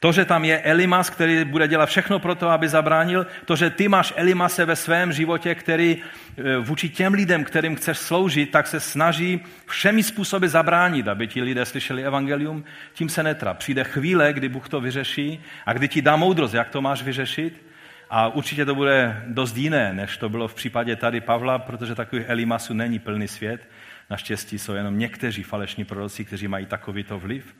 To, 0.00 0.12
že 0.12 0.24
tam 0.24 0.44
je 0.44 0.60
Elimas, 0.60 1.10
který 1.10 1.44
bude 1.44 1.68
dělat 1.68 1.86
všechno 1.86 2.18
pro 2.18 2.34
to, 2.34 2.48
aby 2.48 2.68
zabránil, 2.68 3.26
to, 3.44 3.56
že 3.56 3.70
ty 3.70 3.88
máš 3.88 4.12
Elimase 4.16 4.64
ve 4.64 4.76
svém 4.76 5.12
životě, 5.12 5.54
který 5.54 5.96
e, 5.96 6.56
vůči 6.58 6.88
těm 6.88 7.14
lidem, 7.14 7.44
kterým 7.44 7.76
chceš 7.76 7.98
sloužit, 7.98 8.50
tak 8.50 8.66
se 8.66 8.80
snaží 8.80 9.40
všemi 9.66 10.02
způsoby 10.02 10.46
zabránit, 10.46 11.08
aby 11.08 11.26
ti 11.26 11.42
lidé 11.42 11.64
slyšeli 11.64 12.04
evangelium, 12.04 12.64
tím 12.92 13.08
se 13.08 13.22
netra. 13.22 13.54
Přijde 13.54 13.84
chvíle, 13.84 14.32
kdy 14.32 14.48
Bůh 14.48 14.68
to 14.68 14.80
vyřeší 14.80 15.40
a 15.66 15.72
kdy 15.72 15.88
ti 15.88 16.02
dá 16.02 16.16
moudrost, 16.16 16.54
jak 16.54 16.68
to 16.68 16.82
máš 16.82 17.02
vyřešit. 17.02 17.65
A 18.10 18.28
určitě 18.28 18.64
to 18.64 18.74
bude 18.74 19.22
dost 19.26 19.56
jiné, 19.56 19.92
než 19.92 20.16
to 20.16 20.28
bylo 20.28 20.48
v 20.48 20.54
případě 20.54 20.96
tady 20.96 21.20
Pavla, 21.20 21.58
protože 21.58 21.94
takových 21.94 22.28
Elimasů 22.28 22.74
není 22.74 22.98
plný 22.98 23.28
svět. 23.28 23.68
Naštěstí 24.10 24.58
jsou 24.58 24.74
jenom 24.74 24.98
někteří 24.98 25.42
falešní 25.42 25.84
proroci, 25.84 26.24
kteří 26.24 26.48
mají 26.48 26.66
takovýto 26.66 27.18
vliv. 27.18 27.54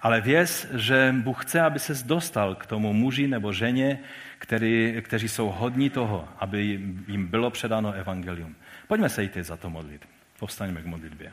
Ale 0.00 0.20
věz, 0.20 0.68
že 0.74 1.14
Bůh 1.18 1.44
chce, 1.44 1.60
aby 1.60 1.78
se 1.78 1.94
dostal 2.04 2.54
k 2.54 2.66
tomu 2.66 2.92
muži 2.92 3.28
nebo 3.28 3.52
ženě, 3.52 3.98
který, 4.38 4.96
kteří 5.02 5.28
jsou 5.28 5.48
hodní 5.48 5.90
toho, 5.90 6.28
aby 6.38 6.80
jim 7.08 7.26
bylo 7.26 7.50
předáno 7.50 7.92
evangelium. 7.92 8.56
Pojďme 8.88 9.08
se 9.08 9.22
jít 9.22 9.36
za 9.36 9.56
to 9.56 9.70
modlit. 9.70 10.08
Povstaňme 10.38 10.82
k 10.82 10.86
modlitbě. 10.86 11.32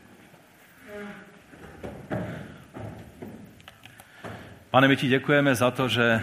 Pane, 4.70 4.88
my 4.88 4.96
ti 4.96 5.08
děkujeme 5.08 5.56
za 5.56 5.72
to, 5.72 5.88
že 5.88 6.22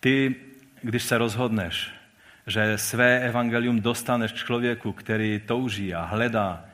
ty, 0.00 0.34
když 0.82 1.02
se 1.02 1.18
rozhodneš, 1.18 1.92
že 2.46 2.78
své 2.78 3.20
evangelium 3.20 3.80
dostaneš 3.80 4.32
člověku, 4.32 4.92
který 4.92 5.40
touží 5.46 5.94
a 5.94 6.04
hledá 6.04 6.70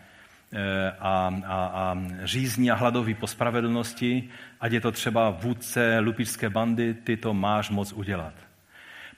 Eh, 0.52 0.92
a, 1.00 1.32
a, 1.46 1.54
a 1.54 1.98
řízní 2.24 2.70
a 2.70 2.74
hladový 2.74 3.14
po 3.14 3.26
spravedlnosti, 3.26 4.28
ať 4.60 4.72
je 4.72 4.80
to 4.80 4.92
třeba 4.92 5.30
vůdce 5.30 5.98
lupičské 5.98 6.50
bandy, 6.50 6.94
ty 6.94 7.16
to 7.16 7.34
máš 7.34 7.70
moc 7.70 7.92
udělat. 7.92 8.32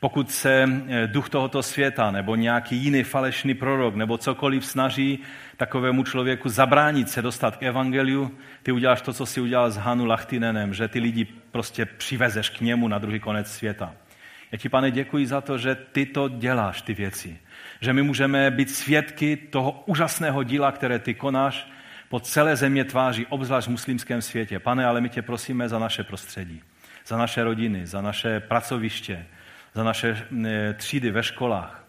Pokud 0.01 0.31
se 0.31 0.69
eh, 0.89 1.07
duch 1.07 1.29
tohoto 1.29 1.63
světa 1.63 2.11
nebo 2.11 2.37
nějaký 2.37 2.77
jiný 2.77 3.03
falešný 3.03 3.55
prorok 3.55 3.95
nebo 3.95 4.19
cokoliv 4.19 4.67
snaží 4.67 5.19
takovému 5.57 6.05
člověku 6.05 6.49
zabránit 6.49 7.11
se 7.11 7.23
dostat 7.23 7.57
k 7.57 7.63
evangeliu, 7.63 8.31
ty 8.63 8.73
uděláš 8.73 9.01
to, 9.01 9.13
co 9.13 9.27
si 9.27 9.41
udělal 9.41 9.71
s 9.71 9.77
Hanu 9.77 10.07
Lachtinenem, 10.07 10.75
že 10.75 10.89
ty 10.89 10.99
lidi 10.99 11.25
prostě 11.25 11.87
přivezeš 11.87 12.51
k 12.51 12.61
němu 12.61 12.89
na 12.89 12.99
druhý 12.99 13.21
konec 13.21 13.53
světa. 13.53 13.95
Já 14.53 14.59
ti, 14.59 14.69
pane, 14.69 14.91
děkuji 14.91 15.27
za 15.27 15.41
to, 15.41 15.59
že 15.59 15.75
ty 15.75 16.07
to 16.07 16.29
děláš, 16.29 16.83
ty 16.83 16.95
věci 16.95 17.39
že 17.81 17.93
my 17.93 18.03
můžeme 18.03 18.51
být 18.51 18.71
svědky 18.71 19.37
toho 19.37 19.83
úžasného 19.87 20.43
díla, 20.43 20.73
které 20.73 20.99
ty 20.99 21.15
konáš 21.15 21.71
po 22.09 22.21
celé 22.21 22.57
země 22.57 22.85
tváří, 22.85 23.27
obzvlášť 23.27 23.69
v 23.69 23.71
muslimském 23.71 24.23
světě. 24.23 24.59
Pane, 24.59 24.87
ale 24.87 25.01
my 25.01 25.09
tě 25.09 25.23
prosíme 25.23 25.69
za 25.69 25.79
naše 25.79 26.05
prostředí, 26.05 26.63
za 27.07 27.17
naše 27.17 27.45
rodiny, 27.45 27.87
za 27.87 28.01
naše 28.01 28.41
pracoviště, 28.41 29.27
za 29.75 29.85
naše 29.85 30.27
e, 30.47 30.75
třídy 30.75 31.11
ve 31.11 31.23
školách. 31.23 31.85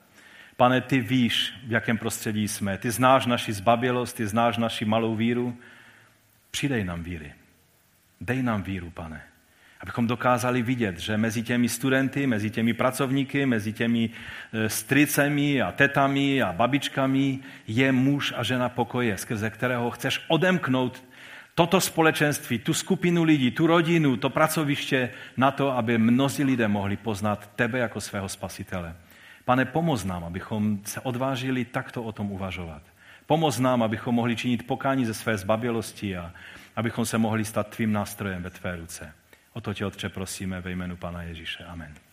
Pane, 0.58 0.82
ty 0.82 1.00
víš, 1.00 1.54
v 1.68 1.72
jakém 1.72 1.98
prostředí 1.98 2.48
jsme. 2.48 2.78
Ty 2.78 2.92
znáš 2.92 3.26
naši 3.26 3.54
zbabělost, 3.54 4.16
ty 4.16 4.28
znáš 4.28 4.58
naši 4.58 4.86
malou 4.86 5.16
víru. 5.16 5.58
Přidej 6.52 6.84
nám 6.84 7.04
víry. 7.04 7.34
Dej 8.22 8.44
nám 8.44 8.64
víru, 8.64 8.92
pane. 8.92 9.29
Abychom 9.80 10.08
dokázali 10.08 10.62
vidět, 10.62 11.00
že 11.00 11.18
mezi 11.18 11.44
těmi 11.44 11.70
studenty, 11.70 12.28
mezi 12.28 12.50
těmi 12.50 12.74
pracovníky, 12.74 13.46
mezi 13.46 13.74
těmi 13.74 14.10
e, 14.54 14.70
stricemi 14.70 15.62
a 15.62 15.72
tetami 15.72 16.42
a 16.42 16.54
babičkami 16.54 17.40
je 17.68 17.92
muž 17.92 18.34
a 18.38 18.44
žena 18.44 18.70
pokoje, 18.70 19.18
skrze 19.18 19.50
kterého 19.50 19.92
chceš 19.92 20.22
odemknout 20.28 21.04
toto 21.56 21.82
společenství, 21.82 22.60
tu 22.60 22.74
skupinu 22.74 23.24
lidí, 23.24 23.52
tu 23.52 23.68
rodinu, 23.68 24.18
to 24.18 24.30
pracoviště 24.30 25.10
na 25.38 25.52
to, 25.52 25.78
aby 25.78 25.98
mnozí 25.98 26.44
lidé 26.44 26.68
mohli 26.68 26.98
poznat 26.98 27.50
tebe 27.56 27.80
jako 27.80 28.02
svého 28.02 28.30
spasitele. 28.30 28.96
Pane, 29.46 29.66
pomoz 29.66 30.06
nám, 30.06 30.24
abychom 30.24 30.80
se 30.86 31.02
odvážili 31.02 31.66
takto 31.66 32.04
o 32.04 32.12
tom 32.12 32.32
uvažovat. 32.32 32.82
Pomoz 33.26 33.60
nám, 33.60 33.84
abychom 33.84 34.16
mohli 34.16 34.36
činit 34.36 34.68
pokání 34.68 35.06
ze 35.06 35.14
své 35.14 35.38
zbabělosti 35.38 36.18
a 36.18 36.34
abychom 36.76 37.06
se 37.06 37.18
mohli 37.18 37.46
stát 37.46 37.68
tvým 37.68 37.92
nástrojem 37.92 38.44
ve 38.44 38.50
tvé 38.50 38.76
ruce. 38.76 39.14
O 39.60 39.62
to 39.62 39.74
tě, 39.74 39.86
Otče, 39.86 40.10
prosíme 40.10 40.62
ve 40.62 40.72
jménu 40.72 40.98
Pana 40.98 41.24
Ježíše. 41.24 41.64
Amen. 41.64 42.09